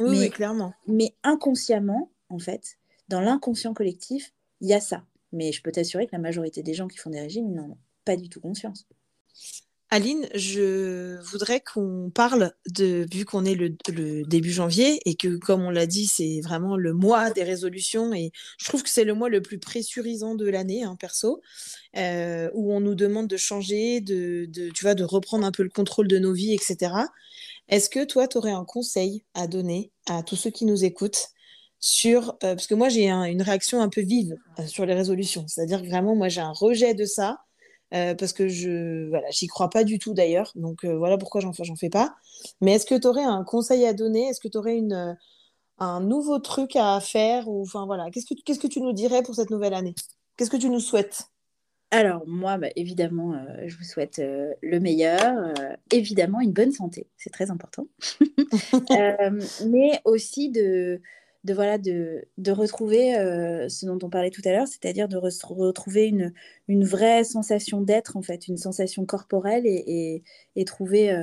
Oui, 0.00 0.30
clairement. 0.30 0.74
Mais 0.86 1.14
inconsciemment, 1.22 2.10
en 2.28 2.38
fait, 2.38 2.78
dans 3.08 3.20
l'inconscient 3.20 3.74
collectif, 3.74 4.32
il 4.60 4.68
y 4.68 4.74
a 4.74 4.80
ça. 4.80 5.04
Mais 5.32 5.52
je 5.52 5.62
peux 5.62 5.70
t'assurer 5.70 6.06
que 6.06 6.12
la 6.12 6.18
majorité 6.18 6.62
des 6.62 6.74
gens 6.74 6.88
qui 6.88 6.98
font 6.98 7.10
des 7.10 7.20
régimes 7.20 7.52
n'en 7.54 7.70
ont 7.70 7.78
pas 8.04 8.16
du 8.16 8.28
tout 8.28 8.40
conscience. 8.40 8.86
Aline, 9.90 10.28
je 10.34 11.18
voudrais 11.30 11.60
qu'on 11.60 12.10
parle 12.14 12.52
de, 12.74 13.06
vu 13.10 13.24
qu'on 13.24 13.46
est 13.46 13.54
le, 13.54 13.70
début 14.24 14.50
janvier 14.50 15.00
et 15.06 15.14
que, 15.14 15.38
comme 15.38 15.62
on 15.62 15.70
l'a 15.70 15.86
dit, 15.86 16.06
c'est 16.06 16.42
vraiment 16.42 16.76
le 16.76 16.92
mois 16.92 17.30
des 17.30 17.42
résolutions 17.42 18.12
et 18.12 18.30
je 18.58 18.66
trouve 18.66 18.82
que 18.82 18.90
c'est 18.90 19.04
le 19.04 19.14
mois 19.14 19.30
le 19.30 19.40
plus 19.40 19.58
pressurisant 19.58 20.34
de 20.34 20.46
l'année, 20.46 20.84
hein, 20.84 20.94
perso, 21.00 21.40
euh, 21.96 22.50
où 22.52 22.74
on 22.74 22.80
nous 22.80 22.94
demande 22.94 23.28
de 23.28 23.38
changer, 23.38 24.02
de, 24.02 24.46
tu 24.74 24.84
vois, 24.84 24.94
de 24.94 25.04
reprendre 25.04 25.46
un 25.46 25.52
peu 25.52 25.62
le 25.62 25.70
contrôle 25.70 26.06
de 26.06 26.18
nos 26.18 26.34
vies, 26.34 26.52
etc. 26.52 26.92
Est-ce 27.68 27.88
que 27.88 28.04
toi, 28.04 28.28
tu 28.28 28.36
aurais 28.36 28.52
un 28.52 28.66
conseil 28.66 29.24
à 29.32 29.46
donner 29.46 29.90
à 30.06 30.22
tous 30.22 30.36
ceux 30.36 30.50
qui 30.50 30.66
nous 30.66 30.84
écoutent 30.84 31.28
sur, 31.80 32.30
euh, 32.44 32.54
parce 32.54 32.66
que 32.66 32.74
moi, 32.74 32.90
j'ai 32.90 33.08
une 33.08 33.42
réaction 33.42 33.80
un 33.80 33.88
peu 33.88 34.02
vive 34.02 34.36
euh, 34.58 34.66
sur 34.66 34.84
les 34.84 34.94
résolutions, 34.94 35.46
c'est-à-dire 35.48 35.82
vraiment, 35.82 36.14
moi, 36.14 36.28
j'ai 36.28 36.42
un 36.42 36.52
rejet 36.52 36.92
de 36.92 37.06
ça 37.06 37.38
parce 37.90 38.32
que 38.32 38.48
je 38.48 39.08
voilà, 39.08 39.30
j'y 39.30 39.46
crois 39.46 39.70
pas 39.70 39.84
du 39.84 39.98
tout 39.98 40.14
d'ailleurs. 40.14 40.52
Donc 40.54 40.84
voilà 40.84 41.18
pourquoi 41.18 41.40
j'en 41.40 41.52
j'en 41.52 41.76
fais 41.76 41.90
pas. 41.90 42.16
Mais 42.60 42.72
est-ce 42.72 42.86
que 42.86 42.94
tu 42.94 43.06
aurais 43.06 43.24
un 43.24 43.44
conseil 43.44 43.86
à 43.86 43.92
donner? 43.92 44.28
Est-ce 44.28 44.40
que 44.40 44.48
tu 44.48 44.58
aurais 44.58 44.76
une 44.76 45.16
un 45.78 46.00
nouveau 46.00 46.38
truc 46.38 46.76
à 46.76 47.00
faire 47.00 47.48
ou 47.48 47.62
enfin 47.62 47.86
voilà, 47.86 48.10
qu'est-ce 48.10 48.26
que 48.26 48.40
qu'est-ce 48.44 48.58
que 48.58 48.66
tu 48.66 48.80
nous 48.80 48.92
dirais 48.92 49.22
pour 49.22 49.34
cette 49.34 49.50
nouvelle 49.50 49.74
année? 49.74 49.94
Qu'est-ce 50.36 50.50
que 50.50 50.56
tu 50.56 50.70
nous 50.70 50.80
souhaites? 50.80 51.30
Alors 51.90 52.22
moi, 52.26 52.58
bah, 52.58 52.68
évidemment, 52.76 53.32
euh, 53.34 53.66
je 53.66 53.76
vous 53.76 53.84
souhaite 53.84 54.18
euh, 54.18 54.52
le 54.60 54.78
meilleur, 54.78 55.38
euh, 55.38 55.74
évidemment 55.90 56.40
une 56.40 56.52
bonne 56.52 56.72
santé, 56.72 57.06
c'est 57.16 57.30
très 57.30 57.50
important, 57.50 57.86
mais 59.66 60.00
aussi 60.04 60.50
de, 60.50 61.00
de, 61.44 61.54
voilà, 61.54 61.78
de, 61.78 62.24
de 62.38 62.52
retrouver 62.52 63.14
ce 63.68 63.86
dont 63.86 63.98
on 64.02 64.10
parlait 64.10 64.30
tout 64.30 64.42
à 64.44 64.52
l'heure, 64.52 64.66
c'est-à-dire 64.68 65.08
de 65.08 65.16
retrouver 65.16 66.06
une, 66.06 66.32
une 66.68 66.84
vraie 66.84 67.24
sensation 67.24 67.80
d'être, 67.80 68.16
en 68.16 68.22
fait, 68.22 68.48
une 68.48 68.56
sensation 68.56 69.06
corporelle 69.06 69.66
et, 69.66 70.22
et, 70.56 70.64
trouver 70.64 71.16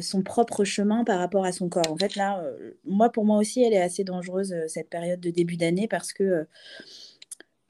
son 0.00 0.22
propre 0.22 0.64
chemin 0.64 1.04
par 1.04 1.18
rapport 1.18 1.44
à 1.44 1.52
son 1.52 1.68
corps. 1.68 1.90
En 1.90 1.96
fait, 1.96 2.16
là, 2.16 2.44
moi, 2.84 3.10
pour 3.10 3.24
moi 3.24 3.38
aussi, 3.38 3.62
elle 3.62 3.74
est 3.74 3.82
assez 3.82 4.04
dangereuse, 4.04 4.54
cette 4.66 4.88
période 4.88 5.20
de 5.20 5.30
début 5.30 5.56
d'année, 5.56 5.88
parce 5.88 6.12
que 6.12 6.46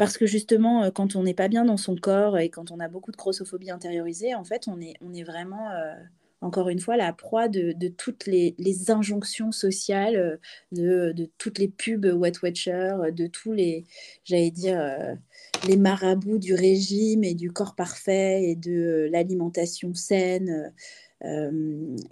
parce 0.03 0.19
que 0.19 0.27
justement, 0.27 0.83
euh, 0.83 0.91
quand 0.91 1.15
on 1.15 1.23
n'est 1.23 1.33
pas 1.33 1.47
bien 1.47 1.65
dans 1.65 1.77
son 1.77 1.95
corps 1.95 2.37
et 2.37 2.49
quand 2.49 2.73
on 2.73 2.81
a 2.81 2.89
beaucoup 2.89 3.13
de 3.13 3.17
grossophobie 3.17 3.71
intériorisée, 3.71 4.35
en 4.35 4.43
fait, 4.43 4.67
on 4.67 4.81
est, 4.81 4.95
on 5.01 5.15
est 5.15 5.23
vraiment, 5.23 5.71
euh, 5.71 5.95
encore 6.43 6.69
une 6.69 6.81
fois, 6.81 6.97
la 6.97 7.13
proie 7.13 7.49
de, 7.49 7.89
toutes 7.89 8.27
les, 8.27 8.55
injonctions 8.91 9.53
sociales, 9.53 10.41
euh, 10.77 11.13
de, 11.13 11.31
toutes 11.39 11.59
les 11.59 11.69
pubs 11.69 12.05
Wet 12.05 12.33
Watcher, 12.43 12.95
de 13.13 13.27
tous 13.27 13.53
les, 13.53 13.85
j'allais 14.25 14.51
dire, 14.51 15.17
les 15.67 15.77
marabouts 15.77 16.39
du 16.39 16.55
régime 16.55 17.25
et 17.25 17.35
du 17.35 17.51
corps 17.53 17.75
parfait 17.75 18.45
et 18.45 18.57
de 18.57 19.09
l'alimentation 19.13 19.95
saine. 19.95 20.73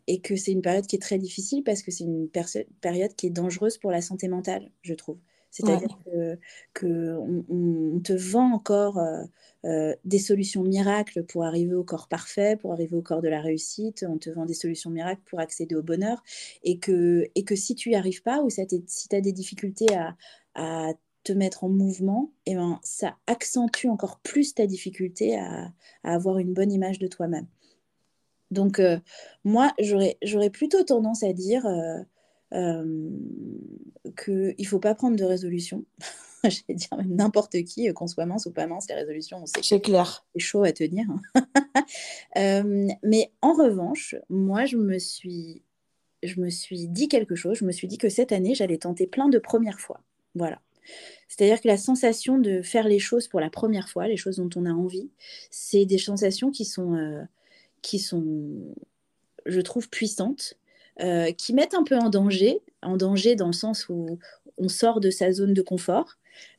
et 0.07 0.21
que 0.21 0.37
c'est 0.37 0.53
une 0.53 0.62
période 0.62 0.87
qui 0.87 0.97
est 0.97 1.01
très 1.01 1.19
difficile 1.19 1.64
parce 1.64 1.83
que 1.83 1.90
c'est 1.90 2.05
une 2.05 2.29
période 2.81 3.14
qui 3.16 3.27
est 3.27 3.31
dangereuse 3.31 3.79
pour 3.79 3.90
la 3.90 4.01
santé 4.01 4.29
mentale, 4.29 4.71
je 4.83 4.95
trouve. 4.95 5.19
C'est-à-dire 5.51 5.99
que, 6.75 7.17
on, 7.49 8.01
te 8.01 8.13
vend 8.13 8.53
encore 8.53 8.99
euh, 8.99 9.25
euh, 9.65 9.95
des 10.05 10.19
solutions 10.19 10.63
miracles 10.63 11.25
pour 11.25 11.45
arriver 11.45 11.75
au 11.75 11.85
corps 11.85 12.09
parfait, 12.09 12.57
pour 12.57 12.73
arriver 12.73 12.97
au 12.97 13.03
corps 13.03 13.21
de 13.21 13.29
la 13.29 13.41
réussite. 13.41 14.05
On 14.09 14.19
te 14.19 14.31
vend 14.31 14.47
des 14.47 14.55
solutions 14.55 14.91
miracles 14.91 15.23
pour 15.27 15.41
accéder 15.41 15.75
au 15.75 15.83
bonheur. 15.83 16.23
Et 16.63 16.79
que, 16.79 17.29
et 17.35 17.45
que 17.45 17.57
si 17.57 17.75
tu 17.75 17.91
n'y 17.91 17.97
arrives 17.97 18.23
pas 18.23 18.43
ou 18.43 18.51
si 18.51 18.65
tu 18.67 19.17
as 19.17 19.21
des 19.21 19.33
difficultés 19.33 19.89
à, 20.55 20.93
te 21.23 21.35
mettre 21.35 21.65
en 21.65 21.69
mouvement, 21.69 22.33
eh 22.47 22.55
ben, 22.55 22.81
ça 22.83 23.15
accentue 23.27 23.89
encore 23.89 24.21
plus 24.21 24.55
ta 24.55 24.67
difficulté 24.67 25.39
à, 25.39 25.71
avoir 26.03 26.39
une 26.39 26.55
bonne 26.55 26.73
image 26.73 26.99
de 26.99 27.09
toi-même. 27.09 27.47
Donc, 28.51 28.79
euh, 28.79 28.99
moi, 29.45 29.75
j'aurais 29.79 30.51
plutôt 30.51 30.83
tendance 30.83 31.23
à 31.23 31.35
dire 31.35 31.67
qu'il 32.51 34.55
ne 34.59 34.65
faut 34.65 34.81
pas 34.81 34.95
prendre 34.95 35.17
de 35.17 35.25
résolution. 35.25 35.85
je 36.45 36.61
vais 36.69 36.75
dire 36.75 36.97
même 36.97 37.15
n'importe 37.15 37.63
qui, 37.65 37.89
euh, 37.89 37.93
qu'on 37.93 38.07
soit 38.07 38.27
mince 38.27 38.47
ou 38.47 38.51
pas 38.51 38.67
mince, 38.67 38.89
les 38.89 38.95
résolutions, 38.95 39.43
on 39.43 39.47
sait 39.47 39.61
c'est 39.63 39.81
clair. 39.81 40.25
C'est 40.35 40.41
chaud 40.41 40.65
à 40.65 40.73
tenir. 40.73 41.07
Euh, 42.37 42.87
mais 43.03 43.33
en 43.43 43.53
revanche, 43.53 44.15
moi, 44.29 44.65
je 44.65 44.77
me 44.77 45.01
suis, 45.01 45.63
je 46.23 46.41
me 46.41 46.49
suis 46.49 46.87
dit 46.87 47.09
quelque 47.09 47.35
chose. 47.35 47.59
Je 47.59 47.65
me 47.65 47.73
suis 47.73 47.89
dit 47.89 47.99
que 47.99 48.09
cette 48.09 48.31
année, 48.31 48.55
j'allais 48.55 48.79
tenter 48.79 49.09
plein 49.09 49.29
de 49.29 49.39
premières 49.39 49.81
fois. 49.81 50.01
Voilà. 50.37 50.61
C'est-à-dire 51.27 51.61
que 51.61 51.67
la 51.67 51.77
sensation 51.77 52.39
de 52.39 52.63
faire 52.63 52.87
les 52.87 53.01
choses 53.01 53.27
pour 53.27 53.41
la 53.41 53.51
première 53.51 53.89
fois, 53.89 54.07
les 54.07 54.17
choses 54.17 54.37
dont 54.37 54.49
on 54.55 54.65
a 54.65 54.71
envie, 54.71 55.11
c'est 55.51 55.87
des 55.87 55.99
sensations 55.99 56.53
qui 56.53 56.65
sont, 56.65 57.27
qui 57.83 57.99
sont, 57.99 58.45
je 59.47 59.61
trouve, 59.61 59.91
puissantes 59.91 60.57
euh, 61.03 61.33
qui 61.33 61.55
mettent 61.55 61.75
un 61.75 61.85
peu 61.85 61.97
en 61.97 62.11
danger, 62.11 62.61
en 62.83 62.97
danger 62.97 63.35
dans 63.35 63.47
le 63.47 63.53
sens 63.53 63.89
où 63.89 64.19
on 64.59 64.69
sort 64.69 65.01
de 65.01 65.11
sa 65.11 65.33
zone 65.33 65.55
de 65.55 65.63
confort, 65.63 66.17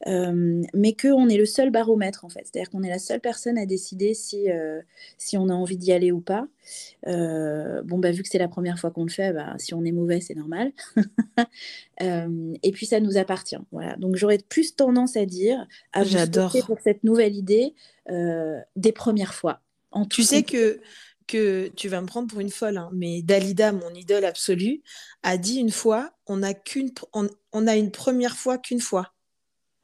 euh, 0.08 0.62
mais 0.74 0.96
qu'on 0.96 1.30
est 1.30 1.38
le 1.38 1.46
seul 1.46 1.70
baromètre 1.70 2.26
en 2.26 2.30
fait. 2.30 2.42
C'est-à-dire 2.44 2.70
qu'on 2.72 2.82
est 2.82 2.90
la 2.90 2.98
seule 2.98 3.20
personne 3.20 3.58
à 3.58 3.68
décider 3.68 4.14
si, 4.16 4.50
euh, 4.50 4.82
si 5.20 5.38
on 5.38 5.50
a 5.50 5.54
envie 5.54 5.78
d'y 5.78 5.92
aller 5.92 6.12
ou 6.12 6.22
pas. 6.22 6.48
bon, 7.06 8.00
bah, 8.00 8.12
vu 8.12 8.24
que 8.24 8.30
c'est 8.30 8.40
la 8.40 8.48
première 8.48 8.80
fois 8.80 8.90
qu'on 8.90 9.04
le 9.04 9.12
fait, 9.12 9.32
bah, 9.32 9.54
si 9.58 9.76
on 9.76 9.84
est 9.84 9.92
mauvais, 9.92 10.22
c'est 10.22 10.36
normal. 10.36 10.72
et 12.00 12.72
puis 12.72 12.88
ça 12.88 13.00
nous 13.00 13.18
appartient. 13.18 13.62
Voilà. 13.72 13.96
Donc 13.98 14.16
j'aurais 14.16 14.40
plus 14.50 14.76
tendance 14.76 15.18
à 15.18 15.26
dire, 15.26 15.68
à 15.94 16.04
vous 16.04 16.62
pour 16.66 16.80
cette 16.80 17.04
nouvelle 17.04 17.36
idée 17.36 17.76
des 18.08 18.92
premières 18.92 19.36
fois. 19.36 19.62
En 19.92 20.06
tu 20.06 20.24
sais 20.24 20.44
que 20.44 20.80
que 21.28 21.70
tu 21.76 21.90
vas 21.90 22.02
me 22.02 22.08
prendre 22.08 22.28
pour 22.28 22.40
une 22.40 22.50
folle, 22.50 22.78
hein, 22.78 22.90
mais 22.94 23.22
Dalida, 23.22 23.72
mon 23.72 23.94
idole 23.94 24.26
absolue, 24.26 24.82
a 25.24 25.38
dit 25.38 25.58
une 25.58 25.72
fois 25.72 26.12
on 26.28 26.44
a 26.44 26.54
qu'une 26.54 26.92
on, 27.14 27.68
a 27.68 27.76
une 27.76 27.92
première 27.92 28.38
fois 28.38 28.58
qu'une 28.58 28.80
fois. 28.80 29.14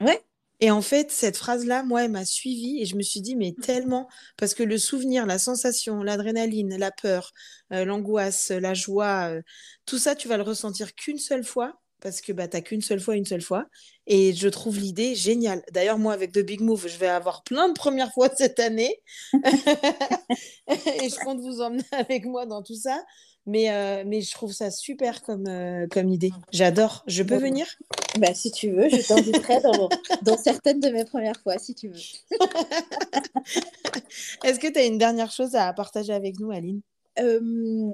Ouais. 0.01 0.21
Et 0.59 0.71
en 0.71 0.81
fait, 0.81 1.11
cette 1.11 1.37
phrase-là, 1.37 1.83
moi, 1.83 2.05
elle 2.05 2.11
m'a 2.11 2.25
suivie 2.25 2.81
et 2.81 2.85
je 2.85 2.95
me 2.95 3.03
suis 3.03 3.21
dit, 3.21 3.35
mais 3.35 3.53
tellement, 3.53 4.09
parce 4.37 4.55
que 4.55 4.63
le 4.63 4.79
souvenir, 4.79 5.27
la 5.27 5.37
sensation, 5.37 6.01
l'adrénaline, 6.01 6.77
la 6.77 6.91
peur, 6.91 7.31
euh, 7.73 7.85
l'angoisse, 7.85 8.49
la 8.49 8.73
joie, 8.73 9.29
euh, 9.29 9.41
tout 9.85 9.99
ça, 9.99 10.15
tu 10.15 10.27
vas 10.27 10.37
le 10.37 10.43
ressentir 10.43 10.95
qu'une 10.95 11.19
seule 11.19 11.43
fois 11.43 11.79
parce 12.01 12.21
que 12.21 12.31
bah, 12.31 12.47
tu 12.47 12.57
n'as 12.57 12.61
qu'une 12.61 12.81
seule 12.81 12.99
fois, 12.99 13.15
une 13.15 13.25
seule 13.25 13.41
fois. 13.41 13.65
Et 14.05 14.33
je 14.33 14.47
trouve 14.47 14.79
l'idée 14.79 15.15
géniale. 15.15 15.63
D'ailleurs, 15.71 15.97
moi, 15.97 16.13
avec 16.13 16.31
The 16.31 16.39
Big 16.39 16.61
Move, 16.61 16.87
je 16.87 16.97
vais 16.97 17.07
avoir 17.07 17.43
plein 17.43 17.69
de 17.69 17.73
premières 17.73 18.13
fois 18.13 18.29
cette 18.37 18.59
année. 18.59 19.01
et 19.33 21.09
je 21.09 21.23
compte 21.23 21.39
vous 21.39 21.61
emmener 21.61 21.83
avec 21.91 22.25
moi 22.25 22.45
dans 22.45 22.63
tout 22.63 22.75
ça. 22.75 23.03
Mais, 23.45 23.71
euh, 23.71 24.03
mais 24.05 24.21
je 24.21 24.31
trouve 24.33 24.51
ça 24.51 24.69
super 24.69 25.23
comme, 25.23 25.47
euh, 25.47 25.87
comme 25.89 26.09
idée. 26.09 26.31
J'adore. 26.51 27.03
Je 27.07 27.23
peux 27.23 27.37
venir? 27.37 27.65
Bah, 28.19 28.33
Si 28.33 28.51
tu 28.51 28.71
veux, 28.71 28.89
je 28.89 29.07
t'inviterai 29.07 29.61
dans, 29.61 29.87
dans 30.23 30.37
certaines 30.37 30.81
de 30.81 30.89
mes 30.89 31.05
premières 31.05 31.39
fois, 31.41 31.57
si 31.57 31.73
tu 31.73 31.87
veux. 31.87 31.99
Est-ce 34.43 34.59
que 34.59 34.67
tu 34.67 34.77
as 34.77 34.85
une 34.85 34.97
dernière 34.97 35.31
chose 35.31 35.55
à 35.55 35.71
partager 35.71 36.11
avec 36.11 36.41
nous, 36.41 36.51
Aline? 36.51 36.81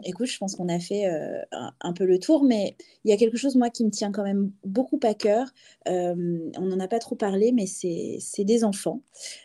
Écoute, 0.03 0.27
je 0.27 0.37
pense 0.37 0.55
qu'on 0.55 0.69
a 0.69 0.79
fait 0.79 1.05
un, 1.51 1.93
peu 1.93 2.05
le 2.05 2.19
tour, 2.19 2.43
mais 2.43 2.75
il 3.03 3.11
y 3.11 3.13
a 3.13 3.17
quelque 3.17 3.37
chose, 3.37 3.55
moi, 3.55 3.69
qui 3.69 3.85
me 3.85 3.89
tient 3.89 4.11
quand 4.11 4.23
même 4.23 4.51
beaucoup 4.65 4.99
à 5.03 5.13
cœur. 5.13 5.53
on 5.85 6.61
n'en 6.61 6.79
a 6.79 6.87
pas 6.87 6.99
trop 6.99 7.15
parlé, 7.15 7.51
mais 7.51 7.65
c'est 7.65 8.43
des 8.43 8.63
enfants. 8.63 9.01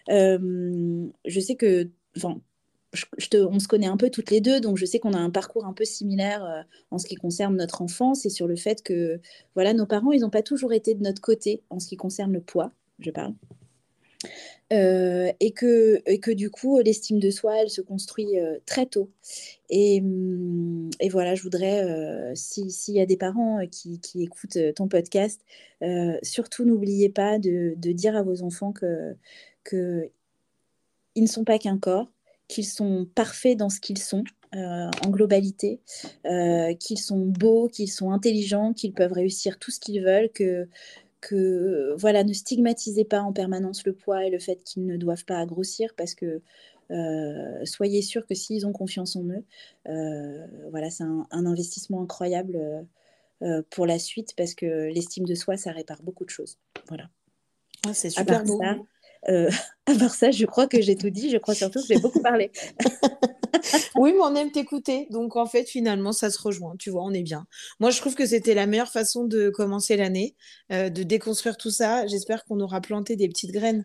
je 0.09 1.41
sais 1.41 1.57
que, 1.57 1.91
enfin, 2.17 2.41
on 3.35 3.59
se 3.59 3.69
connaît 3.69 3.87
un 3.87 3.97
peu 3.97 4.11
toutes 4.11 4.31
les 4.31 4.41
deux, 4.41 4.61
donc 4.61 4.79
je 4.79 4.87
sais 4.87 4.99
qu'on 4.99 5.13
a 5.13 5.19
un 5.19 5.31
parcours 5.31 5.67
un 5.67 5.73
peu 5.73 5.85
similaire 5.85 6.65
en 6.91 6.99
ce 6.99 7.07
qui 7.07 7.17
concerne 7.17 7.57
notre 7.57 7.83
enfance 7.83 8.25
et 8.27 8.31
sur 8.31 8.47
le 8.47 8.57
fait 8.57 8.83
que, 8.83 9.21
voilà, 9.55 9.75
nos 9.75 9.87
parents, 9.87 10.13
ils 10.13 10.21
n'ont 10.21 10.31
pas 10.31 10.43
toujours 10.43 10.73
été 10.73 10.95
de 10.95 11.03
notre 11.03 11.21
côté 11.21 11.63
en 11.71 11.81
ce 11.81 11.89
qui 11.89 11.97
concerne 11.97 12.33
le 12.33 12.41
poids, 12.41 12.73
je 12.99 13.11
parle. 13.11 13.35
Euh, 14.71 15.33
et, 15.41 15.53
que, 15.53 16.03
et 16.05 16.21
que 16.21 16.31
du 16.31 16.51
coup, 16.51 16.79
l'estime 16.81 17.19
de 17.19 17.31
soi, 17.31 17.63
elle 17.63 17.71
se 17.71 17.81
construit 17.81 18.39
euh, 18.39 18.59
très 18.67 18.85
tôt. 18.85 19.11
Et, 19.71 20.01
hum, 20.01 20.91
et, 21.01 21.09
voilà, 21.09 21.35
je 21.35 21.43
voudrais, 21.43 21.85
euh, 21.85 22.33
s'il 22.35 22.95
y 22.95 23.01
a 23.01 23.07
des 23.07 23.17
parents 23.17 23.61
qui, 23.71 23.99
qui, 24.01 24.23
écoutent 24.23 24.59
ton 24.77 24.89
podcast, 24.89 25.41
surtout 26.23 26.65
n'oubliez 26.65 27.09
pas 27.09 27.39
de, 27.39 27.75
de, 27.77 27.93
dire 27.93 28.17
à 28.17 28.23
vos 28.23 28.43
enfants 28.43 28.73
que, 28.73 29.15
que 29.65 30.11
ils 31.15 31.23
ne 31.23 31.29
sont 31.29 31.45
pas 31.45 31.59
qu'un 31.59 31.79
corps, 31.79 32.13
qu'ils 32.49 32.67
sont 32.67 33.07
parfaits 33.15 33.57
dans 33.57 33.71
ce 33.71 33.81
qu'ils 33.81 33.99
sont. 33.99 34.25
en 34.53 35.11
globalité, 35.11 35.81
qu'ils 36.81 36.99
sont 36.99 37.27
beaux, 37.27 37.69
qu'ils 37.69 37.91
sont 37.91 38.11
intelligents, 38.13 38.73
qu'ils 38.75 38.93
peuvent 38.93 39.13
réussir 39.13 39.59
tout 39.59 39.71
ce 39.71 39.81
qu'ils 39.81 40.03
veulent, 40.03 40.31
que, 40.31 40.69
que 41.21 41.95
voilà, 41.97 42.25
ne 42.25 42.33
stigmatisez 42.33 43.05
pas 43.05 43.21
en 43.21 43.33
permanence 43.33 43.85
le 43.85 43.93
poids 43.93 44.25
et 44.25 44.31
le 44.31 44.39
fait 44.39 44.63
qu'ils 44.65 44.87
ne 44.87 44.97
doivent 44.97 45.25
pas 45.25 45.45
grossir 45.47 45.95
parce 45.97 46.15
que 46.15 46.43
euh, 46.91 47.65
soyez 47.65 48.03
sûr 48.03 48.27
que 48.27 48.35
s'ils 48.35 48.67
ont 48.67 48.73
confiance 48.73 49.17
en 49.17 49.25
eux, 49.25 49.45
euh, 49.89 50.47
voilà, 50.71 50.91
c'est 50.91 51.05
un, 51.05 51.27
investissement 51.31 52.03
incroyable 52.03 52.87
euh, 53.43 53.63
pour 53.71 53.87
la 53.87 53.99
suite 53.99 54.35
parce 54.37 54.55
que 54.55 54.91
l'estime 54.93 55.25
de 55.25 55.35
soi, 55.35 55.57
ça 55.57 55.73
répare 55.73 56.03
beaucoup 56.03 56.25
de 56.25 56.31
choses. 56.31 56.59
Voilà. 56.89 57.09
Ah, 57.87 57.95
c'est 57.95 58.11
super 58.11 58.45
beau. 58.45 58.61
à 59.27 59.95
part 59.99 60.15
ça, 60.15 60.31
je 60.31 60.47
crois 60.47 60.69
que 60.69 60.81
j'ai 60.81 60.97
tout 60.97 61.11
dit. 61.11 61.31
Je 61.31 61.39
crois 61.39 61.55
surtout 61.55 61.81
que 61.81 61.87
j'ai 61.87 62.01
beaucoup 62.01 62.23
parlé. 62.23 62.51
oui, 63.97 64.13
mais 64.13 64.21
on 64.21 64.35
aime 64.35 64.51
t'écouter. 64.51 65.07
Donc, 65.11 65.37
en 65.37 65.47
fait, 65.47 65.69
finalement, 65.69 66.13
ça 66.13 66.31
se 66.31 66.41
rejoint. 66.41 66.75
Tu 66.79 66.91
vois, 66.91 67.03
on 67.05 67.13
est 67.13 67.23
bien. 67.23 67.47
Moi, 67.81 67.91
je 67.91 68.01
trouve 68.01 68.15
que 68.15 68.27
c'était 68.27 68.55
la 68.55 68.67
meilleure 68.67 68.91
façon 68.91 69.25
de 69.25 69.51
commencer 69.51 69.97
l'année, 69.97 70.37
euh, 70.73 70.91
de 70.91 71.03
déconstruire 71.03 71.57
tout 71.57 71.71
ça. 71.71 72.07
J'espère 72.07 72.45
qu'on 72.45 72.61
aura 72.61 72.81
planté 72.81 73.17
des 73.17 73.29
petites 73.29 73.53
graines 73.53 73.85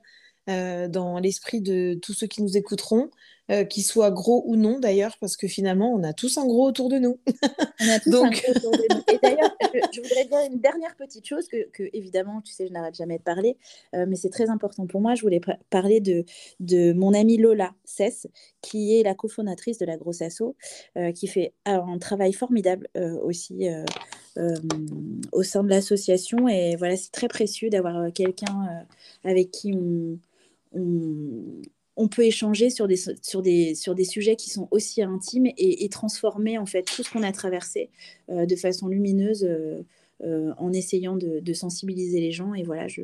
euh, 0.49 0.87
dans 0.87 1.19
l'esprit 1.19 1.61
de 1.61 1.97
tous 2.01 2.13
ceux 2.13 2.27
qui 2.27 2.41
nous 2.41 2.57
écouteront. 2.57 3.09
Euh, 3.51 3.65
qu'ils 3.65 3.83
soient 3.83 4.09
gros 4.09 4.41
ou 4.47 4.55
non 4.55 4.79
d'ailleurs, 4.79 5.17
parce 5.19 5.35
que 5.35 5.49
finalement, 5.49 5.91
on 5.91 6.01
a 6.03 6.13
tous 6.13 6.37
un 6.37 6.45
gros 6.45 6.65
autour 6.65 6.87
de 6.87 6.97
nous. 6.97 7.19
on 7.81 7.89
a 7.89 7.99
tous 7.99 8.09
Donc... 8.09 8.25
un 8.25 8.29
gros 8.29 8.51
autour 8.55 8.71
de 8.71 8.93
nous. 8.93 9.01
Et 9.13 9.19
d'ailleurs, 9.21 9.53
je, 9.91 10.01
voudrais 10.01 10.23
dire 10.23 10.39
une 10.49 10.61
dernière 10.61 10.95
petite 10.95 11.27
chose 11.27 11.49
que, 11.49 11.69
que 11.71 11.83
évidemment, 11.91 12.39
tu 12.39 12.53
sais, 12.53 12.67
je 12.67 12.71
n'arrête 12.71 12.95
jamais 12.95 13.17
de 13.17 13.23
parler, 13.23 13.57
euh, 13.95 14.05
mais 14.07 14.15
c'est 14.15 14.29
très 14.29 14.49
important 14.49 14.87
pour 14.87 15.01
moi. 15.01 15.15
Je 15.15 15.23
voulais 15.23 15.41
parler 15.69 15.99
de, 15.99 16.23
de 16.61 16.93
mon 16.93 17.13
amie 17.13 17.37
Lola 17.37 17.73
Cess, 17.83 18.27
qui 18.61 18.97
est 18.97 19.03
la 19.03 19.13
cofondatrice 19.13 19.77
de 19.77 19.85
la 19.85 19.97
Grosse 19.97 20.21
Asso, 20.21 20.55
euh, 20.97 21.11
qui 21.11 21.27
fait 21.27 21.53
un 21.65 21.97
travail 21.97 22.31
formidable 22.31 22.87
aussi. 23.23 23.67
au 25.31 25.43
sein 25.43 25.63
de 25.63 25.69
l'association 25.69 26.47
et 26.47 26.75
voilà 26.75 26.97
c'est 26.97 27.11
très 27.11 27.27
précieux 27.27 27.69
d'avoir 27.69 28.11
quelqu'un 28.13 28.83
avec 29.23 29.51
qui 29.51 29.73
on, 29.75 30.17
on, 30.73 31.61
peut 32.07 32.25
échanger 32.25 32.69
sur 32.69 32.87
des, 32.87 32.97
sur, 32.97 33.41
des, 33.41 33.75
sur 33.75 33.95
des 33.95 34.03
sujets 34.03 34.35
qui 34.35 34.49
sont 34.49 34.67
aussi 34.71 35.01
intimes 35.01 35.47
et, 35.57 35.87
transformer 35.89 36.57
en 36.57 36.65
fait 36.65 36.83
tout 36.83 37.03
ce 37.03 37.11
qu'on 37.11 37.23
a 37.23 37.31
traversé 37.31 37.89
euh, 38.29 38.45
de 38.45 38.55
façon 38.55 38.87
lumineuse 38.87 39.43
euh, 39.43 39.83
euh, 40.23 40.53
en 40.57 40.73
essayant 40.73 41.15
de, 41.15 41.53
sensibiliser 41.53 42.19
les 42.19 42.31
gens. 42.31 42.53
Et 42.53 42.63
voilà, 42.63 42.87
je, 42.87 43.03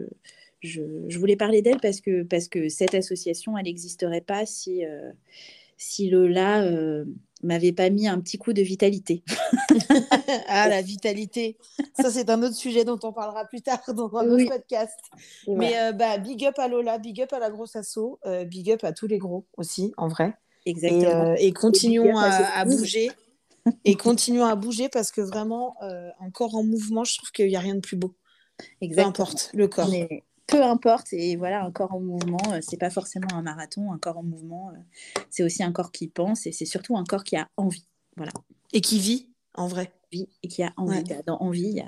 je, 0.62 1.20
voulais 1.20 1.36
parler 1.36 1.62
d'elle 1.62 1.80
parce 1.82 2.02
que, 2.02 2.24
parce 2.24 2.48
que 2.48 2.70
cette 2.70 2.96
association, 2.96 3.58
elle 3.58 3.66
n'existerait 3.66 4.22
pas 4.22 4.46
si, 4.46 4.82
si 5.78 6.10
Lola 6.10 6.64
m'avait 7.42 7.72
pas 7.72 7.90
mis 7.90 8.08
un 8.08 8.20
petit 8.20 8.38
coup 8.38 8.54
de 8.54 8.62
vitalité. 8.62 9.24
ah, 10.48 10.68
la 10.68 10.82
vitalité. 10.82 11.58
Ça, 12.00 12.12
c'est 12.12 12.30
un 12.30 12.42
autre 12.44 12.56
sujet 12.56 12.84
dont 12.84 13.00
on 13.04 13.14
parlera 13.14 13.46
plus 13.46 13.62
tard 13.62 13.82
dans 13.94 14.16
un 14.16 14.30
autre 14.30 14.48
podcast. 14.48 15.00
Mais 15.48 15.80
euh, 15.80 15.92
bah, 15.92 16.18
big 16.18 16.46
up 16.46 16.58
à 16.58 16.68
Lola, 16.68 16.98
big 16.98 17.22
up 17.22 17.34
à 17.34 17.40
la 17.40 17.50
grosse 17.50 17.76
asso, 17.76 18.20
euh, 18.26 18.46
big 18.46 18.72
up 18.72 18.84
à 18.84 18.94
tous 18.94 19.08
les 19.08 19.18
gros 19.18 19.46
aussi, 19.58 19.94
en 19.98 20.08
vrai. 20.08 20.34
Exactement. 20.66 21.36
Et, 21.36 21.50
euh, 21.50 21.54
continuons 21.54 22.18
à, 22.18 22.66
bouger. 22.66 23.10
et 23.86 23.96
continuons 23.96 24.46
à 24.46 24.56
bouger 24.56 24.90
parce 24.90 25.12
que 25.12 25.22
vraiment, 25.22 25.76
encore 26.20 26.56
en 26.56 26.64
mouvement, 26.64 27.04
je 27.04 27.18
trouve 27.18 27.32
qu'il 27.32 27.48
n'y 27.48 27.56
a 27.56 27.62
rien 27.62 27.76
de 27.76 27.82
plus 27.82 27.98
beau. 27.98 28.16
Exactement. 28.82 29.14
Peu 29.14 29.22
importe 29.22 29.52
le 29.54 29.68
corps 29.68 29.90
peu 30.50 30.64
importe, 30.64 31.14
et 31.14 31.36
voilà, 31.36 31.64
un 31.64 31.72
corps 31.72 31.94
en 31.94 32.00
mouvement, 32.00 32.42
euh, 32.52 32.60
c'est 32.62 32.78
pas 32.78 32.90
forcément 32.90 33.28
un 33.34 33.42
marathon, 33.42 33.92
un 33.92 33.98
corps 33.98 34.18
en 34.18 34.24
mouvement, 34.24 34.72
euh, 34.72 34.80
c'est 35.30 35.44
aussi 35.44 35.64
un 35.64 35.72
corps 35.72 35.92
qui 35.92 36.08
pense, 36.08 36.48
et 36.48 36.52
c'est 36.52 36.66
surtout 36.66 36.98
un 36.98 37.04
corps 37.04 37.24
qui 37.24 37.36
a 37.36 37.48
envie, 37.56 37.86
voilà. 38.18 38.32
Et 38.74 38.82
qui 38.82 39.00
vit, 39.00 39.30
en 39.54 39.68
vrai. 39.68 39.92
et 40.12 40.28
qui 40.48 40.64
a 40.64 40.74
envie. 40.78 41.04
Dans 41.26 41.38
envie, 41.38 41.70
il 41.70 41.78
y 41.78 41.82
a, 41.82 41.88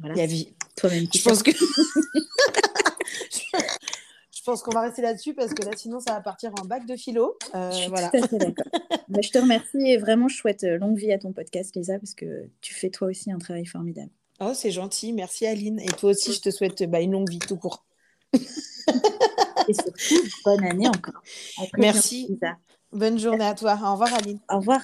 voilà, 0.00 0.14
il 0.14 0.18
y 0.18 0.22
a 0.22 0.26
vie. 0.26 0.54
Toi-même. 0.76 1.06
Je 1.12 1.22
pense 1.22 1.42
que... 1.42 1.50
je 4.30 4.42
pense 4.44 4.62
qu'on 4.62 4.70
va 4.70 4.82
rester 4.82 5.02
là-dessus 5.02 5.34
parce 5.34 5.52
que 5.52 5.62
là, 5.64 5.72
sinon, 5.76 6.00
ça 6.00 6.12
va 6.14 6.20
partir 6.20 6.52
en 6.60 6.64
bac 6.64 6.86
de 6.86 6.96
philo. 6.96 7.36
Euh, 7.54 7.70
je 7.72 7.88
voilà. 7.88 8.10
Bah, 9.08 9.20
je 9.22 9.30
te 9.30 9.38
remercie 9.38 9.86
et 9.86 9.96
vraiment, 9.96 10.28
je 10.28 10.36
souhaite 10.36 10.62
longue 10.62 10.96
vie 10.96 11.12
à 11.12 11.18
ton 11.18 11.32
podcast, 11.32 11.74
Lisa, 11.74 11.98
parce 11.98 12.14
que 12.14 12.48
tu 12.60 12.74
fais 12.74 12.90
toi 12.90 13.08
aussi 13.08 13.32
un 13.32 13.38
travail 13.38 13.66
formidable. 13.66 14.10
Oh, 14.40 14.52
c'est 14.54 14.70
gentil. 14.70 15.12
Merci, 15.12 15.46
Aline. 15.46 15.80
Et 15.80 15.88
toi 15.88 16.10
aussi, 16.10 16.32
je 16.32 16.40
te 16.40 16.50
souhaite 16.50 16.84
bah, 16.84 17.00
une 17.00 17.12
longue 17.12 17.28
vie 17.28 17.40
tout 17.40 17.56
court. 17.56 17.84
Et 18.34 19.74
surtout, 19.74 20.28
bonne 20.44 20.64
année 20.64 20.88
encore. 20.88 21.22
Merci. 21.76 22.38
Bonne 22.92 23.18
journée 23.18 23.44
à 23.44 23.54
toi. 23.54 23.78
Au 23.82 23.92
revoir, 23.92 24.14
Aline. 24.14 24.40
Au 24.50 24.58
revoir. 24.58 24.80